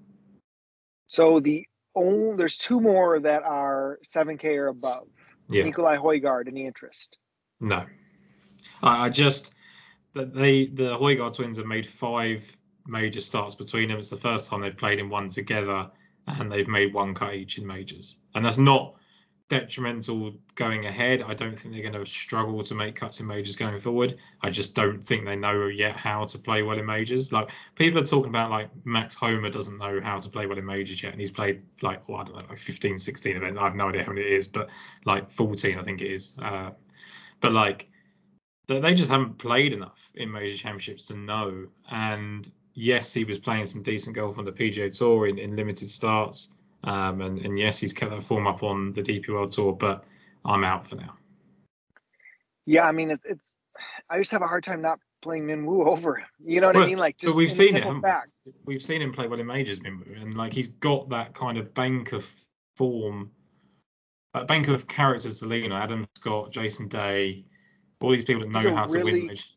So 1.08 1.40
the 1.40 1.66
only 1.96 2.38
there's 2.38 2.58
two 2.58 2.80
more 2.80 3.20
that 3.20 3.44
are 3.44 4.00
7K 4.06 4.46
or 4.58 4.68
above. 4.68 5.08
Yeah. 5.50 5.64
Nicolai 5.64 5.98
Højgaard, 5.98 6.48
any 6.48 6.66
interest? 6.66 7.18
No, 7.60 7.86
I, 8.84 9.06
I 9.06 9.10
just 9.10 9.54
they 10.14 10.68
the 10.68 10.98
Højgaard 10.98 11.36
twins 11.36 11.58
have 11.58 11.66
made 11.66 11.86
five 11.86 12.44
major 12.88 13.22
starts 13.22 13.56
between 13.56 13.90
them. 13.90 14.00
It's 14.00 14.10
the 14.10 14.18
first 14.18 14.50
time 14.50 14.62
they've 14.62 14.76
played 14.76 15.00
in 15.00 15.10
one 15.10 15.30
together 15.30 15.90
and 16.28 16.52
they've 16.52 16.68
made 16.68 16.94
one 16.94 17.14
cut 17.14 17.36
each 17.36 17.58
in 17.58 17.66
majors. 17.66 18.18
And 18.36 18.46
that's 18.46 18.58
not 18.58 18.96
detrimental 19.50 20.34
going 20.56 20.86
ahead. 20.86 21.22
I 21.22 21.34
don't 21.34 21.58
think 21.58 21.74
they're 21.74 21.90
going 21.90 22.06
to 22.06 22.10
struggle 22.10 22.62
to 22.62 22.76
make 22.76 22.96
cuts 22.96 23.20
in 23.22 23.28
majors 23.28 23.56
going 23.56 23.80
forward. 23.80 24.18
I 24.42 24.50
just 24.50 24.76
don't 24.76 25.02
think 25.02 25.26
they 25.26 25.38
know 25.38 25.68
yet 25.68 25.96
how 25.96 26.26
to 26.26 26.38
play 26.38 26.64
well 26.64 26.78
in 26.78 26.86
majors. 26.86 27.32
Like 27.32 27.50
people 27.76 28.02
are 28.02 28.06
talking 28.06 28.30
about 28.30 28.52
like 28.52 28.70
Max 28.84 29.16
Homa 29.16 29.50
doesn't 29.50 29.78
know 29.78 30.02
how 30.02 30.20
to 30.20 30.30
play 30.30 30.48
well 30.48 30.58
in 30.58 30.66
majors 30.66 31.02
yet, 31.02 31.14
and 31.14 31.22
he's 31.22 31.32
played 31.32 31.62
like 31.82 32.08
well, 32.10 32.20
I 32.20 32.24
don't 32.26 32.36
know, 32.36 32.46
like 32.50 32.58
15, 32.58 33.00
16 33.00 33.38
events. 33.38 33.60
I 33.60 33.64
have 33.64 33.76
no 33.76 33.90
idea 33.90 34.04
how 34.04 34.12
many 34.12 34.26
it 34.26 34.34
is, 34.34 34.48
but 34.48 34.68
like 35.06 35.32
14, 35.32 35.80
I 35.80 35.84
think 35.84 36.02
it 36.02 36.12
is. 36.12 36.36
Uh, 36.42 36.72
but 37.40 37.54
like 37.54 37.90
they 38.68 38.94
just 38.94 39.10
haven't 39.10 39.38
played 39.38 39.74
enough 39.74 40.10
in 40.16 40.32
major 40.32 40.58
championships 40.58 41.04
to 41.04 41.16
know. 41.16 41.68
And 41.90 42.50
yes, 42.74 43.14
he 43.14 43.24
was 43.24 43.40
playing 43.40 43.66
some 43.66 43.82
decent 43.82 44.16
golf 44.16 44.38
on 44.38 44.46
the 44.46 44.52
PGA 44.52 44.96
Tour 44.96 45.28
in, 45.28 45.38
in 45.40 45.56
limited 45.56 45.90
starts. 45.90 46.54
Um, 46.84 47.22
and, 47.22 47.40
and 47.40 47.58
yes, 47.58 47.80
he's 47.80 47.94
kept 47.94 48.12
that 48.12 48.24
form 48.24 48.48
up 48.48 48.64
on 48.64 48.94
the 48.94 49.02
DP 49.02 49.30
World 49.30 49.52
Tour, 49.52 49.74
but 49.74 50.04
I'm 50.46 50.64
out 50.64 50.86
for 50.86 50.96
now. 50.96 51.16
Yeah, 52.66 52.84
I 52.84 52.92
mean, 52.92 53.12
it's, 53.12 53.26
it's 53.26 53.54
I 54.10 54.20
just 54.20 54.32
have 54.32 54.42
a 54.42 54.48
hard 54.48 54.64
time 54.64 54.82
not 54.82 55.00
playing 55.22 55.46
Minwoo 55.46 55.88
over 55.88 56.16
him. 56.16 56.28
You 56.46 56.62
know 56.62 56.68
what 56.68 56.76
Well, 56.76 56.84
I 56.84 56.88
mean? 56.88 56.98
Like, 56.98 57.18
just 57.18 57.36
we've 57.36 57.52
seen 57.52 57.76
it. 57.76 57.86
we? 57.86 58.02
We've 58.66 58.82
seen 58.82 59.02
him 59.02 59.14
play 59.14 59.28
well 59.28 59.40
in 59.40 59.48
majors, 59.48 59.80
Minwoo, 59.80 60.22
and 60.22 60.34
like 60.36 60.54
he's 60.54 60.70
got 60.70 61.10
that 61.10 61.34
kind 61.34 61.58
of 61.58 61.74
bank 61.74 62.12
of 62.12 62.26
form, 62.76 63.32
a 64.34 64.46
bank 64.46 64.68
of 64.68 64.88
characters. 64.88 65.40
Selena, 65.40 65.76
Adam 65.76 66.06
Scott, 66.16 66.52
Jason 66.52 66.88
Day, 66.88 67.46
all 68.02 68.12
these 68.12 68.26
people 68.26 68.44
that 68.44 68.50
know 68.50 68.76
how 68.76 68.86
to 68.86 68.94
really- 68.94 69.14
win. 69.14 69.22
majors. 69.28 69.54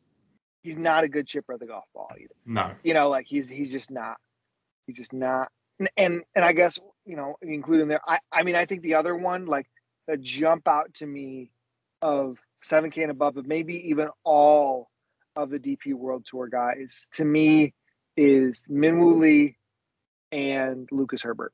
He's 0.62 0.76
not 0.76 1.04
a 1.04 1.08
good 1.08 1.26
chipper 1.26 1.54
of 1.54 1.60
the 1.60 1.66
golf 1.66 1.84
ball 1.94 2.10
either. 2.20 2.34
No, 2.44 2.72
You 2.82 2.92
know, 2.92 3.08
like 3.08 3.26
he's 3.26 3.48
he's 3.48 3.72
just 3.72 3.90
not. 3.90 4.18
He's 4.86 4.96
just 4.96 5.12
not. 5.14 5.50
And 5.78 5.88
and, 5.96 6.22
and 6.36 6.44
I 6.44 6.52
guess 6.52 6.78
you 7.06 7.16
know, 7.16 7.36
including 7.40 7.88
there. 7.88 8.00
I 8.06 8.18
I 8.30 8.42
mean, 8.42 8.56
I 8.56 8.66
think 8.66 8.82
the 8.82 8.94
other 8.96 9.16
one, 9.16 9.46
like 9.46 9.66
the 10.06 10.18
jump 10.18 10.68
out 10.68 10.92
to 10.94 11.06
me 11.06 11.50
of 12.02 12.38
7K 12.64 13.02
and 13.02 13.10
above, 13.10 13.34
but 13.34 13.46
maybe 13.46 13.88
even 13.88 14.08
all 14.22 14.90
of 15.36 15.48
the 15.48 15.58
DP 15.58 15.94
World 15.94 16.26
Tour 16.26 16.48
guys, 16.48 17.08
to 17.14 17.24
me, 17.24 17.72
is 18.16 18.66
Minwoo 18.70 19.18
Lee 19.18 19.56
and 20.32 20.88
Lucas 20.92 21.22
Herbert. 21.22 21.52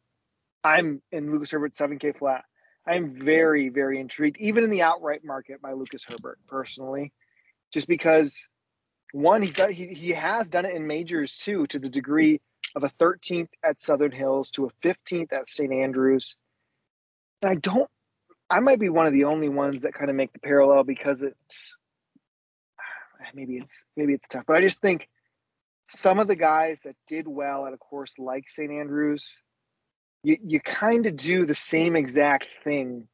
I'm 0.65 1.01
in 1.13 1.31
Lucas 1.33 1.53
Herbert 1.53 1.75
7K 1.75 2.19
flat. 2.19 2.45
I'm 2.87 3.25
very, 3.25 3.69
very 3.69 3.99
intrigued, 4.01 4.39
even 4.39 4.65
in 4.65 4.71
the 4.71 4.83
outright 4.83 5.25
market 5.25 5.61
by 5.61 5.73
Lucas 5.73 6.05
Herbert 6.05 6.39
personally, 6.47 7.13
just 7.73 7.89
because 7.89 8.49
one, 9.13 9.43
he's 9.43 9.53
done 9.53 9.73
he, 9.73 9.89
he 9.89 10.11
has 10.11 10.49
done 10.49 10.65
it 10.65 10.75
in 10.75 10.87
majors 10.87 11.37
too, 11.37 11.67
to 11.69 11.79
the 11.79 11.89
degree 11.89 12.41
of 12.75 12.85
a 12.85 12.89
13th 12.89 13.49
at 13.65 13.81
Southern 13.81 14.13
Hills 14.13 14.51
to 14.53 14.67
a 14.67 14.87
15th 14.87 15.33
at 15.33 15.49
St. 15.49 15.73
Andrews. 15.73 16.37
And 17.43 17.51
I 17.51 17.55
don't 17.57 17.91
I 18.49 18.61
might 18.61 18.79
be 18.79 18.89
one 18.89 19.07
of 19.07 19.13
the 19.13 19.25
only 19.25 19.49
ones 19.49 19.83
that 19.83 19.95
kind 19.95 20.11
of 20.11 20.17
make 20.17 20.33
the 20.33 20.39
parallel 20.39 20.85
because 20.85 21.23
it's 21.23 21.77
maybe 23.35 23.57
it's 23.57 23.85
maybe 23.97 24.13
it's 24.13 24.29
tough, 24.29 24.45
but 24.47 24.57
I 24.57 24.61
just 24.61 24.81
think 24.81 25.09
some 25.89 26.19
of 26.19 26.27
the 26.27 26.37
guys 26.37 26.83
that 26.83 26.97
did 27.07 27.27
well 27.29 27.67
at 27.67 27.73
a 27.73 27.79
course 27.79 28.15
like 28.19 28.49
St. 28.49 28.71
Andrews, 28.71 29.43
you 30.27 30.37
you 30.45 30.59
kind 30.59 31.07
of 31.07 31.15
do 31.17 31.47
the 31.47 31.55
same 31.55 31.95
exact 31.95 32.51
thing 32.65 33.07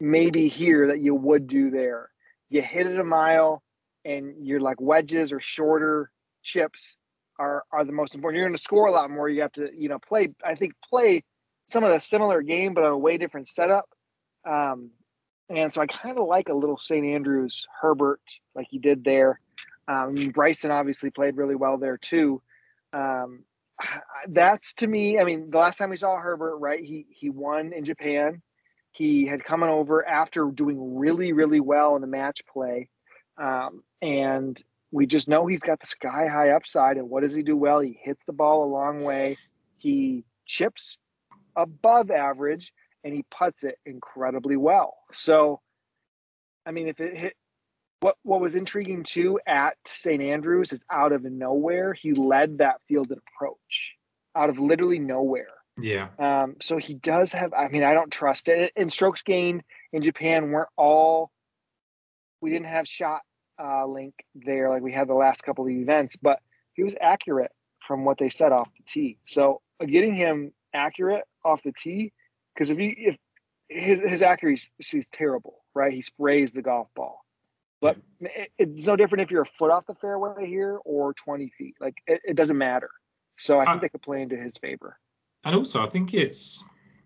maybe 0.00 0.48
here 0.48 0.86
that 0.86 1.02
you 1.02 1.14
would 1.14 1.46
do 1.46 1.70
there. 1.70 2.08
You 2.48 2.62
hit 2.62 2.86
it 2.86 2.98
a 2.98 3.04
mile 3.04 3.62
and 4.06 4.46
you're 4.46 4.60
like 4.60 4.80
wedges 4.80 5.34
or 5.34 5.40
shorter 5.40 6.10
chips 6.42 6.96
are 7.38 7.62
are 7.70 7.84
the 7.84 7.92
most 7.92 8.14
important. 8.14 8.38
You're 8.38 8.48
going 8.48 8.56
to 8.56 8.62
score 8.62 8.86
a 8.86 8.90
lot 8.90 9.10
more. 9.10 9.28
You 9.28 9.42
have 9.42 9.52
to, 9.52 9.68
you 9.76 9.90
know, 9.90 9.98
play 9.98 10.32
I 10.42 10.54
think 10.54 10.72
play 10.88 11.24
some 11.66 11.84
of 11.84 11.92
the 11.92 12.00
similar 12.00 12.40
game 12.40 12.72
but 12.72 12.84
on 12.84 12.92
a 12.92 12.98
way 12.98 13.18
different 13.18 13.46
setup. 13.46 13.86
Um 14.50 14.92
and 15.50 15.74
so 15.74 15.82
I 15.82 15.86
kind 15.88 16.16
of 16.16 16.26
like 16.26 16.48
a 16.48 16.54
little 16.54 16.78
St. 16.78 17.04
Andrews 17.04 17.66
Herbert 17.82 18.22
like 18.54 18.68
he 18.70 18.78
did 18.78 19.04
there. 19.04 19.40
Um, 19.86 20.14
Bryson 20.32 20.70
obviously 20.70 21.10
played 21.10 21.36
really 21.36 21.54
well 21.54 21.76
there 21.76 21.98
too. 21.98 22.40
Um, 22.94 23.44
that's 24.28 24.74
to 24.74 24.86
me. 24.86 25.18
I 25.18 25.24
mean, 25.24 25.50
the 25.50 25.58
last 25.58 25.78
time 25.78 25.90
we 25.90 25.96
saw 25.96 26.16
Herbert, 26.16 26.56
right? 26.56 26.82
He 26.82 27.06
he 27.10 27.30
won 27.30 27.72
in 27.72 27.84
Japan. 27.84 28.42
He 28.92 29.26
had 29.26 29.44
coming 29.44 29.68
over 29.68 30.06
after 30.06 30.50
doing 30.52 30.96
really 30.96 31.32
really 31.32 31.60
well 31.60 31.94
in 31.96 32.00
the 32.00 32.08
match 32.08 32.42
play, 32.52 32.88
um, 33.36 33.82
and 34.02 34.60
we 34.90 35.06
just 35.06 35.28
know 35.28 35.46
he's 35.46 35.60
got 35.60 35.80
the 35.80 35.86
sky 35.86 36.26
high 36.28 36.50
upside. 36.50 36.96
And 36.96 37.10
what 37.10 37.22
does 37.22 37.34
he 37.34 37.42
do 37.42 37.56
well? 37.56 37.80
He 37.80 37.98
hits 38.02 38.24
the 38.24 38.32
ball 38.32 38.64
a 38.64 38.72
long 38.72 39.04
way. 39.04 39.36
He 39.76 40.24
chips 40.46 40.98
above 41.54 42.10
average, 42.10 42.72
and 43.04 43.14
he 43.14 43.24
puts 43.36 43.64
it 43.64 43.76
incredibly 43.84 44.56
well. 44.56 44.94
So, 45.12 45.60
I 46.64 46.70
mean, 46.70 46.88
if 46.88 47.00
it 47.00 47.16
hit 47.16 47.34
what 48.00 48.16
what 48.22 48.40
was 48.40 48.54
intriguing 48.54 49.02
too 49.02 49.40
at 49.46 49.76
St. 49.86 50.22
Andrews 50.22 50.72
is 50.72 50.84
out 50.90 51.12
of 51.12 51.24
nowhere 51.24 51.92
he 51.92 52.12
led 52.12 52.58
that 52.58 52.80
fielded 52.88 53.18
approach 53.18 53.96
out 54.36 54.50
of 54.50 54.58
literally 54.58 54.98
nowhere. 54.98 55.48
yeah, 55.80 56.08
Um, 56.18 56.56
so 56.60 56.76
he 56.76 56.94
does 56.94 57.32
have. 57.32 57.52
I 57.52 57.68
mean, 57.68 57.82
I 57.82 57.94
don't 57.94 58.10
trust 58.12 58.48
it. 58.48 58.72
And 58.76 58.92
strokes 58.92 59.22
gained 59.22 59.62
in 59.92 60.02
Japan 60.02 60.50
weren't 60.50 60.68
all. 60.76 61.30
We 62.40 62.50
didn't 62.50 62.66
have 62.66 62.86
shot 62.86 63.22
uh, 63.62 63.86
link 63.86 64.14
there 64.34 64.70
like 64.70 64.82
we 64.82 64.92
had 64.92 65.08
the 65.08 65.14
last 65.14 65.42
couple 65.42 65.64
of 65.64 65.70
events, 65.70 66.16
but 66.16 66.38
he 66.74 66.84
was 66.84 66.94
accurate 67.00 67.50
from 67.80 68.04
what 68.04 68.18
they 68.18 68.28
said 68.28 68.52
off 68.52 68.68
the 68.76 68.84
tee. 68.86 69.18
So 69.26 69.60
uh, 69.80 69.86
getting 69.86 70.14
him 70.14 70.52
accurate 70.72 71.24
off 71.44 71.62
the 71.64 71.72
tee, 71.72 72.12
because 72.54 72.70
if 72.70 72.78
he 72.78 72.94
if 72.96 73.16
his 73.68 74.00
his 74.00 74.22
accuracy 74.22 74.70
is 74.78 75.10
terrible, 75.10 75.56
right? 75.74 75.92
He 75.92 76.02
sprays 76.02 76.52
the 76.52 76.62
golf 76.62 76.88
ball. 76.94 77.24
But 77.80 77.96
it, 78.20 78.50
it's 78.58 78.86
no 78.86 78.96
different 78.96 79.22
if 79.22 79.30
you're 79.30 79.42
a 79.42 79.46
foot 79.46 79.70
off 79.70 79.86
the 79.86 79.94
fairway 79.94 80.46
here 80.46 80.78
or 80.84 81.14
20 81.14 81.48
feet. 81.56 81.74
Like 81.80 81.94
it, 82.06 82.20
it 82.24 82.34
doesn't 82.34 82.58
matter. 82.58 82.90
So 83.36 83.60
I 83.60 83.64
think 83.66 83.76
Uh, 83.76 83.80
they 83.82 83.88
could 83.88 84.02
play 84.02 84.22
into 84.22 84.36
his 84.36 84.56
favor. 84.58 84.98
and 85.44 85.54
also 85.54 85.82
I 85.84 85.88
think 85.88 86.12
it's 86.14 86.64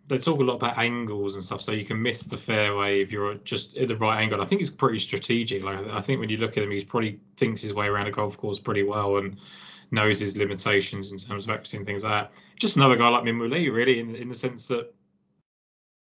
they 0.08 0.18
talk 0.18 0.40
a 0.40 0.42
lot 0.42 0.54
about 0.54 0.78
angles 0.78 1.36
and 1.36 1.44
stuff, 1.44 1.62
so 1.62 1.70
you 1.72 1.84
can 1.84 2.00
miss 2.02 2.24
the 2.24 2.36
fairway 2.36 3.00
if 3.00 3.12
you're 3.12 3.34
just 3.36 3.76
at 3.76 3.86
the 3.88 3.96
right 3.96 4.20
angle. 4.20 4.40
I 4.42 4.44
think 4.46 4.60
he's 4.60 4.68
pretty 4.70 4.98
strategic. 4.98 5.62
Like 5.62 5.86
I 5.88 6.00
think 6.00 6.18
when 6.20 6.28
you 6.28 6.38
look 6.38 6.56
at 6.56 6.64
him, 6.64 6.70
he's 6.72 6.84
probably 6.84 7.20
thinks 7.36 7.60
his 7.62 7.72
way 7.74 7.86
around 7.86 8.08
a 8.08 8.10
golf 8.10 8.36
course 8.36 8.58
pretty 8.58 8.82
well 8.82 9.18
and 9.18 9.36
knows 9.92 10.18
his 10.18 10.36
limitations 10.36 11.12
in 11.12 11.18
terms 11.18 11.44
of 11.44 11.50
accuracy 11.50 11.76
and 11.76 11.86
things 11.86 12.02
like 12.02 12.12
that. 12.12 12.32
Just 12.58 12.76
another 12.76 12.96
guy 12.96 13.08
like 13.08 13.24
Lee, 13.24 13.68
really, 13.68 14.00
in 14.00 14.16
in 14.16 14.28
the 14.28 14.34
sense 14.34 14.66
that 14.68 14.92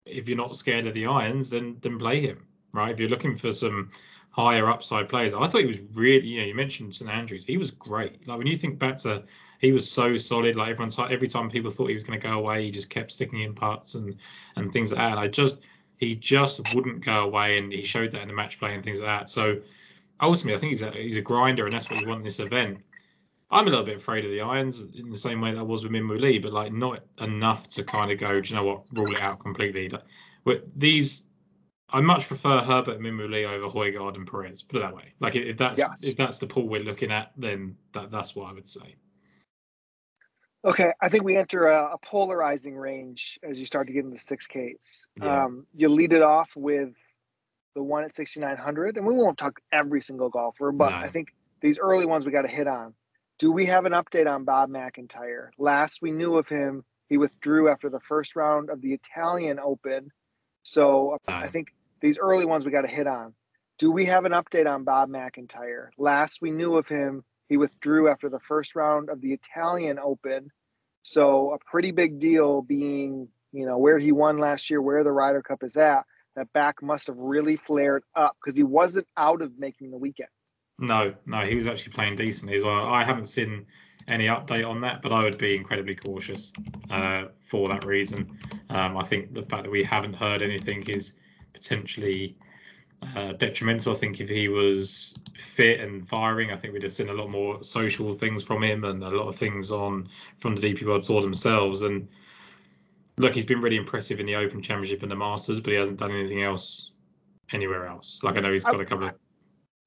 if 0.06 0.28
you're 0.28 0.38
not 0.38 0.56
scared 0.56 0.88
of 0.88 0.94
the 0.94 1.06
irons, 1.08 1.50
then 1.50 1.78
then 1.82 1.98
play 2.00 2.22
him, 2.22 2.46
right? 2.74 2.92
If 2.92 3.00
you're 3.00 3.10
looking 3.10 3.38
for 3.38 3.52
some 3.52 3.90
higher 4.32 4.70
upside 4.70 5.10
players, 5.10 5.34
I 5.34 5.48
thought 5.48 5.62
he 5.62 5.68
was 5.68 5.80
really. 5.94 6.28
You 6.28 6.42
know, 6.42 6.48
you 6.48 6.56
mentioned 6.56 6.96
St 6.96 7.10
Andrews, 7.10 7.46
he 7.46 7.58
was 7.58 7.72
great. 7.72 8.28
Like 8.28 8.38
when 8.38 8.48
you 8.48 8.56
think 8.56 8.80
back 8.80 8.98
to, 9.00 9.24
he 9.60 9.72
was 9.72 9.90
so 9.90 10.18
solid. 10.18 10.56
Like 10.56 10.72
everyone's 10.72 10.98
every 11.00 11.28
time 11.28 11.50
people 11.50 11.72
thought 11.72 11.90
he 11.90 11.96
was 11.96 12.04
going 12.04 12.20
to 12.20 12.28
go 12.28 12.34
away, 12.34 12.64
he 12.64 12.72
just 12.72 12.90
kept 12.90 13.12
sticking 13.12 13.42
in 13.42 13.54
putts 13.54 13.96
and 13.96 14.16
and 14.56 14.72
things 14.72 14.92
like 14.92 15.00
that. 15.00 15.18
I 15.18 15.28
just 15.28 15.60
he 15.98 16.16
just 16.16 16.62
wouldn't 16.74 17.06
go 17.06 17.24
away, 17.24 17.58
and 17.58 17.72
he 17.72 17.84
showed 17.84 18.12
that 18.12 18.22
in 18.22 18.28
the 18.28 18.34
match 18.34 18.60
play 18.60 18.74
and 18.74 18.84
things 18.84 19.00
like 19.00 19.20
that. 19.20 19.30
So 19.30 19.60
ultimately, 20.20 20.56
I 20.56 20.60
think 20.60 20.70
he's 20.72 20.82
a 20.82 20.92
he's 20.92 21.18
a 21.18 21.22
grinder, 21.22 21.66
and 21.66 21.74
that's 21.74 21.90
what 21.90 22.00
you 22.00 22.08
want 22.08 22.20
in 22.20 22.26
this 22.26 22.40
event. 22.40 22.80
I'm 23.52 23.68
a 23.68 23.70
little 23.70 23.86
bit 23.86 23.98
afraid 23.98 24.24
of 24.24 24.32
the 24.32 24.42
irons 24.42 24.82
in 24.82 25.12
the 25.12 25.18
same 25.18 25.42
way 25.42 25.52
that 25.52 25.60
I 25.60 25.64
was 25.64 25.84
with 25.84 25.92
Minwoo 25.92 26.20
Lee, 26.20 26.40
but 26.40 26.54
like 26.54 26.72
not 26.72 27.04
enough 27.20 27.68
to 27.70 27.84
kind 27.84 28.10
of 28.10 28.18
go, 28.18 28.40
do 28.40 28.50
you 28.50 28.56
know 28.56 28.64
what, 28.64 28.84
rule 28.94 29.14
it 29.14 29.22
out 29.22 29.42
completely. 29.42 29.90
Like, 29.90 30.04
with 30.46 30.62
these, 30.80 31.26
I 31.94 32.02
much 32.02 32.28
prefer 32.28 32.60
Herbert 32.60 32.98
and 32.98 33.06
Minwoo 33.06 33.46
over 33.46 33.68
Højgaard 33.68 34.16
and 34.16 34.26
Perez. 34.30 34.62
Put 34.62 34.78
it 34.78 34.80
that 34.82 34.96
way. 34.96 35.14
Like 35.20 35.36
if 35.36 35.58
that's 35.58 35.80
Yes. 35.80 36.04
if 36.04 36.16
that's 36.18 36.38
the 36.38 36.48
pool 36.48 36.68
we're 36.68 36.82
looking 36.82 37.12
at, 37.12 37.32
then 37.38 37.76
that 37.94 38.12
that's 38.12 38.36
what 38.36 38.50
I 38.50 38.54
would 38.54 38.68
say. 38.68 38.96
Okay, 40.64 40.92
I 41.02 41.10
think 41.10 41.24
we 41.24 41.38
enter 41.38 41.66
a, 41.66 41.94
a 41.94 41.98
polarizing 41.98 42.76
range 42.76 43.40
as 43.44 43.60
you 43.60 43.66
start 43.66 43.88
to 43.88 43.94
get 43.94 44.06
into 44.06 44.20
six 44.20 44.48
Ks. 44.48 45.08
Yeah. 45.20 45.46
Um, 45.46 45.66
you 45.76 45.90
lead 45.90 46.14
it 46.14 46.22
off 46.22 46.52
with 46.56 46.94
the 47.74 47.82
one 47.82 48.04
at 48.04 48.14
6,900, 48.14 48.98
and 48.98 49.06
we 49.08 49.16
won't 49.16 49.38
talk 49.38 49.60
every 49.72 50.02
single 50.02 50.30
golfer, 50.30 50.72
but 50.72 50.92
No. 50.92 50.98
I 50.98 51.10
think 51.10 51.30
these 51.62 51.80
early 51.80 52.06
ones 52.06 52.26
we 52.26 52.32
got 52.32 52.44
to 52.44 52.48
hit 52.48 52.68
on. 52.68 52.94
Do 53.40 53.52
we 53.52 53.66
have 53.68 53.86
an 53.86 53.94
update 53.94 54.28
on 54.32 54.44
Bob 54.44 54.70
McIntyre? 54.70 55.50
Last 55.58 56.00
we 56.02 56.12
knew 56.12 56.36
of 56.38 56.48
him, 56.48 56.84
He 57.10 57.18
withdrew 57.18 57.68
after 57.70 57.90
the 57.90 58.00
first 58.02 58.36
round 58.36 58.70
of 58.70 58.82
the 58.82 58.94
Italian 58.94 59.60
Open. 59.60 60.12
So 60.64 61.18
I 61.28 61.48
think 61.48 61.74
these 62.02 62.18
early 62.20 62.46
ones 62.46 62.66
we 62.66 62.72
got 62.72 62.82
to 62.82 62.88
hit 62.88 63.08
on. 63.08 63.34
Do 63.78 63.92
we 63.92 64.06
have 64.06 64.26
an 64.26 64.32
update 64.32 64.68
on 64.68 64.84
Bob 64.84 65.10
McIntyre? 65.10 65.90
Last 65.98 66.42
we 66.42 66.52
knew 66.52 66.78
of 66.78 66.88
him, 66.88 67.24
he 67.48 67.58
withdrew 67.58 68.10
after 68.10 68.30
the 68.30 68.40
first 68.40 68.76
round 68.76 69.10
of 69.10 69.22
the 69.22 69.34
Italian 69.34 69.98
Open. 70.00 70.52
So 71.04 71.54
a 71.54 71.58
pretty 71.60 71.92
big 71.92 72.20
deal 72.20 72.62
being, 72.62 73.28
you 73.52 73.66
know, 73.66 73.78
where 73.78 73.98
he 73.98 74.12
won 74.12 74.38
last 74.38 74.70
year, 74.70 74.82
where 74.82 75.04
the 75.04 75.12
Ryder 75.12 75.42
Cup 75.42 75.64
is 75.64 75.78
at. 75.78 76.04
That 76.36 76.54
back 76.54 76.82
must 76.82 77.08
have 77.08 77.18
really 77.18 77.58
flared 77.58 78.04
up 78.16 78.38
because 78.40 78.56
he 78.56 78.64
wasn't 78.64 79.08
out 79.18 79.42
of 79.42 79.60
making 79.60 79.92
the 79.92 79.98
weekend. 79.98 80.30
No, 80.80 81.14
no, 81.26 81.46
he 81.46 81.56
was 81.56 81.68
actually 81.68 81.94
playing 81.94 82.16
decently 82.16 82.56
as 82.56 82.64
well. 82.64 82.88
I 82.88 83.04
haven't 83.04 83.28
seen 83.28 83.66
any 84.08 84.28
update 84.28 84.68
on 84.68 84.82
that, 84.82 85.02
but 85.02 85.12
I 85.12 85.24
would 85.24 85.38
be 85.38 85.56
incredibly 85.56 85.96
cautious 85.96 86.52
uh, 86.90 87.26
for 87.42 87.68
that 87.68 87.86
reason. 87.86 88.38
Um, 88.70 88.98
I 88.98 89.04
think 89.04 89.34
the 89.34 89.44
fact 89.44 89.64
that 89.64 89.72
we 89.72 89.84
haven't 89.84 90.14
heard 90.14 90.42
anything 90.42 90.84
is 90.84 91.14
potentially 91.54 92.36
uh, 93.16 93.34
detrimental. 93.34 93.94
I 93.94 93.96
think 93.96 94.20
if 94.20 94.30
he 94.30 94.48
was 94.48 95.16
fit 95.38 95.80
and 95.80 96.08
firing, 96.08 96.52
I 96.52 96.56
think 96.56 96.74
we'd 96.74 96.84
have 96.84 96.94
seen 96.94 97.10
a 97.10 97.14
lot 97.14 97.30
more 97.30 97.64
social 97.64 98.14
things 98.14 98.44
from 98.44 98.64
him 98.64 98.84
and 98.84 99.04
a 99.04 99.10
lot 99.10 99.28
of 99.28 99.36
things 99.36 99.72
on 99.72 100.08
from 100.38 100.56
the 100.56 100.74
DP 100.74 100.86
World 100.86 101.04
Tour 101.04 101.22
themselves. 101.22 101.82
And 101.82 102.08
look, 103.18 103.34
he's 103.34 103.46
been 103.46 103.62
really 103.62 103.78
impressive 103.78 104.20
in 104.20 104.26
the 104.26 104.36
Open 104.36 104.62
Championship 104.62 105.02
and 105.04 105.12
the 105.12 105.16
Masters, 105.16 105.60
but 105.60 105.74
he 105.74 105.80
hasn't 105.80 106.00
done 106.00 106.12
anything 106.12 106.44
else 106.44 106.92
anywhere 107.52 107.88
else. 107.88 108.20
Like 108.24 108.38
I 108.38 108.42
know 108.42 108.52
he's 108.52 108.64
got 108.64 108.80
I, 108.80 108.84
a 108.84 108.86
couple 108.86 109.08
of. 109.08 109.16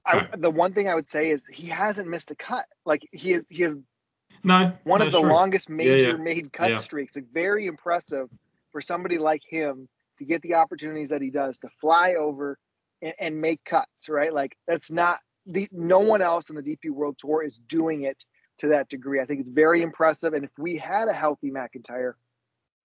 I, 0.07 0.27
the 0.37 0.51
one 0.51 0.73
thing 0.73 0.87
I 0.87 0.93
would 0.93 1.07
say 1.07 1.31
is 1.31 1.47
he 1.47 1.67
hasn't 1.67 2.07
missed 2.07 2.29
a 2.31 2.35
cut. 2.35 2.65
Like 2.85 3.07
he 3.11 3.33
is, 3.33 3.47
he 3.49 3.63
is 3.63 3.77
no 4.43 4.71
one 4.83 5.01
of 5.01 5.11
the 5.11 5.19
true. 5.19 5.29
longest 5.29 5.69
major 5.69 5.97
yeah, 5.97 6.07
yeah. 6.09 6.17
made 6.17 6.53
cut 6.53 6.69
yeah. 6.71 6.77
streaks. 6.77 7.15
Like 7.15 7.31
very 7.33 7.65
impressive 7.65 8.29
for 8.71 8.81
somebody 8.81 9.17
like 9.17 9.41
him 9.49 9.87
to 10.17 10.25
get 10.25 10.41
the 10.41 10.55
opportunities 10.55 11.09
that 11.09 11.21
he 11.21 11.29
does 11.29 11.59
to 11.59 11.69
fly 11.79 12.15
over 12.19 12.57
and, 13.01 13.13
and 13.19 13.41
make 13.41 13.63
cuts, 13.63 14.09
right? 14.09 14.33
Like 14.33 14.57
that's 14.67 14.91
not 14.91 15.19
the 15.45 15.67
no 15.71 15.99
one 15.99 16.21
else 16.21 16.49
in 16.49 16.55
the 16.55 16.61
DP 16.61 16.89
World 16.89 17.17
Tour 17.19 17.43
is 17.43 17.57
doing 17.57 18.03
it 18.03 18.23
to 18.59 18.69
that 18.69 18.89
degree. 18.89 19.19
I 19.19 19.25
think 19.25 19.41
it's 19.41 19.49
very 19.49 19.81
impressive. 19.81 20.33
And 20.33 20.45
if 20.45 20.51
we 20.57 20.77
had 20.77 21.07
a 21.07 21.13
healthy 21.13 21.51
McIntyre, 21.51 22.13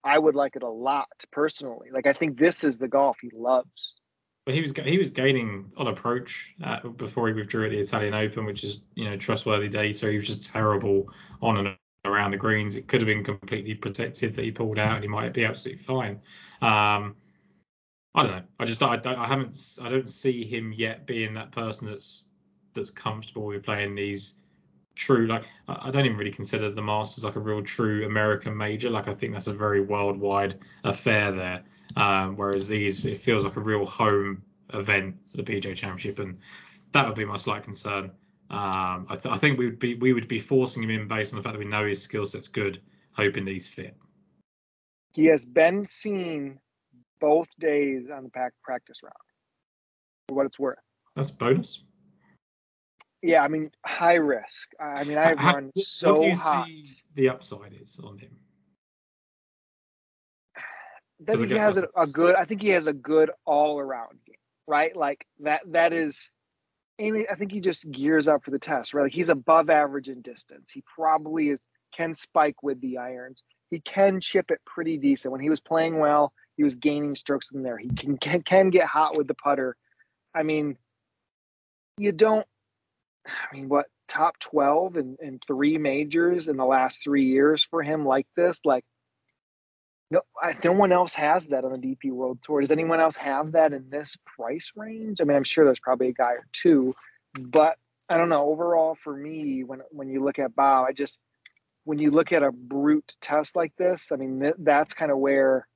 I 0.02 0.18
would 0.18 0.34
like 0.34 0.56
it 0.56 0.62
a 0.62 0.68
lot 0.68 1.08
personally. 1.30 1.88
Like 1.92 2.06
I 2.06 2.12
think 2.12 2.38
this 2.38 2.64
is 2.64 2.78
the 2.78 2.88
golf 2.88 3.18
he 3.20 3.30
loves. 3.34 3.94
But 4.46 4.54
he 4.54 4.62
was 4.62 4.72
he 4.84 4.98
was 4.98 5.10
gaining 5.10 5.70
on 5.76 5.86
approach 5.86 6.54
uh, 6.64 6.88
before 6.88 7.28
he 7.28 7.34
withdrew 7.34 7.66
at 7.66 7.70
the 7.70 7.78
Italian 7.78 8.14
Open, 8.14 8.46
which 8.46 8.64
is 8.64 8.80
you 8.94 9.04
know 9.04 9.16
trustworthy 9.16 9.68
data. 9.68 10.10
He 10.10 10.16
was 10.16 10.26
just 10.26 10.50
terrible 10.50 11.12
on 11.42 11.58
and 11.58 11.76
around 12.04 12.30
the 12.30 12.36
greens. 12.36 12.76
It 12.76 12.88
could 12.88 13.00
have 13.00 13.06
been 13.06 13.24
completely 13.24 13.74
protected 13.74 14.34
that 14.34 14.44
he 14.44 14.50
pulled 14.50 14.78
out, 14.78 14.94
and 14.94 15.02
he 15.04 15.08
might 15.08 15.32
be 15.32 15.44
absolutely 15.44 15.82
fine. 15.82 16.20
Um, 16.62 17.16
I 18.14 18.22
don't 18.22 18.32
know. 18.32 18.42
I 18.58 18.64
just 18.64 18.82
I, 18.82 19.00
I 19.04 19.26
haven't 19.26 19.78
I 19.82 19.88
don't 19.88 20.10
see 20.10 20.44
him 20.44 20.72
yet 20.72 21.06
being 21.06 21.32
that 21.34 21.52
person 21.52 21.88
that's 21.88 22.26
that's 22.74 22.90
comfortable 22.90 23.46
with 23.46 23.62
playing 23.62 23.94
these 23.94 24.36
true 24.96 25.26
like 25.26 25.44
I 25.68 25.90
don't 25.90 26.04
even 26.04 26.16
really 26.16 26.32
consider 26.32 26.70
the 26.70 26.82
Masters 26.82 27.24
like 27.24 27.36
a 27.36 27.40
real 27.40 27.62
true 27.62 28.04
American 28.04 28.56
major. 28.56 28.90
Like 28.90 29.08
I 29.08 29.14
think 29.14 29.32
that's 29.32 29.46
a 29.46 29.54
very 29.54 29.80
worldwide 29.80 30.58
affair 30.84 31.30
there. 31.30 31.62
Um, 31.96 32.36
whereas 32.36 32.68
these 32.68 33.04
it 33.04 33.18
feels 33.18 33.44
like 33.44 33.56
a 33.56 33.60
real 33.60 33.84
home 33.84 34.42
event 34.74 35.16
for 35.30 35.36
the 35.36 35.42
PGA 35.42 35.74
Championship, 35.74 36.18
and 36.18 36.38
that 36.92 37.06
would 37.06 37.16
be 37.16 37.24
my 37.24 37.36
slight 37.36 37.62
concern. 37.62 38.10
Um, 38.50 39.06
I, 39.08 39.14
th- 39.14 39.32
I, 39.32 39.38
think 39.38 39.60
we 39.60 39.66
would 39.66 39.78
be 39.78 39.94
we 39.94 40.12
would 40.12 40.26
be 40.26 40.40
forcing 40.40 40.82
him 40.82 40.90
in 40.90 41.06
based 41.06 41.32
on 41.32 41.38
the 41.38 41.42
fact 41.42 41.52
that 41.52 41.60
we 41.60 41.70
know 41.70 41.86
his 41.86 42.02
skill 42.02 42.26
set's 42.26 42.48
good, 42.48 42.80
hoping 43.12 43.44
that 43.44 43.52
he's 43.52 43.68
fit. 43.68 43.96
He 45.12 45.26
has 45.26 45.44
been 45.44 45.84
seen 45.84 46.58
both 47.20 47.46
days 47.60 48.08
on 48.12 48.24
the 48.24 48.30
pack 48.30 48.52
practice 48.64 49.04
round 49.04 49.14
for 50.28 50.34
what 50.34 50.46
it's 50.46 50.58
worth. 50.58 50.78
That's 51.14 51.30
bonus. 51.30 51.84
Yeah, 53.22 53.44
I 53.44 53.48
mean 53.48 53.70
high 53.86 54.14
risk. 54.14 54.70
I 54.80 55.04
mean 55.04 55.16
I've 55.16 55.38
How, 55.38 55.54
run 55.54 55.70
so 55.76 56.12
what 56.12 56.20
do 56.20 56.26
you 56.26 56.34
hot. 56.34 56.66
See 56.66 56.86
the 57.14 57.28
upside 57.28 57.74
is 57.80 58.00
on 58.02 58.18
him. 58.18 58.30
That 61.20 61.38
he 61.38 61.54
has 61.54 61.76
a, 61.76 61.86
a 61.96 62.06
good. 62.06 62.34
I 62.34 62.44
think 62.46 62.62
he 62.62 62.70
has 62.70 62.88
a 62.88 62.92
good 62.92 63.30
all 63.44 63.78
around 63.78 64.18
game, 64.26 64.36
right? 64.66 64.96
Like 64.96 65.24
that. 65.40 65.60
That 65.66 65.92
is. 65.92 66.32
I 67.00 67.34
think 67.36 67.52
he 67.52 67.60
just 67.60 67.90
gears 67.90 68.28
up 68.28 68.44
for 68.44 68.50
the 68.50 68.58
test, 68.58 68.92
right? 68.92 69.04
Like 69.04 69.12
he's 69.12 69.30
above 69.30 69.70
average 69.70 70.08
in 70.08 70.20
distance. 70.20 70.70
He 70.70 70.82
probably 70.94 71.48
is 71.48 71.66
can 71.96 72.14
spike 72.14 72.62
with 72.62 72.80
the 72.80 72.98
irons. 72.98 73.42
He 73.70 73.80
can 73.80 74.20
chip 74.20 74.50
it 74.50 74.60
pretty 74.66 74.98
decent. 74.98 75.32
When 75.32 75.40
he 75.40 75.50
was 75.50 75.60
playing 75.60 75.98
well, 75.98 76.32
he 76.56 76.62
was 76.62 76.76
gaining 76.76 77.14
strokes 77.14 77.52
in 77.52 77.62
there. 77.62 77.78
He 77.78 77.88
can 77.88 78.18
can, 78.18 78.42
can 78.42 78.70
get 78.70 78.86
hot 78.86 79.16
with 79.16 79.28
the 79.28 79.34
putter. 79.34 79.76
I 80.34 80.42
mean, 80.42 80.76
you 81.96 82.12
don't. 82.12 82.46
I 83.26 83.56
mean, 83.56 83.68
what 83.68 83.86
top 84.06 84.38
twelve 84.38 84.96
and 84.96 85.18
and 85.20 85.42
three 85.46 85.78
majors 85.78 86.48
in 86.48 86.56
the 86.56 86.64
last 86.64 87.02
three 87.02 87.26
years 87.26 87.64
for 87.64 87.82
him 87.82 88.04
like 88.04 88.26
this? 88.36 88.60
Like, 88.64 88.84
no, 90.10 90.22
I, 90.42 90.56
no 90.64 90.72
one 90.72 90.92
else 90.92 91.14
has 91.14 91.46
that 91.48 91.64
on 91.64 91.72
the 91.72 91.78
DP 91.78 92.10
World 92.10 92.38
Tour. 92.42 92.60
Does 92.60 92.72
anyone 92.72 93.00
else 93.00 93.16
have 93.16 93.52
that 93.52 93.72
in 93.72 93.88
this 93.90 94.16
price 94.36 94.72
range? 94.74 95.20
I 95.20 95.24
mean, 95.24 95.36
I'm 95.36 95.44
sure 95.44 95.64
there's 95.64 95.80
probably 95.80 96.08
a 96.08 96.12
guy 96.12 96.32
or 96.32 96.46
two, 96.52 96.94
but 97.38 97.76
I 98.08 98.16
don't 98.16 98.28
know. 98.28 98.48
Overall, 98.48 98.96
for 98.96 99.16
me, 99.16 99.62
when 99.62 99.82
when 99.90 100.08
you 100.08 100.24
look 100.24 100.38
at 100.38 100.56
Bob, 100.56 100.86
I 100.88 100.92
just 100.92 101.20
when 101.84 101.98
you 101.98 102.10
look 102.10 102.32
at 102.32 102.42
a 102.42 102.50
brute 102.50 103.16
test 103.20 103.54
like 103.54 103.74
this, 103.76 104.10
I 104.12 104.16
mean, 104.16 104.40
th- 104.40 104.54
that's 104.58 104.94
kind 104.94 105.12
of 105.12 105.18
where 105.18 105.66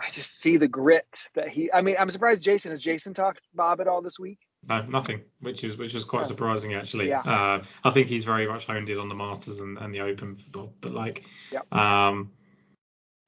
I 0.00 0.08
just 0.08 0.38
see 0.40 0.56
the 0.56 0.68
grit 0.68 1.28
that 1.34 1.48
he. 1.48 1.70
I 1.70 1.82
mean, 1.82 1.96
I'm 1.98 2.10
surprised 2.10 2.42
Jason 2.42 2.70
has 2.70 2.80
Jason 2.80 3.12
talked 3.12 3.42
Bob 3.54 3.80
at 3.82 3.86
all 3.86 4.00
this 4.00 4.18
week. 4.18 4.38
No, 4.68 4.80
nothing, 4.82 5.22
which 5.40 5.62
is 5.64 5.76
which 5.76 5.94
is 5.94 6.04
quite 6.04 6.24
surprising 6.24 6.72
actually. 6.74 7.08
Yeah. 7.08 7.20
Uh, 7.20 7.62
I 7.84 7.90
think 7.90 8.08
he's 8.08 8.24
very 8.24 8.46
much 8.46 8.66
honed 8.66 8.88
in 8.88 8.98
on 8.98 9.08
the 9.08 9.14
Masters 9.14 9.60
and, 9.60 9.76
and 9.76 9.94
the 9.94 10.00
Open 10.00 10.34
for 10.36 10.50
Bob, 10.50 10.72
but 10.80 10.92
like, 10.92 11.24
yep. 11.52 11.72
um, 11.74 12.30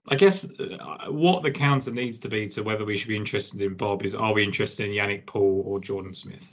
I 0.09 0.17
guess 0.17 0.49
uh, 0.61 1.07
what 1.09 1.43
the 1.43 1.51
counter 1.51 1.91
needs 1.91 2.19
to 2.21 2.29
be 2.29 2.47
to 2.49 2.63
whether 2.63 2.85
we 2.85 2.97
should 2.97 3.09
be 3.09 3.17
interested 3.17 3.63
in 3.63 3.75
Bob 3.75 4.05
is: 4.05 4.15
Are 4.15 4.35
we 4.35 4.45
interested 4.45 4.87
in 4.87 4.93
Yannik 4.93 5.27
Paul 5.27 5.63
or 5.67 5.81
Jordan 5.81 6.13
Smith? 6.13 6.53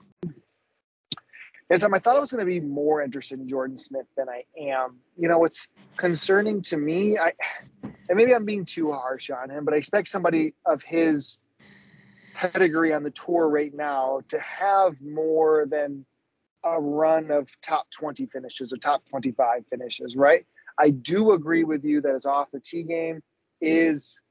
And 1.70 1.80
so 1.80 1.90
I 1.94 2.00
thought 2.00 2.18
I 2.18 2.20
was 2.20 2.32
going 2.32 2.46
to 2.46 2.50
be 2.50 2.60
more 2.60 3.02
interested 3.02 3.40
in 3.40 3.48
Jordan 3.48 3.78
Smith 3.78 4.06
than 4.18 4.28
I 4.28 4.44
am. 4.60 4.98
You 5.18 5.30
know, 5.30 5.40
what's 5.40 5.68
concerning 5.98 6.62
to 6.64 6.78
me, 6.78 7.18
I 7.18 7.34
and 7.84 8.18
maybe 8.18 8.34
I'm 8.34 8.46
being 8.46 8.66
too 8.66 8.92
harsh 8.92 9.30
on 9.30 9.50
him, 9.50 9.66
but 9.66 9.74
I 9.74 9.78
expect 9.78 10.08
somebody 10.08 10.54
of 10.66 10.84
his 10.84 11.38
pedigree 12.34 12.94
on 12.94 13.04
the 13.04 13.12
tour 13.12 13.50
right 13.50 13.74
now 13.74 14.22
to 14.30 14.40
have 14.40 15.02
more 15.02 15.66
than 15.70 16.06
a 16.64 16.80
run 16.80 17.32
of 17.32 17.50
top 17.62 17.90
20 17.92 18.28
finishes 18.28 18.72
or 18.72 18.78
top 18.78 19.06
25 19.10 19.66
finishes, 19.70 20.16
right? 20.16 20.46
I 20.78 20.90
do 20.90 21.32
agree 21.32 21.64
with 21.64 21.84
you 21.84 22.02
that 22.02 22.14
his 22.14 22.26
off 22.26 22.52
the 22.52 22.60
tee 22.60 22.84
game 22.84 23.22
is 23.62 24.22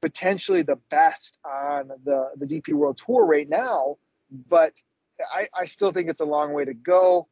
potentially 0.00 0.62
the 0.62 0.76
best 0.90 1.38
on 1.44 1.88
the, 2.04 2.30
the 2.36 2.46
DP 2.46 2.72
World 2.72 2.98
Tour 2.98 3.24
right 3.24 3.48
now, 3.48 3.96
but 4.48 4.72
I, 5.34 5.48
I 5.54 5.64
still 5.64 5.92
think 5.92 6.08
it's 6.08 6.20
a 6.20 6.24
long 6.24 6.52
way 6.52 6.64
to 6.64 6.74
go. 6.74 7.28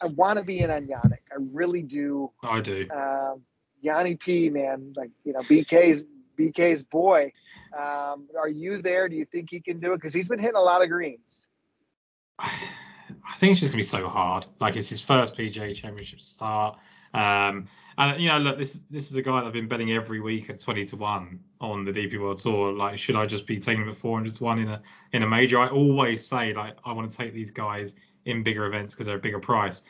I 0.00 0.06
want 0.06 0.38
to 0.38 0.44
be 0.44 0.60
in 0.60 0.70
on 0.70 0.86
Yannik. 0.86 1.22
I 1.30 1.36
really 1.38 1.82
do. 1.82 2.32
I 2.42 2.60
do. 2.60 2.88
Um, 2.90 3.42
Yanni 3.80 4.16
P, 4.16 4.50
man, 4.50 4.92
like 4.96 5.10
you 5.24 5.32
know, 5.32 5.40
BK's 5.40 6.02
BK's 6.38 6.82
boy. 6.82 7.32
Um, 7.76 8.28
are 8.38 8.48
you 8.48 8.78
there? 8.78 9.08
Do 9.08 9.16
you 9.16 9.24
think 9.24 9.50
he 9.50 9.60
can 9.60 9.80
do 9.80 9.92
it? 9.92 9.96
Because 9.96 10.12
he's 10.12 10.28
been 10.28 10.38
hitting 10.38 10.56
a 10.56 10.62
lot 10.62 10.82
of 10.82 10.88
greens. 10.88 11.48
I 12.38 13.34
think 13.36 13.52
it's 13.52 13.60
just 13.60 13.72
gonna 13.72 13.78
be 13.78 13.84
so 13.84 14.08
hard. 14.08 14.46
Like 14.60 14.76
it's 14.76 14.88
his 14.88 15.00
first 15.00 15.36
PGA 15.36 15.74
Championship 15.74 16.20
start. 16.20 16.78
Um, 17.14 17.68
and 17.98 18.20
you 18.20 18.28
know, 18.28 18.38
look, 18.38 18.58
this 18.58 18.80
this 18.90 19.10
is 19.10 19.16
a 19.16 19.22
guy 19.22 19.40
that 19.40 19.46
I've 19.46 19.52
been 19.52 19.68
betting 19.68 19.92
every 19.92 20.20
week 20.20 20.50
at 20.50 20.60
twenty 20.60 20.84
to 20.86 20.96
one 20.96 21.40
on 21.60 21.84
the 21.84 21.92
DP 21.92 22.20
World 22.20 22.38
Tour. 22.38 22.72
Like, 22.72 22.98
should 22.98 23.16
I 23.16 23.26
just 23.26 23.46
be 23.46 23.58
taking 23.58 23.82
him 23.82 23.88
at 23.88 23.96
four 23.96 24.16
hundred 24.16 24.34
to 24.34 24.44
one 24.44 24.58
in 24.58 24.68
a 24.68 24.82
in 25.12 25.22
a 25.22 25.28
major? 25.28 25.58
I 25.58 25.68
always 25.68 26.26
say 26.26 26.52
like 26.54 26.76
I 26.84 26.92
want 26.92 27.10
to 27.10 27.16
take 27.16 27.34
these 27.34 27.50
guys 27.50 27.94
in 28.24 28.42
bigger 28.42 28.66
events 28.66 28.94
because 28.94 29.06
they're 29.06 29.16
a 29.16 29.20
bigger 29.20 29.40
price. 29.40 29.82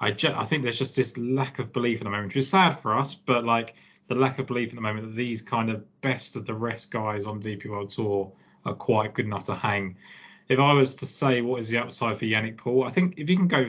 I 0.00 0.08
I 0.08 0.44
think 0.44 0.62
there's 0.62 0.78
just 0.78 0.96
this 0.96 1.16
lack 1.18 1.58
of 1.58 1.72
belief 1.72 2.00
at 2.00 2.04
the 2.04 2.10
moment, 2.10 2.28
which 2.28 2.36
is 2.36 2.48
sad 2.48 2.78
for 2.78 2.98
us, 2.98 3.14
but 3.14 3.44
like 3.44 3.74
the 4.08 4.14
lack 4.14 4.38
of 4.38 4.46
belief 4.46 4.70
at 4.70 4.74
the 4.74 4.80
moment 4.80 5.06
that 5.06 5.14
these 5.14 5.42
kind 5.42 5.70
of 5.70 5.84
best 6.00 6.36
of 6.36 6.46
the 6.46 6.54
rest 6.54 6.90
guys 6.90 7.26
on 7.26 7.40
DP 7.40 7.66
World 7.66 7.90
Tour 7.90 8.32
are 8.64 8.74
quite 8.74 9.14
good 9.14 9.26
enough 9.26 9.44
to 9.44 9.54
hang. 9.54 9.96
If 10.48 10.58
I 10.58 10.72
was 10.72 10.96
to 10.96 11.06
say 11.06 11.42
what 11.42 11.60
is 11.60 11.70
the 11.70 11.78
upside 11.78 12.18
for 12.18 12.24
Yannik 12.24 12.56
Paul, 12.56 12.84
I 12.84 12.90
think 12.90 13.14
if 13.18 13.30
you 13.30 13.36
can 13.36 13.46
go 13.46 13.68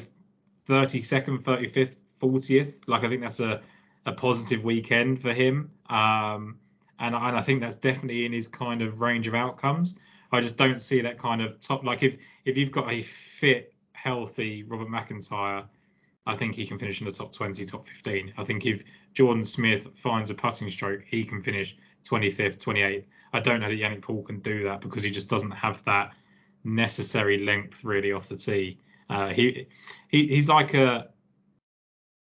32nd, 0.68 1.44
35th, 1.44 1.96
40th, 2.20 2.80
like 2.88 3.04
I 3.04 3.10
think 3.10 3.22
that's 3.22 3.40
a 3.40 3.62
a 4.06 4.12
positive 4.12 4.64
weekend 4.64 5.22
for 5.22 5.34
him. 5.34 5.72
Um, 5.90 6.58
and, 7.00 7.16
and 7.16 7.36
I 7.38 7.42
think 7.42 7.62
that's 7.62 7.78
definitely 7.78 8.26
in 8.26 8.34
his 8.34 8.48
kind 8.48 8.82
of 8.82 9.02
range 9.02 9.28
of 9.28 9.36
outcomes. 9.36 9.96
I 10.32 10.42
just 10.42 10.58
don't 10.58 10.82
see 10.82 11.02
that 11.02 11.18
kind 11.18 11.42
of 11.42 11.60
top. 11.60 11.84
Like 11.84 12.04
if 12.04 12.18
if 12.46 12.58
you've 12.58 12.72
got 12.72 12.92
a 12.92 13.02
fit, 13.02 13.74
healthy 13.94 14.64
Robert 14.64 14.88
McIntyre 14.88 15.66
I 16.28 16.36
think 16.36 16.56
he 16.56 16.68
can 16.68 16.78
finish 16.78 17.02
in 17.02 17.08
the 17.08 17.14
top 17.14 17.32
20, 17.32 17.66
top 17.66 17.86
15. 17.86 18.34
I 18.38 18.44
think 18.44 18.66
if 18.66 18.84
Jordan 19.14 19.44
Smith 19.44 19.88
finds 19.96 20.30
a 20.30 20.36
putting 20.36 20.70
stroke, 20.70 21.02
he 21.06 21.24
can 21.24 21.42
finish 21.42 21.76
25th, 22.08 22.58
28th. 22.58 23.06
I 23.34 23.40
don't 23.40 23.60
know 23.60 23.70
that 23.70 23.80
Yannik 23.80 24.02
Paul 24.02 24.24
can 24.24 24.40
do 24.40 24.64
that 24.64 24.82
because 24.82 25.04
he 25.04 25.10
just 25.10 25.30
doesn't 25.30 25.52
have 25.52 25.84
that 25.86 26.12
necessary 26.64 27.40
length 27.40 27.84
really 27.84 28.12
off 28.12 28.30
the 28.30 28.36
tee. 28.36 28.78
Uh, 29.10 29.30
he, 29.30 29.68
he 30.10 30.28
he's 30.28 30.48
like 30.48 30.74
a 30.74 31.10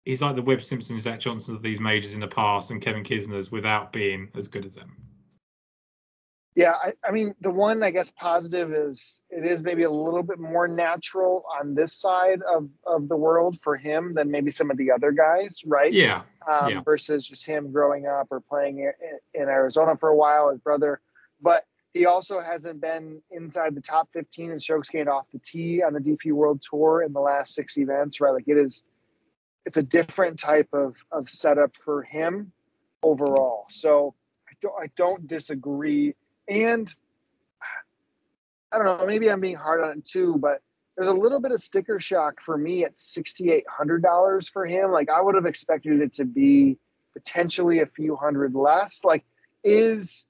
he's 0.09 0.23
like 0.23 0.37
the 0.37 0.43
Webb 0.43 0.63
Simpson, 0.63 0.99
Zach 0.99 1.21
Johnson 1.21 1.55
of 1.55 1.63
these 1.63 1.81
majors 1.81 2.15
in 2.15 2.21
the 2.21 2.29
past, 2.29 2.71
and 2.71 2.81
Kevin 2.81 3.05
Kisner's 3.05 3.53
without 3.53 3.93
being 3.93 4.31
as 4.35 4.49
good 4.49 4.65
as 4.65 4.75
them. 4.75 4.97
Yeah, 6.55 6.73
I, 6.83 6.95
I, 7.07 7.11
mean, 7.13 7.35
the 7.43 7.51
one 7.51 7.83
I 7.83 7.91
guess 7.91 8.11
positive 8.13 8.73
is 8.73 9.21
it 9.29 9.45
is 9.45 9.63
maybe 9.63 9.83
a 9.83 9.91
little 9.91 10.23
bit 10.23 10.39
more 10.39 10.67
natural 10.67 11.45
on 11.61 11.75
this 11.75 11.93
side 11.93 12.41
of, 12.51 12.71
of 12.87 13.09
the 13.09 13.17
world 13.17 13.61
for 13.61 13.77
him 13.77 14.15
than 14.15 14.31
maybe 14.31 14.51
some 14.51 14.71
of 14.71 14.79
the 14.79 14.91
other 14.91 15.13
guys, 15.13 15.61
right? 15.67 15.93
Yeah. 15.93 16.23
Um, 16.51 16.71
yeah. 16.71 16.81
Versus 16.81 17.29
just 17.29 17.45
him 17.45 17.71
growing 17.71 18.07
up 18.07 18.29
or 18.31 18.41
playing 18.41 18.79
in, 18.79 18.93
in 19.35 19.49
Arizona 19.49 19.95
for 19.95 20.09
a 20.09 20.17
while, 20.17 20.51
his 20.51 20.59
brother. 20.59 21.01
But 21.41 21.65
he 21.93 22.07
also 22.07 22.41
hasn't 22.41 22.81
been 22.81 23.21
inside 23.31 23.75
the 23.75 23.83
top 23.83 24.09
15 24.15 24.53
in 24.53 24.59
strokes 24.59 24.89
gained 24.89 25.11
off 25.11 25.27
the 25.33 25.39
tee 25.41 25.83
on 25.83 25.93
the 25.93 26.01
DP 26.01 26.33
World 26.33 26.63
Tour 26.69 27.03
in 27.03 27.13
the 27.13 27.21
last 27.21 27.55
six 27.55 27.77
events, 27.77 28.21
right? 28.21 28.33
Like 28.33 28.49
it 28.49 28.57
is, 28.57 28.83
it's 29.69 29.77
a 29.77 29.83
different 29.83 30.39
type 30.39 30.71
of, 30.73 30.97
of 31.13 31.29
setup 31.29 31.77
for 31.77 32.03
him 32.03 32.51
overall. 33.03 33.67
So 33.69 34.15
I 34.49 34.53
don't, 34.63 34.75
I 34.83 34.87
don't 34.97 35.27
disagree 35.27 36.15
and 36.49 36.93
I 38.73 38.79
don't 38.79 38.87
know, 38.87 39.07
maybe 39.07 39.31
I'm 39.31 39.41
being 39.41 39.57
hard 39.57 39.85
on 39.85 39.99
it 39.99 40.07
too, 40.07 40.39
but 40.39 40.63
there's 40.97 41.11
a 41.11 41.13
little 41.13 41.39
bit 41.39 41.53
of 41.53 41.61
sticker 41.61 42.01
shock 42.01 42.41
for 42.41 42.57
me 42.57 42.87
at 42.87 42.95
$6,800 42.95 44.51
for 44.51 44.65
him. 44.65 44.91
Like 44.91 45.11
I 45.11 45.21
would 45.21 45.35
have 45.35 45.45
expected 45.45 46.01
it 46.01 46.15
to 46.15 46.25
be 46.25 46.79
potentially 47.13 47.81
a 47.81 47.87
few 47.87 48.17
hundred 48.17 48.55
less. 48.55 49.05
Like, 49.05 49.27
is, 49.65 50.27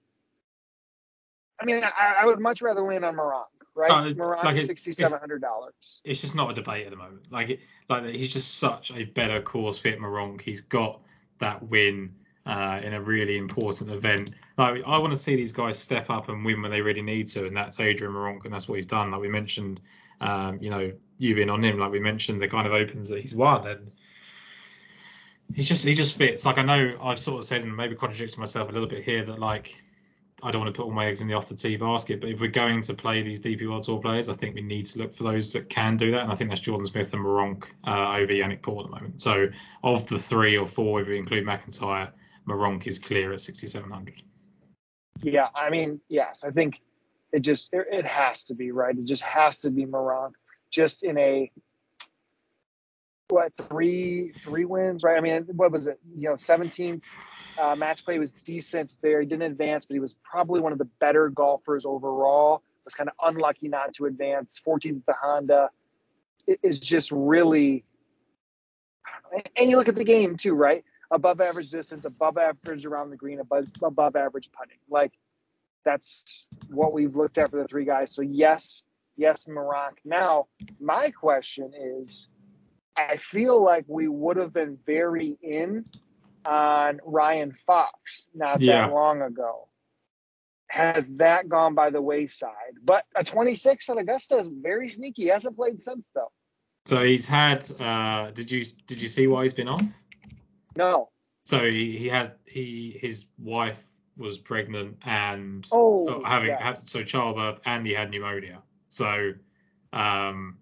I 1.60 1.64
mean, 1.64 1.84
I, 1.84 2.22
I 2.22 2.26
would 2.26 2.40
much 2.40 2.60
rather 2.60 2.80
land 2.80 3.04
on 3.04 3.14
Meronk, 3.14 3.44
right? 3.78 3.90
Uh, 3.90 4.12
Meronk, 4.14 4.44
like 4.44 4.56
$6,700. 4.56 5.68
It's, 5.78 6.02
it's, 6.04 6.20
just 6.20 6.34
not 6.34 6.50
a 6.50 6.54
debate 6.54 6.86
at 6.86 6.90
the 6.90 6.96
moment. 6.96 7.30
Like, 7.30 7.50
it, 7.50 7.60
like 7.88 8.04
he's 8.06 8.32
just 8.32 8.58
such 8.58 8.90
a 8.90 9.04
better 9.04 9.40
course 9.40 9.78
fit 9.78 9.98
Meronk. 9.98 10.40
He's 10.40 10.60
got 10.60 11.00
that 11.38 11.62
win 11.68 12.12
uh, 12.46 12.80
in 12.82 12.94
a 12.94 13.00
really 13.00 13.36
important 13.36 13.90
event. 13.90 14.30
Like 14.56 14.82
I 14.86 14.98
want 14.98 15.12
to 15.12 15.16
see 15.16 15.36
these 15.36 15.52
guys 15.52 15.78
step 15.78 16.10
up 16.10 16.28
and 16.28 16.44
win 16.44 16.62
when 16.62 16.70
they 16.70 16.82
really 16.82 17.02
need 17.02 17.28
to, 17.28 17.46
and 17.46 17.56
that's 17.56 17.78
Adrian 17.78 18.12
Meronk, 18.12 18.44
and 18.44 18.52
that's 18.52 18.68
what 18.68 18.76
he's 18.76 18.86
done. 18.86 19.10
Like 19.10 19.20
we 19.20 19.28
mentioned, 19.28 19.80
um, 20.20 20.58
you 20.60 20.70
know, 20.70 20.92
you 21.18 21.34
being 21.34 21.50
on 21.50 21.62
him, 21.62 21.78
like 21.78 21.92
we 21.92 22.00
mentioned, 22.00 22.40
the 22.40 22.48
kind 22.48 22.66
of 22.66 22.72
opens 22.72 23.08
that 23.10 23.20
he's 23.20 23.34
won, 23.34 23.66
and 23.66 23.90
he's 25.54 25.68
just 25.68 25.84
he 25.84 25.94
just 25.94 26.16
fits. 26.16 26.46
Like 26.46 26.58
I 26.58 26.62
know 26.62 26.98
I've 27.02 27.18
sort 27.18 27.38
of 27.38 27.44
said 27.44 27.62
and 27.62 27.76
maybe 27.76 27.94
contradicted 27.94 28.38
myself 28.38 28.70
a 28.70 28.72
little 28.72 28.88
bit 28.88 29.04
here 29.04 29.24
that 29.24 29.38
like 29.38 29.76
I 30.42 30.50
don't 30.50 30.62
want 30.62 30.72
to 30.72 30.78
put 30.78 30.86
all 30.86 30.94
my 30.94 31.06
eggs 31.06 31.20
in 31.20 31.26
the 31.26 31.34
off 31.34 31.48
the 31.48 31.54
tee 31.54 31.76
basket, 31.76 32.20
but 32.20 32.30
if 32.30 32.40
we're 32.40 32.48
going 32.48 32.80
to 32.82 32.94
play 32.94 33.22
these 33.22 33.40
DP 33.40 33.68
World 33.68 33.82
Tour 33.84 33.98
players, 33.98 34.28
I 34.28 34.34
think 34.34 34.54
we 34.54 34.62
need 34.62 34.86
to 34.86 35.00
look 35.00 35.12
for 35.12 35.24
those 35.24 35.52
that 35.52 35.68
can 35.68 35.96
do 35.96 36.10
that, 36.12 36.22
and 36.22 36.32
I 36.32 36.34
think 36.36 36.50
that's 36.50 36.60
Jordan 36.60 36.86
Smith 36.86 37.12
and 37.12 37.24
Meronk 37.24 37.64
uh, 37.86 38.16
over 38.16 38.32
Yannik 38.32 38.62
Paul 38.62 38.80
at 38.80 38.86
the 38.86 38.94
moment. 38.94 39.20
So 39.20 39.48
of 39.82 40.06
the 40.06 40.18
three 40.18 40.56
or 40.56 40.66
four, 40.66 41.00
if 41.00 41.08
we 41.08 41.18
include 41.18 41.44
McIntyre, 41.44 42.12
Meronk 42.46 42.86
is 42.86 42.98
clear 42.98 43.32
at 43.32 43.40
6,700. 43.40 44.22
Yeah, 45.22 45.48
I 45.54 45.70
mean, 45.70 46.00
yes, 46.08 46.44
I 46.44 46.50
think 46.50 46.80
it 47.32 47.40
just 47.40 47.70
it, 47.72 47.86
it 47.90 48.06
has 48.06 48.44
to 48.44 48.54
be 48.54 48.70
right. 48.70 48.96
It 48.96 49.04
just 49.04 49.22
has 49.22 49.58
to 49.58 49.70
be 49.70 49.86
Meronk, 49.86 50.32
just 50.70 51.02
in 51.02 51.18
a 51.18 51.50
what 53.28 53.52
three 53.68 54.32
three 54.32 54.64
wins, 54.64 55.02
right? 55.02 55.16
I 55.16 55.20
mean, 55.20 55.46
what 55.54 55.72
was 55.72 55.86
it? 55.86 56.00
You 56.16 56.30
know, 56.30 56.36
17 56.36 57.02
uh, 57.58 57.74
match 57.76 58.04
play 58.04 58.18
was 58.18 58.32
decent 58.32 58.96
there. 59.02 59.20
He 59.20 59.26
didn't 59.26 59.42
advance, 59.42 59.84
but 59.84 59.94
he 59.94 60.00
was 60.00 60.14
probably 60.14 60.60
one 60.60 60.72
of 60.72 60.78
the 60.78 60.88
better 61.00 61.28
golfers 61.28 61.84
overall. 61.86 62.62
Was 62.84 62.94
kind 62.94 63.10
of 63.10 63.14
unlucky 63.22 63.68
not 63.68 63.92
to 63.94 64.06
advance. 64.06 64.60
14th 64.66 64.96
at 64.96 65.06
the 65.06 65.14
Honda 65.20 65.70
it 66.46 66.58
is 66.62 66.80
just 66.80 67.12
really. 67.12 67.84
And 69.56 69.68
you 69.68 69.76
look 69.76 69.88
at 69.88 69.96
the 69.96 70.04
game 70.04 70.38
too, 70.38 70.54
right? 70.54 70.82
above 71.10 71.40
average 71.40 71.70
distance, 71.70 72.04
above 72.04 72.38
average 72.38 72.84
around 72.86 73.10
the 73.10 73.16
green, 73.16 73.40
above, 73.40 73.66
above 73.82 74.16
average 74.16 74.50
putting. 74.52 74.78
Like 74.90 75.12
that's 75.84 76.48
what 76.70 76.92
we've 76.92 77.16
looked 77.16 77.38
at 77.38 77.50
for 77.50 77.56
the 77.56 77.66
three 77.66 77.84
guys. 77.84 78.14
So 78.14 78.22
yes, 78.22 78.82
yes, 79.16 79.46
Meronk. 79.46 79.96
Now, 80.04 80.48
my 80.80 81.10
question 81.10 81.72
is, 81.74 82.28
I 82.98 83.16
feel 83.16 83.62
like 83.62 83.84
we 83.86 84.08
would 84.08 84.36
have 84.36 84.52
been 84.52 84.76
very 84.84 85.38
in 85.40 85.84
on 86.44 87.00
Ryan 87.04 87.52
Fox 87.52 88.28
not 88.34 88.60
yeah. 88.60 88.86
that 88.86 88.92
long 88.92 89.22
ago. 89.22 89.68
Has 90.68 91.08
that 91.16 91.48
gone 91.48 91.74
by 91.74 91.90
the 91.90 92.02
wayside? 92.02 92.74
But 92.84 93.04
a 93.14 93.24
26 93.24 93.88
at 93.88 93.98
Augusta 93.98 94.36
is 94.36 94.48
very 94.48 94.88
sneaky. 94.88 95.22
He 95.22 95.28
hasn't 95.28 95.56
played 95.56 95.80
since 95.80 96.10
though. 96.14 96.32
So 96.86 97.02
he's 97.02 97.26
had. 97.26 97.70
Uh, 97.78 98.30
did 98.32 98.50
you 98.50 98.64
did 98.86 99.00
you 99.00 99.08
see 99.08 99.26
why 99.26 99.44
he's 99.44 99.52
been 99.52 99.68
off? 99.68 99.82
No. 100.76 101.10
So 101.44 101.64
he, 101.64 101.96
he 101.96 102.08
had 102.08 102.34
he 102.46 102.98
his 103.00 103.26
wife 103.38 103.82
was 104.16 104.36
pregnant 104.36 104.96
and 105.04 105.66
oh, 105.70 106.08
uh, 106.08 106.28
having 106.28 106.48
yes. 106.48 106.60
had 106.60 106.80
so 106.80 107.04
childbirth 107.04 107.60
and 107.64 107.86
he 107.86 107.94
had 107.94 108.10
pneumonia. 108.10 108.62
So 108.90 109.32
um 109.92 110.58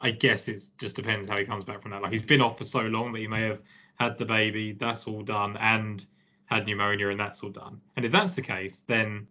I 0.00 0.10
guess 0.10 0.48
it 0.48 0.62
just 0.78 0.96
depends 0.96 1.28
how 1.28 1.36
he 1.36 1.44
comes 1.44 1.64
back 1.64 1.82
from 1.82 1.90
that. 1.90 2.02
Like 2.02 2.12
he's 2.12 2.22
been 2.22 2.40
off 2.40 2.58
for 2.58 2.64
so 2.64 2.82
long 2.82 3.12
that 3.12 3.18
he 3.18 3.26
may 3.26 3.42
have 3.42 3.60
had 3.98 4.16
the 4.18 4.24
baby, 4.24 4.72
that's 4.72 5.06
all 5.06 5.22
done, 5.22 5.56
and 5.56 6.04
had 6.46 6.66
pneumonia 6.66 7.08
and 7.08 7.18
that's 7.18 7.42
all 7.42 7.50
done. 7.50 7.80
And 7.96 8.04
if 8.04 8.12
that's 8.12 8.34
the 8.34 8.42
case, 8.42 8.80
then 8.80 9.26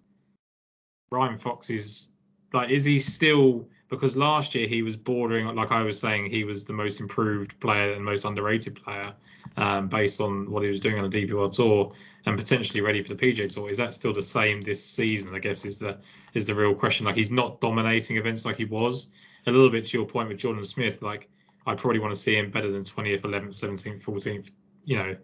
Ryan 1.10 1.38
Fox 1.38 1.70
is 1.70 2.10
like 2.54 2.70
is 2.70 2.84
he 2.84 3.00
still 3.00 3.68
because 3.90 4.18
last 4.18 4.54
year 4.54 4.68
he 4.68 4.82
was 4.82 4.98
bordering, 4.98 5.48
like 5.56 5.72
I 5.72 5.82
was 5.82 6.00
saying, 6.00 6.30
he 6.30 6.44
was 6.44 6.66
the 6.66 6.74
most 6.74 7.00
improved 7.00 7.58
player 7.60 7.94
and 7.94 8.04
most 8.04 8.26
underrated 8.26 8.76
player 8.76 9.14
um, 9.56 9.88
based 9.88 10.20
on 10.20 10.52
what 10.52 10.64
he 10.64 10.70
was 10.70 10.80
doing 10.80 11.00
on 11.00 11.10
the 11.10 11.26
DP 11.26 11.34
World 11.34 11.54
Tour 11.54 11.94
and 12.26 12.38
potentially 12.38 12.82
ready 12.82 13.02
for 13.02 13.14
the 13.14 13.16
PGA 13.16 13.52
Tour. 13.52 13.70
Is 13.70 13.78
that 13.78 13.94
still 13.94 14.14
the 14.14 14.22
same 14.22 14.62
this 14.62 14.84
season? 14.84 15.34
I 15.34 15.40
guess 15.40 15.64
is 15.64 15.78
the 15.78 15.98
is 16.34 16.46
the 16.46 16.54
real 16.54 16.76
question. 16.76 17.06
Like 17.06 17.16
he's 17.16 17.32
not 17.32 17.62
dominating 17.62 18.18
events 18.18 18.46
like 18.46 18.58
he 18.58 18.66
was. 18.66 19.10
A 19.46 19.52
little 19.52 19.70
bit 19.70 19.86
to 19.86 19.98
your 19.98 20.06
point 20.06 20.28
with 20.28 20.40
Jordan 20.40 20.64
Smith, 20.64 21.02
like 21.02 21.30
I 21.66 21.74
probably 21.74 22.00
want 22.00 22.14
to 22.14 22.20
see 22.20 22.36
him 22.36 22.52
better 22.52 22.70
than 22.70 22.84
20th, 22.84 23.22
11th, 23.22 23.50
17th, 23.50 24.04
14th, 24.04 24.52
you 24.84 24.98
know. 24.98 25.16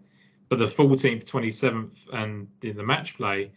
But 0.48 0.60
the 0.60 0.66
14th, 0.66 1.26
27th, 1.26 2.08
and 2.14 2.48
in 2.62 2.78
the 2.78 2.84
match 2.84 3.18
play, 3.18 3.52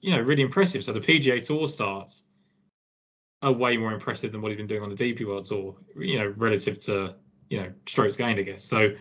you 0.00 0.16
know, 0.16 0.20
really 0.20 0.42
impressive. 0.42 0.82
So 0.82 0.92
the 0.92 1.00
PGA 1.00 1.40
Tour 1.40 1.68
starts 1.68 2.24
are 3.42 3.52
way 3.52 3.76
more 3.76 3.92
impressive 3.92 4.32
than 4.32 4.40
what 4.40 4.50
he's 4.50 4.56
been 4.56 4.66
doing 4.66 4.82
on 4.82 4.94
the 4.94 4.96
DP 4.96 5.26
World 5.26 5.44
Tour, 5.44 5.74
you 5.96 6.18
know, 6.18 6.28
relative 6.36 6.78
to, 6.78 7.14
you 7.50 7.60
know, 7.60 7.72
strokes 7.86 8.16
gained, 8.16 8.38
I 8.38 8.42
guess. 8.42 8.62
So 8.62 8.94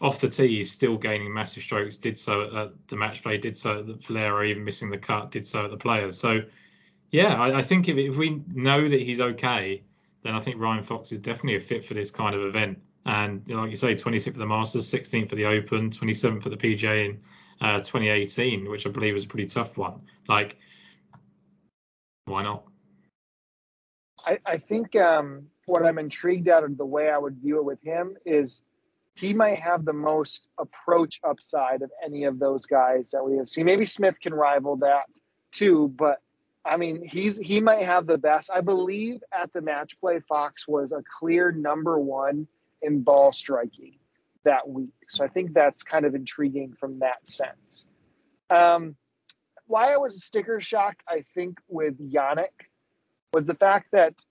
off 0.00 0.20
the 0.20 0.28
tee, 0.28 0.56
he's 0.56 0.70
still 0.70 0.96
gaining 0.96 1.34
massive 1.34 1.62
strokes, 1.62 1.96
did 1.96 2.18
so 2.18 2.42
at 2.56 2.88
the 2.88 2.96
match 2.96 3.22
play, 3.22 3.38
did 3.38 3.56
so 3.56 3.80
at 3.80 3.86
the 3.86 3.94
Valero, 3.94 4.44
even 4.44 4.64
missing 4.64 4.90
the 4.90 4.98
cut, 4.98 5.32
did 5.32 5.46
so 5.46 5.64
at 5.64 5.70
the 5.70 5.76
players. 5.76 6.18
So, 6.18 6.42
yeah, 7.10 7.34
I, 7.34 7.58
I 7.58 7.62
think 7.62 7.88
if, 7.88 7.96
if 7.96 8.16
we 8.16 8.42
know 8.54 8.88
that 8.88 9.00
he's 9.00 9.20
okay, 9.20 9.82
then 10.22 10.34
I 10.34 10.40
think 10.40 10.60
Ryan 10.60 10.84
Fox 10.84 11.10
is 11.10 11.18
definitely 11.18 11.56
a 11.56 11.60
fit 11.60 11.84
for 11.84 11.94
this 11.94 12.10
kind 12.10 12.34
of 12.34 12.42
event. 12.42 12.78
And 13.06 13.42
you 13.46 13.54
know, 13.54 13.62
like 13.62 13.70
you 13.70 13.76
say, 13.76 13.94
26th 13.94 14.32
for 14.32 14.38
the 14.38 14.46
Masters, 14.46 14.90
16th 14.92 15.30
for 15.30 15.36
the 15.36 15.46
Open, 15.46 15.90
27th 15.90 16.42
for 16.42 16.50
the 16.50 16.56
PGA 16.56 17.06
in 17.06 17.20
uh, 17.60 17.78
2018, 17.78 18.68
which 18.68 18.86
I 18.86 18.90
believe 18.90 19.14
was 19.14 19.24
a 19.24 19.28
pretty 19.28 19.46
tough 19.46 19.76
one. 19.76 20.00
Like, 20.28 20.58
why 22.26 22.42
not? 22.42 22.67
I, 24.28 24.38
I 24.44 24.58
think 24.58 24.94
um, 24.94 25.46
what 25.64 25.84
I'm 25.84 25.98
intrigued 25.98 26.48
out 26.48 26.62
of 26.62 26.76
the 26.76 26.84
way 26.84 27.08
I 27.08 27.16
would 27.16 27.38
view 27.38 27.58
it 27.58 27.64
with 27.64 27.82
him 27.82 28.14
is 28.26 28.62
he 29.14 29.32
might 29.32 29.58
have 29.58 29.86
the 29.86 29.94
most 29.94 30.48
approach 30.58 31.18
upside 31.24 31.80
of 31.80 31.90
any 32.04 32.24
of 32.24 32.38
those 32.38 32.66
guys 32.66 33.10
that 33.12 33.24
we 33.24 33.38
have 33.38 33.48
seen. 33.48 33.64
Maybe 33.64 33.86
Smith 33.86 34.20
can 34.20 34.34
rival 34.34 34.76
that 34.76 35.06
too, 35.50 35.88
but 35.88 36.18
I 36.64 36.76
mean, 36.76 37.02
he's 37.02 37.38
he 37.38 37.60
might 37.60 37.84
have 37.84 38.06
the 38.06 38.18
best. 38.18 38.50
I 38.54 38.60
believe 38.60 39.22
at 39.32 39.50
the 39.54 39.62
match 39.62 39.98
play, 39.98 40.20
Fox 40.28 40.68
was 40.68 40.92
a 40.92 41.02
clear 41.18 41.50
number 41.50 41.98
one 41.98 42.46
in 42.82 43.00
ball 43.00 43.32
striking 43.32 43.94
that 44.44 44.68
week. 44.68 44.92
So 45.08 45.24
I 45.24 45.28
think 45.28 45.54
that's 45.54 45.82
kind 45.82 46.04
of 46.04 46.14
intriguing 46.14 46.74
from 46.78 46.98
that 46.98 47.26
sense. 47.26 47.86
Um, 48.50 48.94
why 49.66 49.94
I 49.94 49.96
was 49.96 50.22
sticker 50.22 50.60
shocked, 50.60 51.02
I 51.08 51.22
think, 51.22 51.58
with 51.68 51.98
Yannik 51.98 52.67
was 53.32 53.44
the 53.44 53.54
fact 53.54 53.88
that 53.92 54.24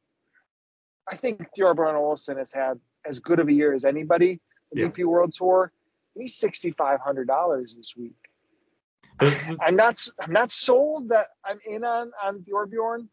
I 1.10 1.16
think 1.16 1.48
Thorbjorn 1.58 1.94
Olesen 1.94 2.38
has 2.38 2.52
had 2.52 2.80
as 3.06 3.20
good 3.20 3.40
of 3.40 3.48
a 3.48 3.54
year 3.54 3.74
as 3.74 3.86
anybody 3.86 4.40
the 4.72 4.82
yeah. 4.82 4.88
DP 4.88 5.06
World 5.06 5.34
Tour. 5.34 5.72
He's 6.16 6.36
sixty 6.36 6.72
five 6.72 7.00
hundred 7.00 7.28
dollars 7.28 7.76
this 7.76 7.96
week. 7.96 8.16
I'm 9.62 9.76
not 9.76 10.06
I'm 10.22 10.34
not 10.34 10.52
sold 10.52 11.10
that 11.10 11.28
I'm 11.46 11.60
in 11.66 11.84
on 11.84 12.12
on 12.24 12.40
Thorbjorn, 12.40 13.08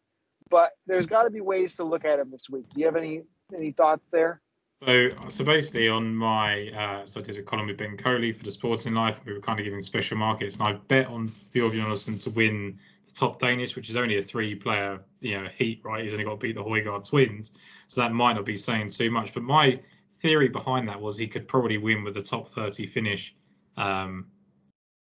but 0.49 0.71
there's 0.87 1.05
got 1.05 1.23
to 1.23 1.29
be 1.29 1.41
ways 1.41 1.75
to 1.75 1.83
look 1.83 2.05
at 2.05 2.19
him 2.19 2.31
this 2.31 2.49
week. 2.49 2.65
Do 2.73 2.79
you 2.79 2.85
have 2.85 2.95
any 2.95 3.23
any 3.55 3.71
thoughts 3.71 4.07
there? 4.11 4.41
So, 4.85 5.09
so 5.29 5.43
basically, 5.43 5.87
on 5.87 6.13
my 6.15 6.69
uh, 6.69 7.05
so 7.05 7.21
I 7.21 7.23
did 7.23 7.37
a 7.37 7.41
column 7.41 7.67
with 7.67 7.77
Ben 7.77 7.95
Coley 7.97 8.33
for 8.33 8.43
the 8.43 8.51
Sporting 8.51 8.93
Life. 8.93 9.19
We 9.25 9.33
were 9.33 9.39
kind 9.39 9.59
of 9.59 9.65
giving 9.65 9.81
special 9.81 10.17
markets, 10.17 10.57
and 10.57 10.67
I 10.67 10.73
bet 10.73 11.07
on 11.07 11.31
Thorbjorn 11.53 11.85
Olesen 11.85 12.21
to 12.23 12.29
win 12.31 12.77
top 13.15 13.39
Danish, 13.39 13.75
which 13.75 13.89
is 13.89 13.95
only 13.95 14.17
a 14.17 14.23
three-player, 14.23 14.99
you 15.21 15.41
know, 15.41 15.47
heat. 15.57 15.81
Right, 15.83 16.03
he's 16.03 16.13
only 16.13 16.25
got 16.25 16.31
to 16.31 16.37
beat 16.37 16.55
the 16.55 16.63
Højgaard 16.63 17.07
twins, 17.07 17.53
so 17.87 18.01
that 18.01 18.13
might 18.13 18.33
not 18.33 18.45
be 18.45 18.55
saying 18.55 18.89
too 18.89 19.09
much. 19.09 19.33
But 19.33 19.43
my 19.43 19.79
theory 20.21 20.49
behind 20.49 20.87
that 20.87 20.99
was 20.99 21.17
he 21.17 21.27
could 21.27 21.47
probably 21.47 21.77
win 21.77 22.03
with 22.03 22.13
the 22.13 22.21
top 22.21 22.49
30 22.49 22.85
finish 22.87 23.35
um, 23.77 24.27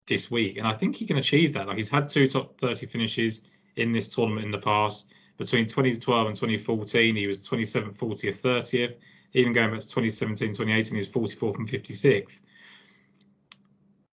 this 0.08 0.32
week, 0.32 0.58
and 0.58 0.68
I 0.68 0.74
think 0.74 0.96
he 0.96 1.06
can 1.06 1.18
achieve 1.18 1.54
that. 1.54 1.68
Like 1.68 1.78
he's 1.78 1.90
had 1.90 2.10
two 2.10 2.28
top 2.28 2.60
30 2.60 2.88
finishes 2.88 3.42
in 3.76 3.92
this 3.92 4.08
tournament 4.08 4.46
in 4.46 4.52
the 4.52 4.58
past. 4.58 5.12
Between 5.38 5.66
2012 5.66 6.28
and 6.28 6.36
2014, 6.36 7.16
he 7.16 7.28
was 7.28 7.38
27th, 7.40 7.96
40th, 7.98 8.42
30th 8.42 8.96
even 9.34 9.54
going 9.54 9.72
back 9.72 9.80
to 9.80 9.88
2017, 9.88 10.50
2018, 10.50 10.94
he 10.94 10.98
was 10.98 11.10
44th 11.10 11.58
and 11.58 11.70
56th. 11.70 12.42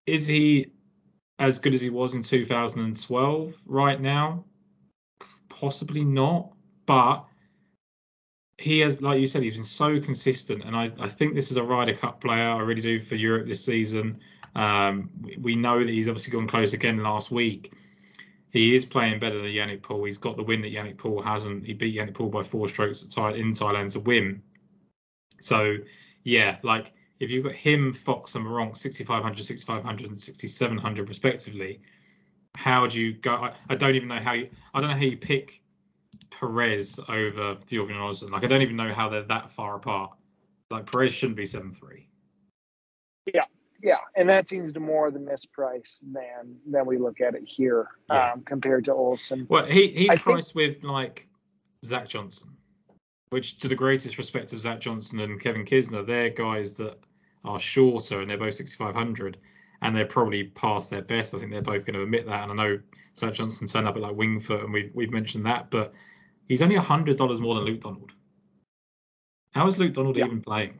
Is 0.06 0.26
he 0.26 0.72
as 1.38 1.58
good 1.58 1.74
as 1.74 1.80
he 1.80 1.90
was 1.90 2.14
in 2.14 2.22
2012 2.22 3.54
right 3.66 4.00
now? 4.00 4.44
Possibly 5.48 6.04
not, 6.04 6.52
but 6.86 7.24
he 8.58 8.80
has, 8.80 9.02
like 9.02 9.20
you 9.20 9.26
said, 9.26 9.42
he's 9.42 9.54
been 9.54 9.64
so 9.64 10.00
consistent, 10.00 10.64
and 10.64 10.74
I, 10.74 10.90
I 10.98 11.08
think 11.08 11.34
this 11.34 11.50
is 11.50 11.56
a 11.56 11.62
Ryder 11.62 11.94
Cup 11.94 12.20
player. 12.20 12.48
I 12.48 12.60
really 12.60 12.80
do 12.80 13.00
for 13.00 13.14
Europe 13.14 13.46
this 13.46 13.64
season. 13.64 14.18
Um, 14.54 15.10
we, 15.38 15.54
know 15.54 15.80
that 15.80 15.88
he's 15.88 16.08
obviously 16.08 16.32
gone 16.32 16.48
close 16.48 16.72
again 16.72 17.02
last 17.02 17.30
week. 17.30 17.72
He 18.50 18.74
is 18.74 18.86
playing 18.86 19.20
better 19.20 19.36
than 19.36 19.50
Yannik 19.50 19.82
Paul. 19.82 20.04
He's 20.04 20.16
got 20.16 20.38
the 20.38 20.42
win 20.42 20.62
that 20.62 20.72
Yannik 20.72 20.96
Paul 20.96 21.20
hasn't. 21.20 21.66
He 21.66 21.74
beat 21.74 21.94
Yannik 21.94 22.14
Paul 22.14 22.30
by 22.30 22.42
four 22.42 22.66
strokes 22.66 23.02
in 23.02 23.10
Thailand 23.10 23.92
to 23.92 24.00
win. 24.00 24.42
So 25.40 25.76
yeah, 26.24 26.56
like 26.62 26.94
if 27.20 27.30
you've 27.30 27.44
got 27.44 27.54
him, 27.54 27.92
Fox, 27.92 28.34
and 28.34 28.44
Meronk, 28.44 28.76
6,500, 28.76 29.42
6,500, 29.42 30.10
and 30.10 30.20
6,700 30.20 31.08
respectively, 31.08 31.80
how 32.54 32.86
do 32.86 33.00
you 33.00 33.14
go? 33.14 33.34
I, 33.34 33.52
I, 33.68 33.74
don't 33.74 33.94
even 33.94 34.08
know 34.08 34.20
how 34.20 34.32
you. 34.32 34.48
I 34.74 34.80
don't 34.80 34.90
know 34.90 34.96
how 34.96 35.02
you 35.02 35.16
pick 35.16 35.62
Perez 36.30 36.98
over 37.08 37.54
Thorbjorn 37.54 37.90
Olesen. 37.90 38.30
Like 38.30 38.44
I 38.44 38.46
don't 38.46 38.62
even 38.62 38.76
know 38.76 38.92
how 38.92 39.08
they're 39.08 39.22
that 39.22 39.50
far 39.50 39.76
apart. 39.76 40.12
Like 40.70 40.90
Perez 40.90 41.12
shouldn't 41.12 41.36
be 41.36 41.46
seven 41.46 41.72
three. 41.72 42.08
Yeah, 43.32 43.44
yeah, 43.82 43.98
and 44.16 44.28
that 44.30 44.48
seems 44.48 44.72
to 44.72 44.80
more 44.80 45.10
the 45.10 45.18
misprice 45.18 46.00
than 46.12 46.56
than 46.66 46.86
we 46.86 46.96
look 46.96 47.20
at 47.20 47.34
it 47.34 47.44
here 47.46 47.88
yeah. 48.10 48.32
um, 48.32 48.42
compared 48.42 48.84
to 48.86 48.92
Olesen. 48.92 49.48
Well, 49.50 49.66
he 49.66 49.88
he's 49.88 50.10
I 50.10 50.16
priced 50.16 50.54
think, 50.54 50.74
with 50.82 50.84
like 50.84 51.28
Zach 51.84 52.08
Johnson 52.08 52.56
which 53.30 53.58
to 53.58 53.68
the 53.68 53.74
greatest 53.74 54.18
respect 54.18 54.52
of 54.52 54.60
Zach 54.60 54.80
Johnson 54.80 55.20
and 55.20 55.40
Kevin 55.40 55.64
Kisner, 55.64 56.06
they're 56.06 56.30
guys 56.30 56.76
that 56.76 56.98
are 57.46 57.60
shorter 57.60 58.20
and 58.20 58.30
they're 58.30 58.38
both 58.38 58.54
6,500 58.54 59.38
and 59.82 59.96
they're 59.96 60.06
probably 60.06 60.44
past 60.44 60.90
their 60.90 61.02
best. 61.02 61.34
I 61.34 61.38
think 61.38 61.52
they're 61.52 61.62
both 61.62 61.84
going 61.84 61.94
to 61.94 62.02
admit 62.02 62.26
that. 62.26 62.48
And 62.48 62.52
I 62.52 62.54
know 62.54 62.80
Zach 63.16 63.34
Johnson 63.34 63.66
turned 63.66 63.86
up 63.86 63.96
at 63.96 64.02
like 64.02 64.16
Winged 64.16 64.44
Foot 64.44 64.64
and 64.64 64.72
we've, 64.72 64.90
we've 64.94 65.10
mentioned 65.10 65.46
that, 65.46 65.70
but 65.70 65.92
he's 66.48 66.62
only 66.62 66.76
$100 66.76 67.40
more 67.40 67.54
than 67.54 67.64
Luke 67.64 67.80
Donald. 67.80 68.12
How 69.52 69.66
is 69.66 69.78
Luke 69.78 69.94
Donald 69.94 70.16
yeah. 70.16 70.26
even 70.26 70.40
playing? 70.42 70.78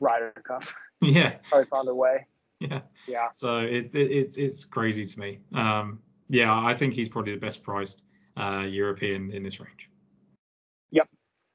Ryder 0.00 0.32
Cup. 0.46 0.64
Yeah. 1.02 1.36
Probably 1.50 1.66
found 1.66 1.88
a 1.90 1.94
way. 1.94 2.26
Yeah. 2.58 2.80
Yeah. 3.06 3.28
So 3.34 3.58
it, 3.58 3.94
it, 3.94 4.10
it's, 4.10 4.38
it's 4.38 4.64
crazy 4.64 5.04
to 5.04 5.20
me. 5.20 5.40
Um, 5.52 6.00
yeah, 6.30 6.58
I 6.58 6.72
think 6.72 6.94
he's 6.94 7.08
probably 7.08 7.32
the 7.32 7.38
best 7.38 7.62
priced 7.62 8.04
uh, 8.38 8.64
European 8.66 9.30
in 9.30 9.42
this 9.42 9.60
range. 9.60 9.90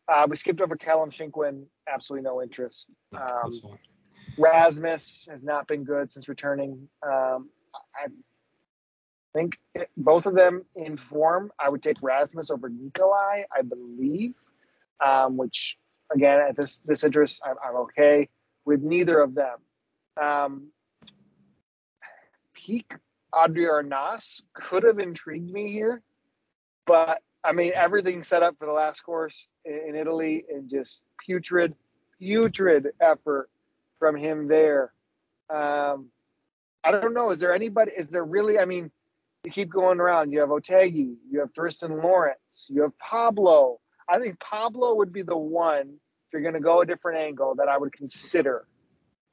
Uh, 0.07 0.27
we 0.29 0.35
skipped 0.35 0.61
over 0.61 0.75
Callum 0.75 1.09
Shinkwin. 1.09 1.65
Absolutely 1.91 2.23
no 2.23 2.41
interest. 2.41 2.89
Um, 3.15 3.49
Rasmus 4.37 5.27
has 5.29 5.43
not 5.43 5.67
been 5.67 5.83
good 5.83 6.11
since 6.11 6.27
returning. 6.27 6.87
Um, 7.05 7.49
I 7.95 8.07
think 9.33 9.57
both 9.97 10.25
of 10.25 10.35
them 10.35 10.65
in 10.75 10.97
form. 10.97 11.51
I 11.59 11.69
would 11.69 11.81
take 11.81 11.97
Rasmus 12.01 12.49
over 12.49 12.69
Nicolai, 12.69 13.43
I 13.55 13.61
believe. 13.61 14.33
Um, 15.05 15.37
which 15.37 15.77
again, 16.13 16.39
at 16.39 16.55
this 16.55 16.79
this 16.79 17.03
interest, 17.03 17.41
I'm, 17.45 17.55
I'm 17.65 17.75
okay 17.77 18.29
with 18.65 18.81
neither 18.81 19.19
of 19.19 19.33
them. 19.33 19.57
Um, 20.21 20.67
peak 22.53 22.93
Adri 23.33 23.67
Arnaus 23.67 24.41
could 24.53 24.83
have 24.83 24.99
intrigued 24.99 25.51
me 25.51 25.71
here. 25.71 26.01
But 26.85 27.21
I 27.43 27.53
mean, 27.53 27.71
everything 27.75 28.23
set 28.23 28.43
up 28.43 28.55
for 28.57 28.65
the 28.65 28.73
last 28.73 29.01
course 29.01 29.47
in, 29.65 29.95
Italy 29.95 30.45
and 30.53 30.69
just 30.69 31.03
putrid, 31.25 31.73
putrid 32.19 32.89
effort 32.99 33.49
from 33.99 34.15
him 34.15 34.47
there. 34.47 34.93
Um, 35.49 36.09
I 36.83 36.91
don't 36.91 37.13
know. 37.13 37.31
Is 37.31 37.39
there 37.39 37.53
anybody? 37.53 37.91
Is 37.95 38.09
there 38.09 38.23
really? 38.23 38.59
I 38.59 38.65
mean, 38.65 38.91
you 39.43 39.51
keep 39.51 39.69
going 39.69 39.99
around. 39.99 40.31
You 40.31 40.39
have 40.39 40.49
Otaegui, 40.49 41.15
you 41.29 41.39
have 41.39 41.51
Thriston 41.53 42.03
Lawrence, 42.03 42.67
you 42.69 42.83
have 42.83 42.97
Pablo. 42.99 43.79
I 44.07 44.19
think 44.19 44.39
Pablo 44.39 44.95
would 44.95 45.11
be 45.13 45.21
the 45.21 45.37
one 45.37 45.95
if 46.27 46.33
you're 46.33 46.41
going 46.41 46.53
to 46.53 46.59
go 46.59 46.81
a 46.81 46.85
different 46.85 47.19
angle 47.19 47.55
that 47.55 47.67
I 47.67 47.77
would 47.77 47.93
consider. 47.93 48.67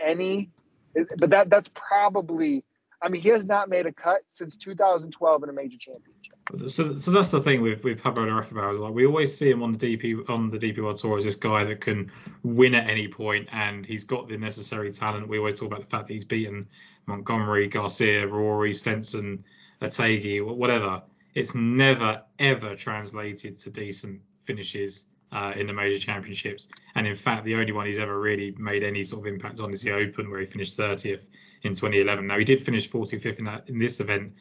Any, 0.01 0.51
but 0.95 1.31
that 1.31 1.51
that's 1.51 1.71
probably. 1.75 2.65
I 3.01 3.09
mean, 3.09 3.23
he 3.23 3.29
has 3.29 3.47
not 3.47 3.69
made 3.69 3.87
a 3.87 3.93
cut 3.93 4.23
since 4.31 4.57
2012 4.57 5.43
in 5.45 5.49
a 5.49 5.53
major 5.53 5.79
championship. 5.79 6.35
So, 6.67 6.97
so 6.97 7.11
that's 7.11 7.31
the 7.31 7.41
thing 7.41 7.63
with 7.63 7.85
with 7.85 8.03
Pablo 8.03 8.25
Larrafa 8.25 8.73
is 8.73 8.81
like 8.81 8.93
we 8.93 9.07
always 9.07 9.37
see 9.37 9.51
him 9.51 9.63
on 9.63 9.73
the 9.73 9.97
DP 9.97 10.29
on 10.29 10.51
the 10.51 10.59
DP 10.59 10.83
World 10.83 10.97
Tour 10.97 11.19
as 11.19 11.25
this 11.25 11.35
guy 11.35 11.63
that 11.65 11.81
can 11.81 12.11
win 12.43 12.75
at 12.75 12.89
any 12.89 13.07
point, 13.07 13.49
and 13.53 13.87
he's 13.87 14.05
got 14.05 14.29
the 14.29 14.37
necessary 14.37 14.91
talent. 14.91 15.29
We 15.29 15.39
always 15.39 15.61
talk 15.61 15.69
about 15.69 15.81
the 15.81 15.87
fact 15.87 16.09
that 16.09 16.13
he's 16.13 16.25
beaten 16.25 16.67
Montgomerie, 17.07 17.69
Garcia, 17.69 18.27
Rory, 18.27 18.75
Stenson, 18.75 19.45
Otaegui, 19.83 20.45
whatever. 20.45 21.03
It's 21.35 21.55
never 21.55 22.23
ever 22.39 22.75
translated 22.75 23.59
to 23.59 23.71
decent 23.71 24.21
finishes 24.45 25.07
uh, 25.33 25.53
in 25.57 25.67
the 25.67 25.73
major 25.73 25.99
championships, 25.99 26.69
and 26.95 27.07
in 27.07 27.15
fact, 27.17 27.45
the 27.45 27.55
only 27.55 27.73
one 27.73 27.87
he's 27.87 27.99
ever 27.99 28.21
really 28.21 28.55
made 28.59 28.83
any 28.83 29.05
sort 29.05 29.27
of 29.27 29.33
impact 29.33 29.61
on 29.61 29.73
is 29.73 29.83
the 29.83 29.93
Open, 29.93 30.31
where 30.31 30.41
he 30.41 30.47
finished 30.47 30.79
30th 30.79 31.25
in 31.63 31.75
2011. 31.75 32.27
Now 32.27 32.39
he 32.39 32.45
did 32.45 32.63
finish 32.63 32.89
45th 32.89 33.39
in 33.39 33.45
that 33.45 33.69
in 33.69 33.79
this 33.79 34.01
event 34.01 34.33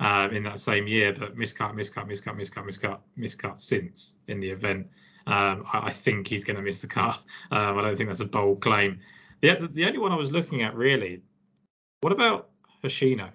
uh, 0.00 0.28
in 0.30 0.42
that 0.44 0.60
same 0.60 0.86
year, 0.86 1.12
but 1.12 1.36
miscut, 1.36 1.74
miscut, 1.74 2.08
miscut, 2.08 2.36
miscut, 2.36 2.64
miscut, 2.64 2.98
miscut 3.18 3.60
since 3.60 4.18
in 4.28 4.40
the 4.40 4.50
event. 4.50 4.86
Um, 5.26 5.64
I, 5.72 5.88
I, 5.88 5.92
think 5.92 6.26
he's 6.26 6.44
going 6.44 6.56
to 6.56 6.62
miss 6.62 6.80
the 6.80 6.86
cut. 6.86 7.20
Um, 7.50 7.78
I 7.78 7.82
don't 7.82 7.96
think 7.96 8.08
that's 8.08 8.20
a 8.20 8.26
bold 8.26 8.60
claim. 8.60 9.00
The, 9.40 9.68
the 9.72 9.84
only 9.86 9.98
one 9.98 10.12
I 10.12 10.16
was 10.16 10.30
looking 10.30 10.62
at 10.62 10.74
really, 10.74 11.22
what 12.00 12.12
about 12.12 12.50
Hoshino? 12.82 13.30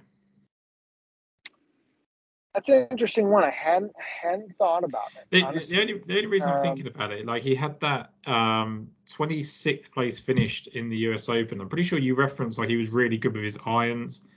That's 2.53 2.69
an 2.69 2.87
interesting 2.91 3.29
one. 3.29 3.43
I 3.43 3.49
hadn't 3.49 3.93
hadn't 3.97 4.55
thought 4.57 4.83
about 4.83 5.07
it. 5.15 5.25
The, 5.31 5.39
the 5.39 5.81
only 5.81 6.01
the 6.05 6.15
only 6.17 6.27
reason 6.27 6.49
um, 6.49 6.57
I'm 6.57 6.61
thinking 6.61 6.87
about 6.87 7.11
it, 7.11 7.25
like 7.25 7.41
he 7.41 7.55
had 7.55 7.79
that 7.79 8.11
um, 8.27 8.89
26th 9.07 9.91
place 9.91 10.19
finished 10.19 10.67
in 10.67 10.87
the 10.87 10.97
US 11.09 11.29
Open. 11.29 11.59
I'm 11.59 11.69
pretty 11.69 11.83
sure 11.83 11.97
you 11.97 12.13
referenced 12.13 12.59
like 12.59 12.69
he 12.69 12.77
was 12.77 12.89
really 12.89 13.17
good 13.17 13.33
with 13.33 13.43
his 13.43 13.57
irons 13.65 14.27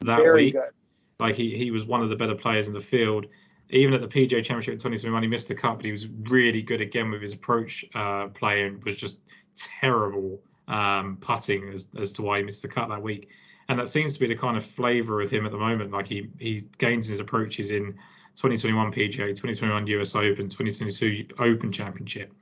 that 0.00 0.22
week. 0.34 0.54
Good. 0.54 0.70
Like 1.18 1.34
he 1.34 1.56
he 1.56 1.72
was 1.72 1.84
one 1.84 2.00
of 2.00 2.10
the 2.10 2.16
better 2.16 2.34
players 2.34 2.68
in 2.68 2.74
the 2.74 2.80
field. 2.80 3.26
Even 3.70 3.94
at 3.94 4.00
the 4.00 4.08
PGA 4.08 4.44
Championship 4.44 4.72
in 4.72 4.78
2021, 4.78 5.22
he 5.22 5.28
missed 5.28 5.48
the 5.48 5.54
cut, 5.54 5.76
but 5.76 5.84
he 5.84 5.90
was 5.90 6.06
really 6.28 6.62
good 6.62 6.80
again 6.80 7.10
with 7.10 7.22
his 7.22 7.32
approach 7.32 7.84
uh, 7.94 8.28
play 8.28 8.66
and 8.66 8.84
was 8.84 8.94
just 8.94 9.18
terrible 9.56 10.40
um, 10.68 11.16
putting 11.20 11.70
as, 11.70 11.88
as 11.98 12.12
to 12.12 12.22
why 12.22 12.38
he 12.38 12.44
missed 12.44 12.62
the 12.62 12.68
cut 12.68 12.88
that 12.88 13.02
week. 13.02 13.30
And 13.68 13.78
that 13.78 13.88
seems 13.88 14.14
to 14.14 14.20
be 14.20 14.26
the 14.26 14.36
kind 14.36 14.56
of 14.56 14.64
flavour 14.64 15.20
of 15.22 15.30
him 15.30 15.46
at 15.46 15.52
the 15.52 15.58
moment. 15.58 15.90
Like 15.90 16.06
he 16.06 16.28
he 16.38 16.64
gains 16.78 17.06
his 17.06 17.20
approaches 17.20 17.70
in 17.70 17.92
2021 18.36 18.92
PGA, 18.92 19.28
2021 19.28 19.86
US 19.86 20.14
Open, 20.14 20.48
2022 20.48 21.26
Open 21.38 21.72
Championship. 21.72 22.32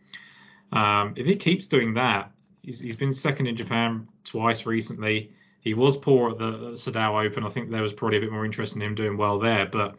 Um, 0.73 1.13
if 1.17 1.27
he 1.27 1.37
keeps 1.37 1.67
doing 1.67 1.95
that, 1.95 2.33
he's, 2.63 2.81
he's 2.81 2.97
been 2.97 3.13
second 3.13 3.47
in 3.47 3.57
Japan 3.57 4.09
twice 4.25 4.67
recently. 4.67 5.31
He 5.61 5.75
was 5.75 5.97
poor 5.97 6.31
at 6.31 6.39
the 6.39 6.73
Soudal 6.73 7.25
Open. 7.25 7.45
I 7.45 7.49
think 7.49 7.71
there 7.71 7.83
was 7.83 7.93
probably 7.93 8.19
a 8.19 8.21
bit 8.21 8.33
more 8.33 8.45
interest 8.45 8.75
in 8.75 8.83
him 8.83 8.95
doing 8.95 9.17
well 9.17 9.39
there. 9.39 9.67
But 9.67 9.97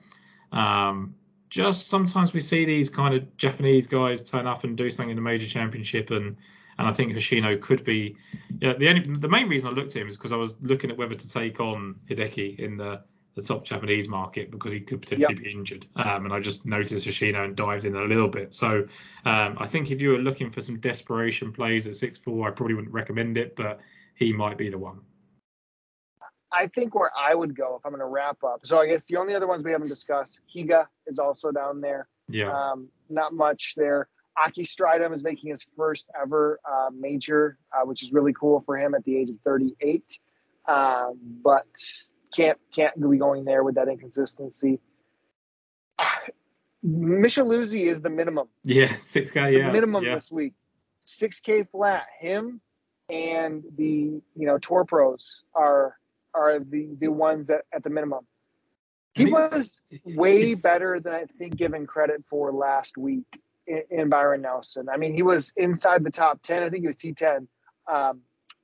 um, 0.52 1.16
just 1.50 1.88
sometimes 1.88 2.34
we 2.34 2.40
see 2.40 2.66
these 2.66 2.90
kind 2.90 3.14
of 3.14 3.38
Japanese 3.38 3.88
guys 3.88 4.30
turn 4.30 4.48
up 4.48 4.64
and 4.64 4.76
do 4.76 4.90
something 4.90 5.12
in 5.12 5.16
the 5.16 5.22
major 5.22 5.48
championship, 5.48 6.10
and 6.12 6.36
and 6.78 6.88
I 6.88 6.94
think 6.94 7.14
Hoshino 7.14 7.60
could 7.60 7.84
be. 7.84 8.16
Yeah, 8.60 8.74
the 8.74 8.90
only 8.90 9.02
the 9.02 9.30
main 9.30 9.48
reason 9.48 9.72
I 9.72 9.74
looked 9.74 9.96
at 9.96 10.02
him 10.02 10.08
is 10.08 10.18
because 10.18 10.32
I 10.32 10.38
was 10.38 10.56
looking 10.62 10.92
at 10.92 10.98
whether 10.98 11.16
to 11.16 11.30
take 11.30 11.60
on 11.60 11.96
Hideki 12.10 12.60
in 12.60 12.78
the 12.78 13.02
the 13.36 13.42
top 13.42 13.66
Japanese 13.66 14.08
market 14.08 14.52
because 14.52 14.72
he 14.72 14.80
could 14.80 15.02
potentially 15.02 15.34
yep. 15.34 15.44
be 15.44 15.52
injured. 15.52 15.88
Um, 15.96 16.26
and 16.26 16.34
I 16.34 16.40
just 16.40 16.66
noticed 16.66 17.08
Hoshino 17.08 17.44
and 17.44 17.56
dived 17.56 17.84
in 17.86 17.96
a 17.96 18.04
little 18.04 18.28
bit. 18.28 18.54
So 18.54 18.86
um, 19.26 19.58
I 19.60 19.66
think 19.66 19.90
if 19.90 20.02
you 20.02 20.10
were 20.10 20.20
looking 20.20 20.52
for 20.52 20.62
some 20.62 20.80
desperation 20.80 21.52
plays 21.52 21.88
at 21.88 21.96
six 21.96 22.20
four, 22.20 22.48
I 22.48 22.52
probably 22.52 22.76
wouldn't 22.76 22.94
recommend 22.94 23.38
it, 23.38 23.56
but 23.56 23.80
he 24.16 24.32
might 24.34 24.58
be 24.58 24.70
the 24.70 24.78
one. 24.78 25.00
I 26.52 26.68
think 26.68 26.94
where 26.94 27.12
I 27.18 27.34
would 27.34 27.56
go 27.56 27.76
if 27.76 27.86
I'm 27.86 27.92
going 27.92 28.00
to 28.02 28.06
wrap 28.06 28.44
up. 28.44 28.60
So 28.64 28.80
I 28.80 28.86
guess 28.86 29.06
the 29.06 29.18
only 29.18 29.34
other 29.34 29.48
ones 29.48 29.64
we 29.64 29.72
haven't 29.72 29.88
discussed, 29.88 30.42
Higa 30.56 30.86
is 31.08 31.18
also 31.18 31.52
down 31.52 31.82
there. 31.82 32.08
Yeah. 32.30 32.52
Um, 32.52 32.90
not 33.10 33.34
much 33.34 33.74
there. 33.76 34.08
Aki 34.38 34.64
Stridham 34.64 35.14
is 35.14 35.24
making 35.24 35.50
his 35.50 35.66
first 35.78 36.10
ever 36.20 36.60
uh, 36.70 36.90
major, 36.94 37.58
uh, 37.72 37.86
which 37.86 38.04
is 38.04 38.12
really 38.12 38.34
cool 38.34 38.62
for 38.62 38.78
him 38.78 38.96
at 38.96 39.04
the 39.04 39.18
age 39.18 39.30
of 39.30 39.36
38. 39.44 40.20
Um, 40.68 41.20
but 41.44 41.66
can't 42.34 42.58
can't 42.74 42.96
be 42.96 43.18
going 43.18 43.46
there 43.46 43.64
with 43.64 43.76
that 43.76 43.88
inconsistency. 43.88 44.80
Micheluzzi 46.86 47.82
is 47.82 48.02
the 48.02 48.10
minimum. 48.10 48.48
Yeah, 48.64 48.94
six 49.00 49.32
K. 49.32 49.58
Yeah, 49.58 49.72
minimum 49.72 50.04
yeah. 50.04 50.16
this 50.16 50.32
week. 50.32 50.54
Six 51.06 51.40
K 51.40 51.64
flat. 51.64 52.08
Him 52.20 52.60
and 53.10 53.64
the 53.78 54.22
you 54.36 54.48
know 54.48 54.58
tour 54.58 54.84
pros 54.86 55.44
are 55.54 55.98
are 56.34 56.60
the 56.60 56.90
the 57.00 57.10
ones 57.10 57.50
at, 57.50 57.62
at 57.74 57.84
the 57.84 57.90
minimum. 57.90 58.26
He 59.14 59.26
was 59.26 59.80
way 60.04 60.56
better 60.56 61.00
than 61.00 61.14
I 61.14 61.26
think 61.26 61.56
given 61.56 61.86
credit 61.86 62.24
for 62.28 62.52
last 62.52 62.98
week 62.98 63.40
in, 63.68 64.10
Byron 64.10 64.42
Nelson. 64.42 64.90
I 64.90 64.98
mean, 64.98 65.14
he 65.14 65.24
was 65.24 65.54
inside 65.56 66.04
the 66.04 66.12
top 66.12 66.42
ten. 66.42 66.64
I 66.64 66.70
think 66.70 66.82
he 66.82 66.88
was 66.88 66.96
T 66.96 67.14
ten 67.14 67.48
um, 67.92 68.22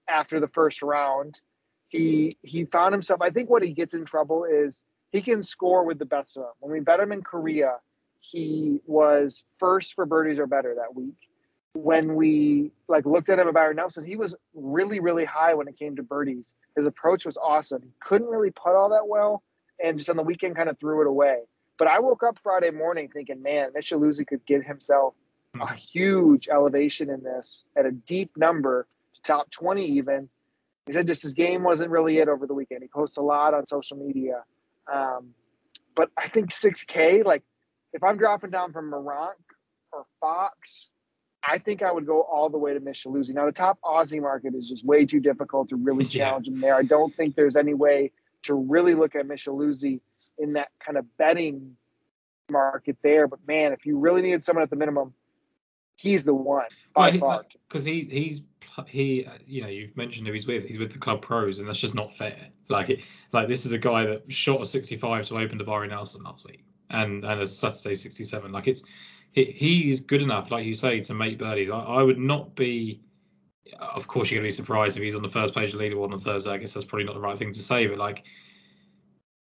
after 0.09 0.39
the 0.39 0.47
first 0.49 0.81
round. 0.81 1.41
He 1.87 2.37
he 2.41 2.65
found 2.65 2.93
himself. 2.93 3.21
I 3.21 3.29
think 3.29 3.49
what 3.49 3.63
he 3.63 3.73
gets 3.73 3.93
in 3.93 4.05
trouble 4.05 4.45
is 4.45 4.85
he 5.11 5.21
can 5.21 5.41
score 5.41 5.83
with 5.85 5.99
the 5.99 6.05
best 6.05 6.37
of 6.37 6.43
them. 6.43 6.53
When 6.59 6.71
we 6.71 6.79
bet 6.79 6.99
him 6.99 7.11
in 7.11 7.21
Korea, 7.21 7.77
he 8.19 8.81
was 8.85 9.45
first 9.57 9.93
for 9.93 10.05
birdies 10.05 10.39
or 10.39 10.47
better 10.47 10.75
that 10.75 10.93
week. 10.95 11.15
When 11.73 12.15
we 12.15 12.71
like 12.87 13.05
looked 13.05 13.29
at 13.29 13.39
him 13.39 13.47
at 13.47 13.53
Byron 13.53 13.77
Nelson, 13.77 14.05
he 14.05 14.17
was 14.17 14.35
really 14.53 14.99
really 14.99 15.25
high 15.25 15.53
when 15.53 15.67
it 15.67 15.77
came 15.77 15.95
to 15.95 16.03
birdies. 16.03 16.55
His 16.75 16.85
approach 16.85 17.25
was 17.25 17.37
awesome. 17.37 17.81
He 17.83 17.93
couldn't 18.01 18.27
really 18.27 18.51
putt 18.51 18.75
all 18.75 18.89
that 18.89 19.07
well, 19.07 19.43
and 19.83 19.97
just 19.97 20.09
on 20.09 20.17
the 20.17 20.23
weekend 20.23 20.55
kind 20.55 20.69
of 20.69 20.77
threw 20.77 21.01
it 21.01 21.07
away. 21.07 21.39
But 21.79 21.87
I 21.87 21.99
woke 21.99 22.23
up 22.23 22.37
Friday 22.37 22.71
morning 22.71 23.09
thinking, 23.11 23.41
man, 23.41 23.69
Micheluzzi 23.75 24.27
could 24.27 24.45
get 24.45 24.63
himself 24.63 25.15
a 25.55 25.59
mm-hmm. 25.59 25.75
huge 25.75 26.49
elevation 26.49 27.09
in 27.09 27.23
this 27.23 27.63
at 27.75 27.85
a 27.85 27.91
deep 27.91 28.37
number, 28.37 28.85
to 29.15 29.21
top 29.21 29.49
20 29.49 29.85
even. 29.85 30.29
He 30.85 30.93
said 30.93 31.07
just 31.07 31.23
his 31.23 31.33
game 31.33 31.63
wasn't 31.63 31.89
really 31.89 32.17
it 32.17 32.27
over 32.27 32.45
the 32.45 32.53
weekend. 32.53 32.83
He 32.83 32.89
posts 32.89 33.17
a 33.17 33.21
lot 33.21 33.53
on 33.53 33.65
social 33.65 33.95
media. 33.97 34.43
Um, 34.91 35.29
but 35.95 36.09
I 36.17 36.27
think 36.27 36.49
6K, 36.49 37.23
like 37.23 37.43
if 37.93 38.03
I'm 38.03 38.17
dropping 38.17 38.49
down 38.49 38.73
from 38.73 38.91
Meronk 38.91 39.39
or 39.93 40.05
Fox, 40.19 40.91
I 41.41 41.59
think 41.59 41.81
I 41.81 41.91
would 41.91 42.05
go 42.05 42.21
all 42.21 42.49
the 42.49 42.57
way 42.57 42.73
to 42.73 42.81
Micheluzzi. 42.81 43.33
Now, 43.33 43.45
the 43.45 43.53
top 43.53 43.79
Aussie 43.85 44.21
market 44.21 44.53
is 44.53 44.67
just 44.67 44.85
way 44.85 45.05
too 45.05 45.21
difficult 45.21 45.69
to 45.69 45.77
really 45.77 46.05
challenge 46.17 46.47
yeah. 46.47 46.53
him 46.53 46.59
there. 46.59 46.75
I 46.75 46.83
don't 46.83 47.13
think 47.15 47.35
there's 47.35 47.55
any 47.55 47.73
way 47.73 48.11
to 48.43 48.53
really 48.53 48.95
look 48.95 49.15
at 49.15 49.25
Micheluzzi 49.25 50.01
in 50.39 50.53
that 50.53 50.69
kind 50.79 50.97
of 50.97 51.05
betting 51.17 51.75
market 52.49 52.97
there. 53.03 53.27
But 53.27 53.39
man, 53.47 53.73
if 53.73 53.85
you 53.85 53.97
really 53.97 54.21
needed 54.21 54.43
someone 54.43 54.63
at 54.63 54.69
the 54.69 54.75
minimum, 54.75 55.13
he's 55.95 56.23
the 56.23 56.33
one 56.33 56.65
by 56.93 57.11
well, 57.11 57.19
far. 57.19 57.39
Uh, 57.39 57.43
because 57.67 57.83
he, 57.83 58.01
he's 58.05 58.41
he 58.87 59.25
uh, 59.25 59.33
you 59.45 59.61
know 59.61 59.67
you've 59.67 59.95
mentioned 59.97 60.27
who 60.27 60.33
he's 60.33 60.47
with. 60.47 60.65
He's 60.65 60.79
with 60.79 60.91
the 60.91 60.99
club 60.99 61.21
pros, 61.21 61.59
and 61.59 61.67
that's 61.67 61.79
just 61.79 61.95
not 61.95 62.15
fair. 62.15 62.47
Like 62.69 62.89
it, 62.89 63.01
like 63.31 63.47
this 63.47 63.65
is 63.65 63.71
a 63.71 63.77
guy 63.77 64.05
that 64.05 64.31
shot 64.31 64.61
a 64.61 64.65
65 64.65 65.25
to 65.27 65.37
open 65.37 65.57
to 65.57 65.63
Byron 65.63 65.89
Nelson 65.89 66.23
last 66.23 66.45
week, 66.45 66.63
and 66.89 67.23
and 67.25 67.41
a 67.41 67.47
Saturday 67.47 67.95
67. 67.95 68.51
Like 68.51 68.67
it's 68.67 68.83
he, 69.31 69.45
he's 69.45 69.99
good 69.99 70.21
enough, 70.21 70.51
like 70.51 70.65
you 70.65 70.73
say, 70.73 70.99
to 71.01 71.13
make 71.13 71.37
birdies. 71.37 71.69
I, 71.69 71.79
I 71.79 72.03
would 72.03 72.19
not 72.19 72.55
be. 72.55 73.01
Of 73.79 74.07
course, 74.07 74.31
you're 74.31 74.39
gonna 74.39 74.47
be 74.47 74.51
surprised 74.51 74.97
if 74.97 75.03
he's 75.03 75.15
on 75.15 75.21
the 75.21 75.29
first 75.29 75.53
page 75.53 75.73
of 75.73 75.79
leaderboard 75.79 76.11
on 76.11 76.19
Thursday. 76.19 76.51
I 76.51 76.57
guess 76.57 76.73
that's 76.73 76.85
probably 76.85 77.05
not 77.05 77.13
the 77.13 77.21
right 77.21 77.37
thing 77.37 77.51
to 77.51 77.63
say, 77.63 77.85
but 77.85 77.97
like 77.97 78.23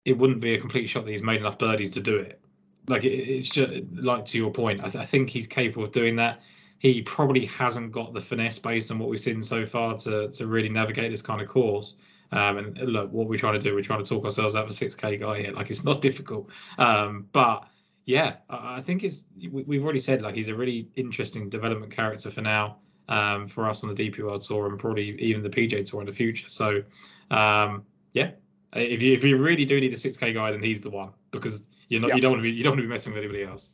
it 0.05 0.17
wouldn't 0.17 0.41
be 0.41 0.55
a 0.55 0.59
complete 0.59 0.87
shot 0.87 1.05
that 1.05 1.11
he's 1.11 1.21
made 1.21 1.39
enough 1.39 1.57
birdies 1.57 1.91
to 1.91 2.01
do 2.01 2.17
it. 2.17 2.39
Like 2.87 3.03
it, 3.03 3.09
it's 3.09 3.49
just 3.49 3.83
like 3.93 4.25
to 4.25 4.37
your 4.37 4.51
point. 4.51 4.81
I, 4.81 4.89
th- 4.89 5.03
I, 5.03 5.05
think 5.05 5.29
he's 5.29 5.47
capable 5.47 5.83
of 5.83 5.91
doing 5.91 6.15
that. 6.17 6.41
He 6.79 7.01
probably 7.03 7.45
hasn't 7.45 7.91
got 7.91 8.13
the 8.13 8.21
finesse 8.21 8.57
based 8.57 8.89
on 8.91 8.97
what 8.97 9.09
we've 9.09 9.19
seen 9.19 9.41
so 9.41 9.65
far 9.65 9.97
to 9.99 10.29
to 10.29 10.47
really 10.47 10.69
navigate 10.69 11.11
this 11.11 11.21
kind 11.21 11.41
of 11.41 11.47
course. 11.47 11.95
Um, 12.31 12.57
and 12.57 12.77
look, 12.79 13.11
what 13.11 13.27
we're 13.27 13.37
trying 13.37 13.53
to 13.53 13.59
do, 13.59 13.75
we're 13.75 13.83
trying 13.83 14.03
to 14.03 14.09
talk 14.09 14.23
ourselves 14.23 14.55
out 14.55 14.65
for 14.65 14.73
6K 14.73 15.19
guy 15.19 15.41
here. 15.41 15.51
Like 15.51 15.69
it's 15.69 15.83
not 15.83 16.01
difficult. 16.01 16.49
Um, 16.77 17.27
but 17.33 17.67
yeah, 18.05 18.37
I, 18.49 18.77
I 18.77 18.81
think 18.81 19.03
it's 19.03 19.25
we, 19.51 19.75
have 19.75 19.83
already 19.83 19.99
said 19.99 20.21
like 20.21 20.35
he's 20.35 20.49
a 20.49 20.55
really 20.55 20.89
interesting 20.95 21.49
development 21.49 21.91
character 21.91 22.31
for 22.31 22.41
now. 22.41 22.77
Um, 23.09 23.45
for 23.45 23.67
us 23.67 23.83
on 23.83 23.93
the 23.93 24.09
DP 24.09 24.19
World 24.19 24.41
Tour 24.41 24.67
and 24.67 24.79
probably 24.79 25.09
even 25.19 25.41
the 25.41 25.49
PGA 25.49 25.85
Tour 25.85 25.99
in 25.99 26.05
the 26.05 26.13
future. 26.13 26.47
So, 26.47 26.81
um, 27.29 27.83
yeah, 28.13 28.31
if 28.73 29.01
you 29.01 29.13
if 29.13 29.23
you 29.23 29.37
really 29.37 29.65
do 29.65 29.79
need 29.79 29.93
a 29.93 29.97
six 29.97 30.17
K 30.17 30.33
guy, 30.33 30.51
then 30.51 30.63
he's 30.63 30.81
the 30.81 30.89
one 30.89 31.11
because 31.31 31.67
you're 31.89 32.01
not 32.01 32.15
you 32.15 32.21
don't 32.21 32.31
want 32.31 32.39
to 32.39 32.43
be 32.43 32.51
you 32.51 32.63
don't 32.63 32.71
want 32.71 32.79
to 32.79 32.83
be 32.83 32.89
messing 32.89 33.13
with 33.13 33.23
anybody 33.23 33.43
else. 33.43 33.69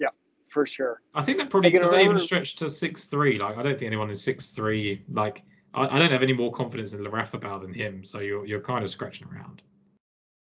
Yeah, 0.00 0.08
for 0.48 0.66
sure. 0.66 1.02
I 1.14 1.22
think 1.22 1.38
that 1.38 1.50
probably 1.50 1.70
does 1.70 1.90
that 1.90 2.00
even 2.00 2.18
stretch 2.18 2.56
to 2.56 2.68
six 2.68 3.04
three. 3.04 3.38
Like 3.38 3.56
I 3.56 3.62
don't 3.62 3.78
think 3.78 3.86
anyone 3.86 4.10
is 4.10 4.22
six 4.22 4.50
three. 4.50 5.04
Like 5.10 5.44
I, 5.74 5.86
I 5.86 5.98
don't 5.98 6.10
have 6.10 6.22
any 6.22 6.32
more 6.32 6.52
confidence 6.52 6.92
in 6.94 7.00
Larrazabal 7.00 7.62
than 7.62 7.72
him. 7.72 8.04
So 8.04 8.18
you're 8.18 8.44
you're 8.46 8.60
kind 8.60 8.84
of 8.84 8.90
scratching 8.90 9.28
around. 9.28 9.62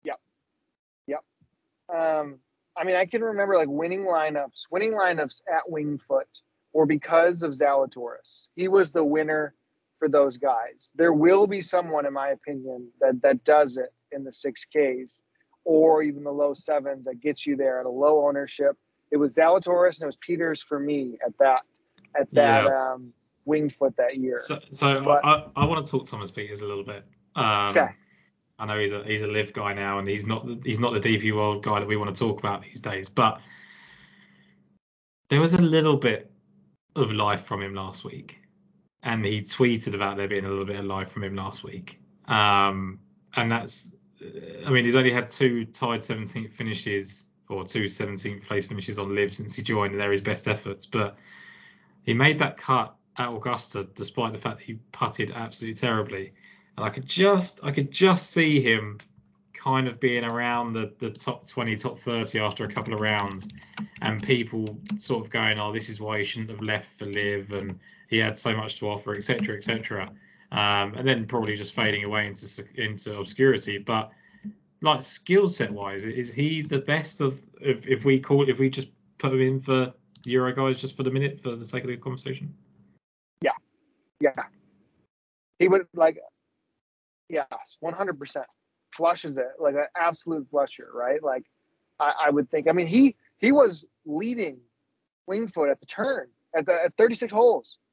Yep. 0.05 0.21
Yep. 1.07 1.25
Um, 1.95 2.39
I 2.77 2.85
mean, 2.85 2.97
I 2.97 3.05
can 3.05 3.23
remember 3.23 3.57
like 3.57 3.69
winning 3.69 4.05
lineups, 4.05 4.67
winning 4.71 4.93
lineups 4.93 5.43
at 5.53 5.69
Winged 5.69 6.01
Foot, 6.03 6.29
or 6.73 6.87
because 6.87 7.43
of 7.43 7.53
Zalatoris. 7.53 8.49
He 8.55 8.69
was 8.69 8.91
the 8.91 9.05
winner 9.05 9.55
for 10.01 10.09
those 10.09 10.37
guys. 10.37 10.91
There 10.97 11.13
will 11.13 11.47
be 11.47 11.61
someone, 11.61 12.07
in 12.07 12.13
my 12.13 12.31
opinion, 12.31 12.89
that 13.01 13.23
that 13.23 13.45
does 13.45 13.77
it 13.77 13.93
in 14.11 14.25
the 14.25 14.33
six 14.33 14.65
Ks 14.65 15.23
or 15.65 16.03
even 16.03 16.25
the 16.25 16.33
low 16.33 16.55
sevens 16.55 17.05
that 17.05 17.21
gets 17.21 17.47
you 17.47 17.55
there 17.55 17.79
at 17.79 17.87
a 17.87 17.91
low 17.91 18.27
ownership. 18.27 18.77
It 19.13 19.19
was 19.19 19.37
Zalatoris 19.37 19.99
and 19.99 20.05
it 20.05 20.07
was 20.07 20.17
Pieters 20.17 20.65
for 20.65 20.81
me 20.81 21.19
at 21.25 21.37
that 21.39 21.61
at 22.19 22.33
that 22.33 22.65
yeah. 22.65 22.93
um, 22.93 23.13
Winged 23.45 23.73
Foot 23.75 23.95
that 23.99 24.17
year. 24.17 24.39
So, 24.43 24.59
so 24.73 25.05
but, 25.05 25.25
I, 25.25 25.47
I 25.55 25.67
want 25.67 25.85
to 25.85 25.91
talk 25.91 26.07
Thomas 26.07 26.31
Pieters 26.31 26.63
a 26.63 26.67
little 26.67 26.83
bit. 26.83 27.05
Um, 27.37 27.77
okay. 27.77 27.91
I 28.59 28.67
know 28.67 28.79
he's 28.79 28.93
a 28.93 29.05
he's 29.05 29.23
a 29.23 29.27
LIV 29.27 29.53
guy 29.53 29.75
now, 29.75 29.99
and 29.99 30.09
he's 30.09 30.27
not 30.27 30.47
he's 30.65 30.81
not 30.81 30.93
the 30.93 31.01
DP 31.01 31.35
World 31.35 31.63
guy 31.63 31.79
that 31.79 31.87
we 31.87 31.97
want 31.97 32.15
to 32.15 32.19
talk 32.19 32.39
about 32.39 32.63
these 32.63 32.81
days. 32.81 33.09
But 33.09 33.41
there 35.29 35.41
was 35.41 35.55
a 35.55 35.63
little 35.63 35.97
bit 35.97 36.31
of 36.97 37.13
life 37.13 37.43
from 37.43 37.63
him 37.63 37.75
last 37.75 38.05
week 38.05 38.41
and 39.03 39.25
he 39.25 39.43
tweeted 39.43 39.95
about 39.95 40.17
there 40.17 40.29
being 40.29 40.45
a 40.45 40.49
little 40.49 40.65
bit 40.65 40.77
of 40.77 40.85
life 40.85 41.11
from 41.11 41.25
him 41.25 41.35
last 41.35 41.65
week. 41.65 42.01
Um, 42.29 42.99
and 43.37 43.51
that's, 43.51 43.95
I 44.67 44.71
mean, 44.71 44.85
he's 44.85 44.97
only 44.97 45.13
had 45.13 45.31
two 45.31 45.65
tied 45.65 46.01
17th 46.01 46.53
finishes 46.53 47.25
or 47.49 47.65
two 47.65 47.85
17th 47.85 48.45
place 48.45 48.67
finishes 48.67 48.99
on 48.99 49.15
LIV 49.15 49.35
since 49.35 49.55
he 49.57 49.63
joined, 49.63 49.93
and 49.93 50.01
they're 50.01 50.13
his 50.13 50.21
best 50.21 50.47
efforts. 50.47 50.87
But 50.87 51.17
he 52.03 52.15
made 52.15 52.39
that 52.39 52.57
cut 52.57 52.95
at 53.17 53.29
Augusta 53.29 53.89
despite 53.95 54.33
the 54.33 54.39
fact 54.39 54.59
that 54.59 54.65
he 54.65 54.79
putted 54.93 55.33
absolutely 55.33 55.79
terribly. 55.79 56.33
And 56.77 56.87
I 56.87 56.91
could 56.91 57.07
just, 57.07 57.61
I 57.65 57.71
could 57.73 57.91
just 57.91 58.31
see 58.31 58.61
him 58.61 58.99
kind 59.53 59.89
of 59.89 60.01
being 60.01 60.25
around 60.25 60.73
the, 60.73 60.93
the 60.99 61.11
top 61.11 61.47
20, 61.47 61.77
top 61.77 61.99
30 61.99 62.39
after 62.39 62.65
a 62.65 62.73
couple 62.73 62.95
of 62.95 63.01
rounds, 63.01 63.49
and 64.01 64.23
people 64.23 64.79
sort 64.97 65.25
of 65.25 65.31
going, 65.31 65.59
"Oh, 65.59 65.73
this 65.73 65.89
is 65.89 66.01
why 66.01 66.19
he 66.19 66.25
shouldn't 66.25 66.51
have 66.51 66.63
left 66.63 66.99
for 66.99 67.07
live 67.07 67.53
and 67.53 67.79
he 68.11 68.19
had 68.19 68.37
so 68.37 68.55
much 68.55 68.75
to 68.81 68.91
offer, 68.91 69.15
etc., 69.15 69.57
etc. 69.57 70.11
Um, 70.53 70.95
and 70.95 71.07
then 71.07 71.27
probably 71.27 71.55
just 71.57 71.75
fading 71.75 72.05
away 72.05 72.27
into 72.27 72.65
into 72.75 73.19
obscurity. 73.19 73.79
But 73.79 74.11
like 74.83 75.01
skill 75.01 75.49
set 75.49 75.71
wise, 75.71 76.05
is 76.05 76.33
he 76.33 76.61
the 76.61 76.81
best 76.81 77.21
of 77.21 77.41
if, 77.61 77.87
if 77.87 78.05
we 78.05 78.19
call 78.19 78.49
if 78.49 78.59
we 78.59 78.69
just 78.69 78.89
put 79.19 79.33
him 79.33 79.41
in 79.41 79.61
for 79.61 79.93
Euro 80.25 80.53
guys 80.53 80.81
just 80.81 80.97
for 80.97 81.05
the 81.05 81.11
minute 81.11 81.41
for 81.41 81.55
the 81.55 81.65
sake 81.65 81.85
of 81.85 81.89
the 81.89 81.97
conversation? 81.97 82.53
Yeah, 83.43 83.53
yeah. 84.21 84.35
He 85.61 85.69
would 85.69 85.87
like, 85.95 86.19
yes, 87.29 87.79
one 87.79 87.95
hundred 87.95 88.19
percent 88.19 88.47
flushes 88.93 89.39
it 89.39 89.47
like 89.61 89.75
an 89.75 89.87
absolute 89.97 90.49
flusher, 90.51 90.89
right? 90.93 91.23
Like 91.23 91.45
I, 92.01 92.13
I 92.25 92.31
would 92.31 92.51
think. 92.51 92.69
I 92.69 92.73
mean, 92.73 92.89
he 92.89 93.15
he 93.39 93.53
was 93.53 93.85
leading 94.05 94.59
Winged 95.29 95.55
Foot 95.55 95.71
at 95.71 95.79
the 95.79 95.87
turn 95.87 96.27
at 96.57 96.67
the 96.67 96.87
at 96.87 96.97
36 96.97 97.33
holes 97.33 97.79
like 97.83 97.90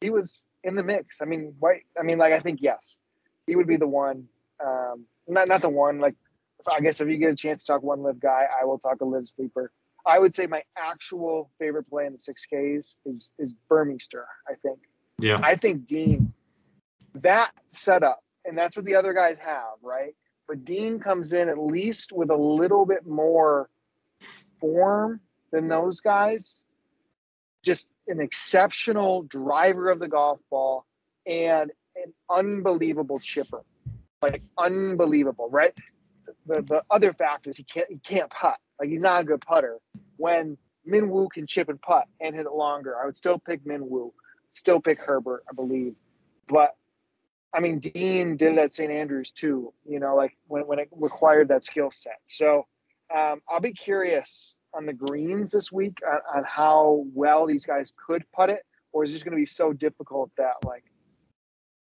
he 0.00 0.10
was 0.10 0.46
in 0.64 0.74
the 0.74 0.82
mix. 0.82 1.20
I 1.20 1.24
mean, 1.24 1.54
why? 1.58 1.82
I 1.98 2.02
mean, 2.02 2.18
like 2.18 2.32
I 2.32 2.40
think 2.40 2.60
yes, 2.62 2.98
he 3.46 3.56
would 3.56 3.66
be 3.66 3.76
the 3.76 3.86
one. 3.86 4.26
Um, 4.64 5.04
not 5.28 5.48
not 5.48 5.62
the 5.62 5.68
one. 5.68 5.98
Like 5.98 6.14
I 6.70 6.80
guess 6.80 7.00
if 7.00 7.08
you 7.08 7.16
get 7.18 7.32
a 7.32 7.36
chance 7.36 7.62
to 7.62 7.72
talk 7.72 7.82
one 7.82 8.02
LIV 8.02 8.20
guy, 8.20 8.46
I 8.60 8.64
will 8.64 8.78
talk 8.78 9.00
a 9.00 9.04
LIV 9.04 9.28
sleeper. 9.28 9.72
I 10.06 10.18
would 10.18 10.34
say 10.34 10.46
my 10.46 10.62
actual 10.76 11.50
favorite 11.58 11.88
play 11.88 12.06
in 12.06 12.12
the 12.12 12.18
six 12.18 12.46
Ks 12.46 12.96
is 13.04 13.32
is 13.38 13.54
Burmester. 13.70 14.24
I 14.48 14.54
think. 14.62 14.78
Yeah. 15.18 15.38
I 15.42 15.56
think 15.56 15.86
Dean. 15.86 16.32
That 17.14 17.50
setup, 17.72 18.22
and 18.44 18.56
that's 18.56 18.76
what 18.76 18.84
the 18.84 18.94
other 18.94 19.12
guys 19.12 19.36
have, 19.40 19.74
right? 19.82 20.14
But 20.46 20.64
Dean 20.64 21.00
comes 21.00 21.32
in 21.32 21.48
at 21.48 21.58
least 21.58 22.12
with 22.12 22.30
a 22.30 22.36
little 22.36 22.86
bit 22.86 23.06
more 23.06 23.68
form 24.60 25.20
than 25.50 25.68
those 25.68 26.00
guys. 26.00 26.64
Just 27.64 27.88
an 28.08 28.20
exceptional 28.20 29.22
driver 29.22 29.90
of 29.90 29.98
the 29.98 30.08
golf 30.08 30.40
ball 30.50 30.86
and 31.26 31.70
an 31.96 32.12
unbelievable 32.28 33.18
chipper, 33.18 33.62
like 34.22 34.42
unbelievable, 34.58 35.48
right? 35.50 35.76
The 36.46 36.62
the 36.62 36.84
other 36.90 37.12
fact 37.12 37.46
is 37.46 37.56
he 37.56 37.64
can't 37.64 37.88
he 37.88 37.98
can't 37.98 38.30
putt. 38.30 38.58
Like 38.78 38.88
he's 38.88 39.00
not 39.00 39.22
a 39.22 39.24
good 39.24 39.40
putter. 39.40 39.78
When 40.16 40.56
Minwoo 40.88 41.30
can 41.30 41.46
chip 41.46 41.68
and 41.68 41.80
putt 41.80 42.06
and 42.20 42.34
hit 42.34 42.46
it 42.46 42.52
longer, 42.52 42.96
I 43.00 43.06
would 43.06 43.16
still 43.16 43.38
pick 43.38 43.64
Minwoo. 43.64 44.12
Still 44.52 44.80
pick 44.80 45.00
Herbert, 45.00 45.44
I 45.48 45.54
believe. 45.54 45.94
But 46.48 46.76
I 47.52 47.60
mean, 47.60 47.78
Dean 47.78 48.36
did 48.36 48.52
it 48.52 48.58
at 48.58 48.74
St. 48.74 48.90
Andrews 48.90 49.30
too. 49.30 49.72
You 49.86 50.00
know, 50.00 50.16
like 50.16 50.36
when 50.48 50.66
when 50.66 50.78
it 50.78 50.88
required 50.92 51.48
that 51.48 51.64
skill 51.64 51.90
set. 51.90 52.18
So 52.26 52.66
um, 53.14 53.42
I'll 53.48 53.60
be 53.60 53.72
curious 53.72 54.56
on 54.74 54.86
the 54.86 54.92
greens 54.92 55.50
this 55.50 55.70
week 55.72 55.98
on, 56.06 56.38
on 56.38 56.44
how 56.44 57.04
well 57.14 57.46
these 57.46 57.66
guys 57.66 57.92
could 58.06 58.24
putt 58.32 58.50
it, 58.50 58.62
or 58.92 59.02
is 59.02 59.10
it 59.10 59.14
just 59.14 59.24
going 59.24 59.32
to 59.32 59.40
be 59.40 59.46
so 59.46 59.72
difficult 59.72 60.30
that 60.36 60.54
like 60.64 60.84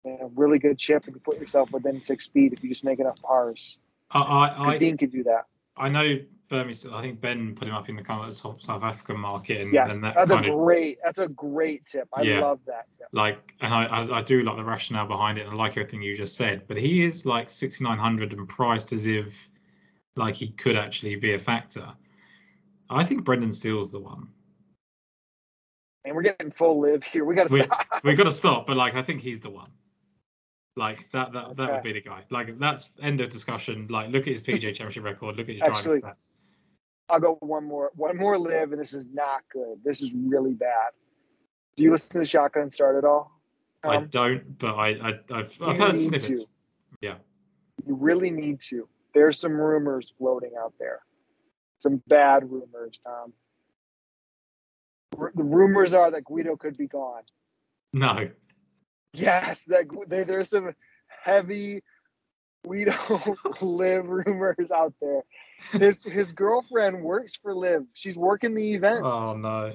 a 0.06 0.26
really 0.34 0.58
good 0.58 0.78
chip 0.78 1.04
and 1.06 1.14
you 1.14 1.20
put 1.20 1.38
yourself 1.40 1.70
within 1.72 2.00
six 2.00 2.28
feet 2.28 2.52
if 2.52 2.62
you 2.62 2.68
just 2.68 2.84
make 2.84 3.00
enough 3.00 3.20
pars. 3.22 3.78
I, 4.10 4.20
I, 4.20 4.64
I 4.66 4.78
Dean 4.78 4.96
could 4.96 5.10
do 5.10 5.24
that. 5.24 5.46
I 5.76 5.88
know 5.88 6.18
Burmester. 6.48 6.92
I 6.92 7.02
think 7.02 7.20
Ben 7.20 7.54
put 7.54 7.66
him 7.66 7.74
up 7.74 7.88
in 7.88 7.96
the 7.96 8.02
kind 8.02 8.26
of 8.26 8.34
South, 8.34 8.62
South 8.62 8.82
African 8.82 9.18
market, 9.18 9.60
and, 9.60 9.72
yes, 9.72 9.94
and 9.94 10.04
that 10.04 10.14
that's 10.14 10.30
a 10.30 10.36
of 10.36 10.44
great. 10.44 10.98
That's 11.04 11.18
a 11.18 11.28
great 11.28 11.84
tip. 11.86 12.08
I 12.14 12.22
Yeah. 12.22 12.40
love 12.40 12.60
that 12.66 12.86
tip. 12.96 13.08
like, 13.12 13.52
and 13.60 13.74
I, 13.74 13.84
I 13.86 14.18
I 14.18 14.22
do 14.22 14.42
like 14.42 14.56
the 14.56 14.64
rationale 14.64 15.06
behind 15.06 15.38
it, 15.38 15.42
and 15.42 15.50
I 15.50 15.54
like 15.54 15.72
everything 15.72 16.02
you 16.02 16.16
just 16.16 16.36
said. 16.36 16.66
But 16.68 16.76
he 16.76 17.04
is 17.04 17.26
like 17.26 17.50
sixty 17.50 17.82
nine 17.84 17.98
hundred 17.98 18.32
and 18.32 18.48
priced 18.48 18.92
as 18.92 19.06
if 19.06 19.50
like 20.14 20.34
he 20.36 20.48
could 20.48 20.76
actually 20.76 21.16
be 21.16 21.34
a 21.34 21.38
factor. 21.38 21.92
I 22.90 23.04
think 23.04 23.24
Brendan 23.24 23.52
Steele's 23.52 23.92
the 23.92 24.00
one. 24.00 24.28
And 26.04 26.14
we're 26.14 26.22
getting 26.22 26.50
full 26.50 26.80
LIV 26.80 27.02
here. 27.04 27.24
We 27.24 27.34
got 27.34 27.48
to 27.48 27.52
We 27.52 27.62
stop. 27.62 27.86
we 28.04 28.14
got 28.14 28.24
to 28.24 28.30
stop, 28.30 28.66
but 28.66 28.76
like 28.76 28.94
I 28.94 29.02
think 29.02 29.20
he's 29.20 29.40
the 29.40 29.50
one. 29.50 29.70
Like 30.76 31.10
that 31.12 31.32
that 31.32 31.56
that 31.56 31.72
would 31.72 31.82
be 31.82 31.92
the 31.92 32.00
guy. 32.00 32.22
Like 32.30 32.58
that's 32.58 32.90
end 33.02 33.20
of 33.20 33.30
discussion. 33.30 33.86
Like 33.90 34.10
look 34.10 34.22
at 34.22 34.32
his 34.32 34.42
PGA 34.42 34.74
Championship 34.74 35.04
record. 35.04 35.36
Look 35.36 35.48
at 35.48 35.54
his 35.54 35.62
Actually- 35.62 36.00
driving 36.00 36.16
stats. 36.16 36.30
I'll 37.08 37.20
go 37.20 37.34
one 37.40 37.64
more. 37.64 37.92
One 37.94 38.16
more 38.16 38.36
LIV, 38.36 38.72
and 38.72 38.80
this 38.80 38.92
is 38.92 39.06
not 39.06 39.42
good. 39.52 39.78
This 39.84 40.02
is 40.02 40.12
really 40.14 40.54
bad. 40.54 40.90
Do 41.76 41.84
you 41.84 41.92
listen 41.92 42.10
to 42.12 42.18
the 42.18 42.24
Shotgun 42.24 42.68
Start 42.68 42.96
at 42.96 43.04
all? 43.04 43.30
I 43.84 43.96
Um, 43.96 44.08
don't, 44.08 44.58
but 44.58 44.74
I, 44.74 44.88
I 44.88 45.20
I've 45.30 45.56
I've 45.62 45.78
heard 45.78 45.98
snippets. 46.00 46.26
to. 46.40 46.46
Yeah. 47.00 47.14
You 47.86 47.94
really 47.94 48.30
need 48.30 48.58
to. 48.70 48.88
There's 49.14 49.38
some 49.38 49.52
rumors 49.52 50.14
floating 50.18 50.52
out 50.60 50.72
there. 50.80 51.00
Some 51.78 52.02
bad 52.06 52.50
rumors, 52.50 52.98
Tom. 52.98 53.32
R- 55.18 55.32
The 55.34 55.42
rumors 55.44 55.94
are 55.94 56.10
that 56.10 56.24
Guido 56.24 56.56
could 56.56 56.76
be 56.76 56.86
gone. 56.86 57.22
No, 57.92 58.30
Yes, 59.12 59.60
that 59.68 59.86
there- 60.08 60.24
there's 60.24 60.50
some 60.50 60.74
heavy 61.08 61.82
Guido 62.64 62.92
LIV 63.62 64.08
rumors 64.08 64.70
out 64.72 64.92
there. 65.00 65.22
His 65.72 66.04
his 66.04 66.32
girlfriend 66.32 67.02
works 67.02 67.36
for 67.36 67.54
LIV. 67.54 67.84
She's 67.94 68.18
working 68.18 68.54
the 68.54 68.74
events. 68.74 69.00
Oh 69.02 69.36
no. 69.38 69.74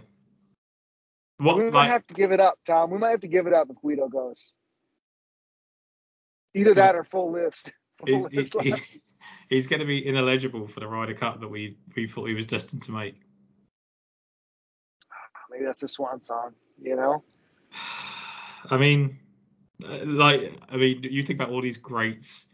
we 1.40 1.46
What 1.46 1.58
might 1.58 1.74
like 1.74 1.90
have 1.90 2.06
to 2.08 2.14
give 2.14 2.32
it 2.32 2.40
up, 2.40 2.60
Tom. 2.66 2.92
We 2.92 3.00
might 3.00 3.10
have 3.12 3.22
to 3.22 3.28
give 3.28 3.48
it 3.48 3.54
up 3.54 3.70
if 3.70 3.78
Guido 3.78 4.10
goes. 4.10 4.54
Either 6.54 6.74
that 6.76 6.96
or 6.96 7.04
full 7.06 7.32
lifts. 7.32 7.72
Full 8.06 8.28
is, 8.32 8.54
left. 8.56 8.98
He's 9.52 9.68
going 9.68 9.82
to 9.82 9.86
be 9.86 10.08
ineligible 10.08 10.66
for 10.66 10.80
the 10.80 10.88
Ryder 10.88 11.14
Cup 11.14 11.42
that 11.42 11.48
we 11.50 11.78
we 11.94 12.08
thought 12.08 12.30
he 12.30 12.34
was 12.34 12.48
destined 12.48 12.84
to 12.84 12.94
make. 12.94 13.16
Maybe 15.52 15.66
that's 15.66 15.84
a 15.84 15.90
swan 15.90 16.22
song, 16.22 16.54
you 16.82 16.96
know? 16.96 17.22
I 18.70 18.78
mean, 18.78 19.20
uh, 19.86 20.06
like 20.06 20.54
I 20.70 20.78
mean, 20.78 21.04
you 21.04 21.22
think 21.22 21.38
about 21.38 21.52
all 21.52 21.62
these 21.62 21.76
greats: 21.76 22.46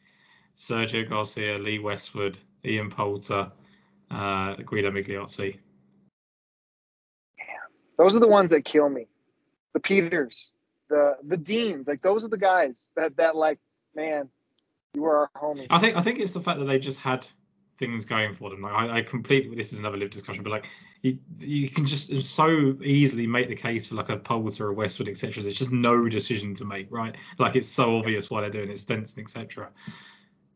Sergio 0.56 1.08
Garcia, 1.08 1.60
Lee 1.60 1.78
Westwood, 1.78 2.39
Ian 2.66 2.89
Poulter, 2.89 3.52
uh, 4.10 4.56
Guido 4.56 4.89
Migliozzi. 4.89 5.60
Yeah, 7.38 7.43
Those 8.00 8.16
are 8.16 8.20
the 8.20 8.28
ones 8.28 8.50
that 8.50 8.66
kill 8.66 8.89
me. 8.89 9.06
The 9.76 9.82
Pieters, 9.82 10.54
the 10.89 11.18
the 11.28 11.38
Deans, 11.38 11.88
like 11.88 12.02
those 12.02 12.26
are 12.26 12.30
the 12.30 12.39
guys 12.39 12.91
that 12.95 13.18
that 13.18 13.36
like, 13.36 13.60
man, 13.93 14.30
you 14.98 15.06
are 15.06 15.30
our 15.36 15.41
homie. 15.41 15.68
I 15.70 15.78
think 15.78 15.95
I 15.95 16.02
think 16.02 16.20
it's 16.20 16.34
the 16.34 16.41
fact 16.41 16.58
that 16.58 16.66
they 16.66 16.80
just 16.80 17.00
had 17.00 17.28
things 17.78 18.04
going 18.04 18.34
for 18.34 18.50
them. 18.50 18.62
Like 18.62 18.74
I, 18.74 18.98
I 18.98 19.02
completely 19.04 19.56
this 19.56 19.72
is 19.72 19.78
another 19.78 19.98
LIV 19.98 20.10
discussion, 20.10 20.43
but 20.43 20.50
like 20.50 20.68
you 21.04 21.20
you 21.39 21.70
can 21.70 21.86
just 21.86 22.24
so 22.26 22.76
easily 22.84 23.28
make 23.28 23.48
the 23.48 23.56
case 23.56 23.86
for 23.86 23.93
like 23.93 24.10
a 24.10 24.18
Poulter 24.18 24.66
or 24.66 24.74
Westwood, 24.74 25.08
etc. 25.08 25.43
There's 25.43 25.58
just 25.58 25.72
no 25.72 26.10
decision 26.10 26.56
to 26.56 26.66
make, 26.66 26.91
right? 26.91 27.16
Like 27.38 27.56
it's 27.56 27.68
so 27.68 27.98
obvious 27.98 28.32
why 28.32 28.41
they're 28.41 28.50
doing 28.50 28.72
it, 28.72 28.80
Stenson, 28.80 29.22
etc. 29.22 29.70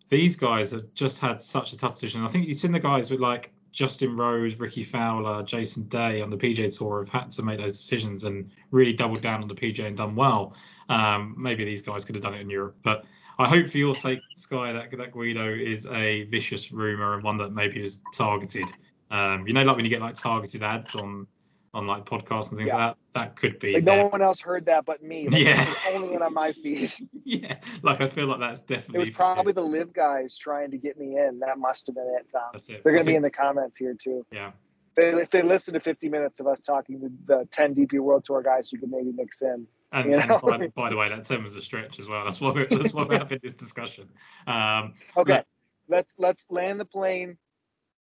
These 0.09 0.35
guys 0.35 0.71
have 0.71 0.91
just 0.95 1.21
had 1.21 1.41
such 1.41 1.71
a 1.71 1.77
tough 1.77 1.93
decision. 1.93 2.25
I 2.25 2.27
think 2.27 2.47
you've 2.47 2.57
seen 2.57 2.71
the 2.71 2.79
guys 2.79 3.11
with 3.11 3.19
like 3.19 3.53
Justin 3.71 4.17
Rose, 4.17 4.59
Rickie 4.59 4.83
Fowler, 4.83 5.43
Jason 5.43 5.83
Day 5.83 6.21
on 6.21 6.31
the 6.31 6.35
PGA 6.35 6.75
Tour 6.75 6.99
have 6.99 7.09
had 7.09 7.29
to 7.31 7.43
make 7.43 7.59
those 7.59 7.73
decisions 7.73 8.25
and 8.25 8.49
really 8.71 8.91
doubled 8.91 9.21
down 9.21 9.43
on 9.43 9.47
the 9.47 9.55
PGA 9.55 9.85
and 9.85 9.95
done 9.95 10.15
well. 10.15 10.55
Um, 10.89 11.35
maybe 11.37 11.63
these 11.63 11.81
guys 11.81 12.03
could 12.03 12.15
have 12.15 12.23
done 12.23 12.33
it 12.33 12.41
in 12.41 12.49
Europe, 12.49 12.75
but 12.83 13.05
I 13.41 13.47
hope 13.47 13.69
for 13.69 13.77
your 13.77 13.95
sake, 13.95 14.21
Sky, 14.37 14.73
that 14.73 14.91
that 14.97 15.11
Guido 15.11 15.53
is 15.53 15.85
a 15.87 16.23
vicious 16.25 16.71
rumor 16.71 17.13
and 17.13 17.23
one 17.23 17.37
that 17.37 17.53
maybe 17.53 17.81
is 17.81 18.01
targeted. 18.13 18.71
Um, 19.09 19.45
you 19.47 19.53
know, 19.53 19.63
like 19.63 19.75
when 19.75 19.85
you 19.85 19.89
get 19.89 20.01
like 20.01 20.15
targeted 20.15 20.63
ads 20.63 20.95
on 20.95 21.27
on 21.73 21.87
like 21.87 22.05
podcasts 22.05 22.49
and 22.51 22.57
things 22.59 22.67
Yeah. 22.67 22.75
like 22.87 22.95
that. 22.95 22.97
That 23.13 23.35
could 23.37 23.59
be. 23.59 23.73
Like 23.73 23.83
no 23.85 24.07
one 24.07 24.21
else 24.21 24.41
heard 24.41 24.65
that 24.65 24.85
but 24.85 25.01
me. 25.01 25.29
Like, 25.29 25.41
Yeah. 25.41 25.73
only 25.89 26.09
one 26.09 26.21
on 26.21 26.33
my 26.33 26.51
feed. 26.51 26.91
yeah, 27.23 27.57
like 27.81 28.01
I 28.01 28.09
feel 28.09 28.27
like 28.27 28.39
that's 28.39 28.61
definitely. 28.61 28.95
It 28.97 28.99
was 28.99 29.09
probably 29.09 29.53
the 29.53 29.61
LIV 29.63 29.93
guys 29.93 30.37
trying 30.37 30.71
to 30.71 30.77
get 30.77 30.97
me 30.97 31.17
in. 31.17 31.39
That 31.39 31.57
must 31.57 31.87
have 31.87 31.95
been 31.95 32.13
it, 32.19 32.27
Tom. 32.31 32.41
That's 32.51 32.67
it. 32.69 32.83
They're 32.83 32.93
gonna 32.93 33.05
be 33.05 33.15
in 33.15 33.21
the 33.21 33.31
comments 33.31 33.77
here 33.77 33.95
too. 34.01 34.25
Yeah, 34.31 34.51
If 34.97 35.15
they, 35.15 35.21
if 35.21 35.29
they 35.29 35.41
listen 35.41 35.73
to 35.75 35.79
50 35.79 36.09
minutes 36.09 36.39
of 36.41 36.47
us 36.47 36.59
talking 36.59 36.99
to 36.99 37.09
the 37.25 37.47
10 37.51 37.75
DP 37.75 37.99
World 37.99 38.25
Tour 38.25 38.41
guys, 38.41 38.71
you 38.71 38.79
could 38.79 38.91
maybe 38.91 39.11
mix 39.13 39.41
in. 39.41 39.65
And, 39.91 40.11
You 40.11 40.17
and 40.19 40.29
by, 40.41 40.57
by 40.75 40.89
the 40.89 40.95
way, 40.95 41.09
that 41.09 41.23
ten 41.23 41.43
was 41.43 41.55
a 41.57 41.61
stretch 41.61 41.99
as 41.99 42.07
well. 42.07 42.23
That's 42.23 42.39
why 42.39 42.51
we're, 42.51 42.65
that's 42.67 42.93
why 42.93 43.03
we're 43.03 43.17
having 43.17 43.39
this 43.43 43.53
discussion. 43.53 44.09
Um, 44.47 44.93
Okay, 45.17 45.33
Yeah. 45.33 45.41
let's 45.89 46.15
let's 46.17 46.45
land 46.49 46.79
the 46.79 46.85
plane. 46.85 47.37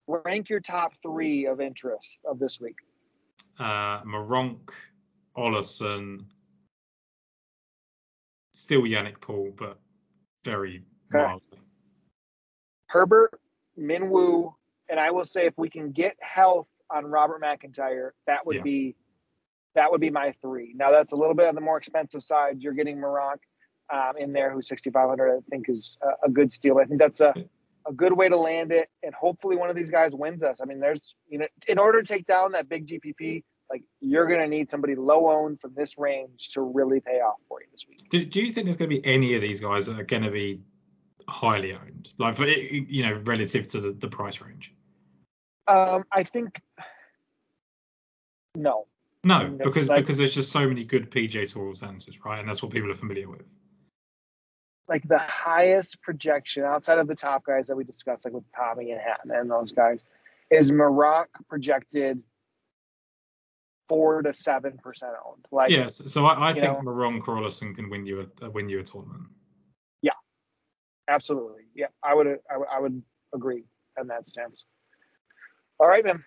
Rank 0.07 0.49
your 0.49 0.61
top 0.61 0.93
three 1.03 1.47
of 1.47 1.61
interest 1.61 2.21
of 2.25 2.39
this 2.39 2.61
week. 2.61 2.77
uh, 3.59 4.03
Meronk, 4.05 4.71
Olesen, 5.37 6.25
still 8.55 8.83
Yannik 8.83 9.21
Paul, 9.21 9.53
but 9.57 9.79
very 10.45 10.85
Okay. 11.15 11.23
mildly. 11.25 11.59
Herbert, 12.87 13.41
Minwoo, 13.79 14.55
and 14.89 14.99
I 14.99 15.11
will 15.11 15.25
say 15.25 15.45
if 15.47 15.57
we 15.59 15.69
can 15.71 15.93
get 15.93 16.17
health 16.21 16.67
on 16.91 17.05
Robert 17.07 17.41
McIntyre, 17.43 18.11
that 18.27 18.45
would 18.47 18.57
Yeah. 18.57 18.63
be 18.63 18.97
that 19.75 19.91
would 19.91 20.01
be 20.01 20.11
my 20.11 20.33
three. 20.43 20.75
Now 20.77 20.91
that's 20.91 21.13
a 21.13 21.17
little 21.17 21.35
bit 21.35 21.47
on 21.47 21.55
the 21.55 21.61
more 21.61 21.79
expensive 21.79 22.23
side. 22.23 22.61
You're 22.61 22.73
getting 22.73 22.97
Meronk 22.97 23.39
um, 23.93 24.17
in 24.19 24.33
there, 24.33 24.53
who's 24.53 24.69
6,500. 24.69 25.37
I 25.37 25.41
think 25.51 25.69
is 25.69 25.99
a, 26.03 26.27
a 26.27 26.31
good 26.31 26.51
steal. 26.51 26.79
I 26.79 26.85
think 26.85 27.01
that's 27.01 27.21
a 27.21 27.35
a 27.87 27.93
good 27.93 28.13
way 28.13 28.29
to 28.29 28.37
land 28.37 28.73
it, 28.73 28.89
and 29.03 29.15
hopefully 29.15 29.57
one 29.57 29.71
of 29.71 29.77
these 29.77 29.91
guys 29.91 30.15
wins 30.15 30.43
us. 30.43 30.61
I 30.61 30.65
mean, 30.65 30.81
there's 30.81 31.15
you 31.29 31.39
know, 31.39 31.47
in 31.69 31.79
order 31.79 32.03
to 32.03 32.07
take 32.07 32.27
down 32.27 32.53
that 32.53 32.69
big 32.69 32.87
GPP, 32.87 33.43
like 33.71 33.83
you're 34.01 34.27
gonna 34.27 34.47
need 34.47 34.71
somebody 34.71 34.95
low 34.95 35.31
owned 35.31 35.61
from 35.61 35.73
this 35.75 35.99
range 35.99 36.51
to 36.51 36.63
really 36.63 37.01
pay 37.01 37.21
off 37.21 37.39
for 37.49 37.61
you 37.61 37.67
this 37.73 37.87
week. 37.89 38.09
Do, 38.11 38.25
do 38.25 38.43
you 38.43 38.53
think 38.53 38.67
there's 38.67 38.77
going 38.77 38.91
to 38.91 39.01
be 39.01 39.07
any 39.07 39.35
of 39.35 39.41
these 39.41 39.61
guys 39.61 39.87
that 39.87 39.99
are 39.99 40.05
going 40.05 40.25
to 40.25 40.31
be 40.31 40.61
highly 41.29 41.73
owned, 41.73 42.11
like 42.19 42.35
for 42.35 42.47
you 42.47 43.03
know, 43.03 43.15
relative 43.25 43.67
to 43.69 43.81
the, 43.81 43.93
the 43.93 44.09
price 44.09 44.41
range? 44.41 44.75
Um, 45.69 46.05
I 46.13 46.25
think 46.25 46.61
no. 48.57 48.87
No, 49.23 49.51
because 49.63 49.89
like- 49.89 50.03
because 50.03 50.17
there's 50.19 50.35
just 50.35 50.51
so 50.51 50.67
many 50.67 50.85
good 50.85 51.11
PGA 51.11 51.51
Tour 51.51 51.69
alternatives, 51.69 52.25
right? 52.25 52.39
And 52.41 52.49
that's 52.49 52.63
what 52.63 52.73
people 52.73 52.91
are 52.91 52.95
familiar 52.95 53.29
with. 53.29 53.43
like 54.89 55.07
the 55.07 55.19
highest 55.19 56.03
projection 56.03 56.65
outside 56.65 56.99
of 56.99 57.07
the 57.07 57.15
top 57.15 57.45
guys 57.45 57.69
that 57.69 57.77
we 57.77 57.85
discussed, 57.85 58.25
like 58.25 58.35
with 58.35 58.43
Tommy 58.57 58.91
and 58.91 59.01
Hatton 59.01 59.31
and 59.31 59.49
those 59.49 59.71
guys, 59.71 60.05
is 60.51 60.73
Meronk 60.73 61.27
projected 61.49 62.21
four 63.89 64.23
to 64.23 64.35
seven 64.35 64.79
percent 64.79 65.13
owned. 65.25 65.47
Like, 65.53 65.71
yes, 65.71 66.03
so 66.13 66.27
I, 66.27 66.51
I 66.51 66.53
think 66.55 66.79
Meronk 66.79 67.29
or 67.29 67.37
Olesen 67.37 67.73
can 67.75 67.89
win 67.89 68.05
you 68.05 68.29
a 68.43 68.51
win 68.51 68.69
you 68.69 68.81
a 68.81 68.83
tournament. 68.83 69.23
Yeah, 70.03 70.13
absolutely, 71.07 71.65
yeah, 71.75 71.87
I 72.03 72.15
would, 72.15 72.27
I 72.51 72.57
would, 72.57 72.69
I 72.73 72.81
would 72.81 73.01
agree 73.33 73.65
on 73.99 74.09
that 74.09 74.27
stance. 74.27 74.65
All 75.79 75.87
right, 75.87 76.05
man. 76.05 76.25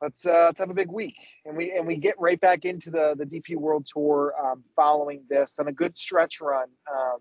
Let's 0.00 0.26
uh, 0.26 0.44
let's 0.46 0.60
have 0.60 0.70
a 0.70 0.74
big 0.74 0.90
week, 0.90 1.16
and 1.44 1.56
we 1.56 1.72
and 1.72 1.86
we 1.86 1.96
get 1.96 2.14
right 2.20 2.40
back 2.40 2.64
into 2.64 2.90
the 2.90 3.14
the 3.16 3.24
DP 3.26 3.56
World 3.56 3.86
Tour 3.92 4.32
um, 4.40 4.62
following 4.76 5.22
this 5.28 5.58
on 5.58 5.66
a 5.68 5.72
good 5.72 5.98
stretch 5.98 6.40
run. 6.40 6.68
Um, 6.90 7.18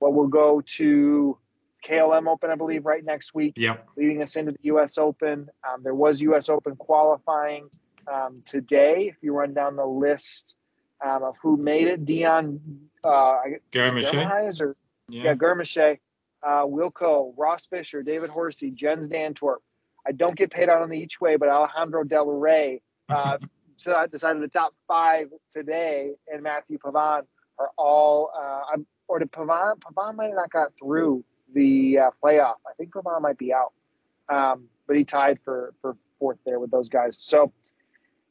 well, 0.00 0.12
we'll 0.12 0.26
go 0.26 0.60
to 0.60 1.38
KLM 1.86 2.28
Open, 2.28 2.50
I 2.50 2.56
believe, 2.56 2.84
right 2.84 3.04
next 3.04 3.34
week. 3.34 3.54
Yep. 3.56 3.88
leading 3.96 4.22
us 4.22 4.36
into 4.36 4.52
the 4.52 4.58
U.S. 4.62 4.98
Open. 4.98 5.48
Um, 5.68 5.82
there 5.82 5.94
was 5.94 6.20
U.S. 6.20 6.48
Open 6.48 6.74
qualifying 6.76 7.70
um, 8.12 8.42
today. 8.44 9.08
If 9.08 9.16
you 9.22 9.32
run 9.32 9.54
down 9.54 9.76
the 9.76 9.86
list 9.86 10.56
um, 11.04 11.22
of 11.22 11.36
who 11.40 11.56
made 11.56 11.86
it, 11.86 12.04
Dion 12.04 12.60
uh, 13.04 13.08
I 13.08 13.48
guess 13.50 13.60
Garmisch. 13.70 14.10
Germahies 14.10 14.60
or 14.60 14.76
Yeah. 15.08 15.24
yeah, 15.24 15.34
Germichet, 15.34 15.98
uh, 16.42 16.64
Wilco, 16.64 17.32
Ross 17.36 17.66
Fisher, 17.66 18.02
David 18.02 18.30
Horsey, 18.30 18.70
Jens 18.70 19.08
Dantorp. 19.08 19.58
I 20.06 20.12
don't 20.12 20.36
get 20.36 20.50
paid 20.50 20.68
out 20.68 20.82
on 20.82 20.90
the 20.90 20.98
each 20.98 21.20
way, 21.20 21.36
but 21.36 21.48
Alejandro 21.48 22.04
Del 22.04 22.26
Rey 22.26 22.82
Uh, 23.08 23.38
so 23.76 23.94
I 23.94 24.06
decided 24.06 24.42
the 24.42 24.48
top 24.48 24.74
five 24.88 25.28
today, 25.54 26.12
and 26.32 26.42
Matthew 26.42 26.78
Pavon 26.78 27.22
are 27.58 27.70
all. 27.78 28.30
Uh, 28.36 28.78
or 29.08 29.20
did 29.20 29.30
Pavon? 29.30 29.78
Pavon 29.78 30.16
might 30.16 30.26
have 30.26 30.34
not 30.34 30.50
got 30.50 30.72
through 30.76 31.24
the 31.54 31.98
uh, 31.98 32.10
playoff. 32.22 32.56
I 32.68 32.72
think 32.76 32.92
Pavon 32.92 33.22
might 33.22 33.38
be 33.38 33.52
out, 33.52 33.72
um, 34.28 34.64
but 34.88 34.96
he 34.96 35.04
tied 35.04 35.38
for 35.44 35.72
for 35.80 35.96
fourth 36.18 36.38
there 36.44 36.58
with 36.58 36.72
those 36.72 36.88
guys. 36.88 37.16
So, 37.16 37.52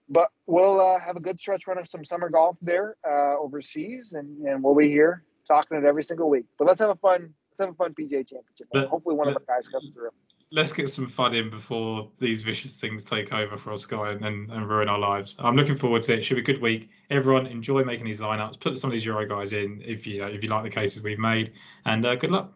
but 0.09 0.29
we'll 0.45 0.81
uh, 0.81 0.99
have 0.99 1.15
a 1.15 1.21
good 1.21 1.39
stretch 1.39 1.67
run 1.67 1.77
of 1.77 1.87
some 1.87 2.03
summer 2.03 2.29
golf 2.29 2.57
there 2.61 2.97
uh, 3.07 3.37
overseas, 3.39 4.13
and, 4.13 4.45
and 4.45 4.61
we'll 4.61 4.75
be 4.75 4.89
here 4.89 5.23
talking 5.47 5.77
it 5.77 5.85
every 5.85 6.03
single 6.03 6.29
week. 6.29 6.45
But 6.57 6.67
let's 6.67 6.81
have 6.81 6.89
a 6.89 6.95
fun 6.95 7.33
let's 7.51 7.61
have 7.61 7.69
a 7.69 7.75
fun 7.75 7.93
PGA 7.93 8.27
Championship. 8.27 8.89
Hopefully, 8.89 9.15
one 9.15 9.29
of 9.29 9.35
our 9.35 9.55
guys 9.55 9.69
comes 9.69 9.93
through 9.93 10.09
let's 10.55 10.71
get 10.71 10.89
some 10.89 11.05
fun 11.05 11.35
in 11.35 11.49
before 11.49 12.09
these 12.17 12.41
vicious 12.41 12.79
things 12.79 13.03
take 13.03 13.33
over 13.33 13.57
for 13.57 13.73
us, 13.73 13.85
Guy, 13.85 14.11
and, 14.11 14.23
and 14.23 14.69
ruin 14.69 14.87
our 14.87 14.97
lives. 14.97 15.35
I'm 15.37 15.57
looking 15.57 15.75
forward 15.75 16.01
to 16.03 16.13
it. 16.13 16.23
Should 16.23 16.35
be 16.35 16.41
a 16.41 16.43
good 16.43 16.61
week. 16.61 16.89
Everyone, 17.09 17.45
enjoy 17.45 17.83
making 17.83 18.05
these 18.05 18.21
lineups. 18.21 18.59
Put 18.61 18.79
some 18.79 18.89
of 18.89 18.93
these 18.93 19.05
Euro 19.05 19.27
guys 19.27 19.51
in 19.51 19.81
if 19.85 20.07
you 20.07 20.21
know, 20.21 20.27
if 20.27 20.41
you 20.41 20.49
like 20.49 20.63
the 20.63 20.69
cases 20.69 21.03
we've 21.03 21.19
made, 21.19 21.51
and 21.85 22.05
uh, 22.05 22.15
good 22.15 22.31
luck. 22.31 22.53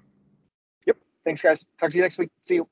Yep. 0.87 0.97
Thanks, 1.25 1.41
guys. 1.41 1.67
Talk 1.77 1.91
to 1.91 1.97
you 1.97 2.03
next 2.03 2.17
week. 2.17 2.29
See 2.41 2.55
you. 2.55 2.69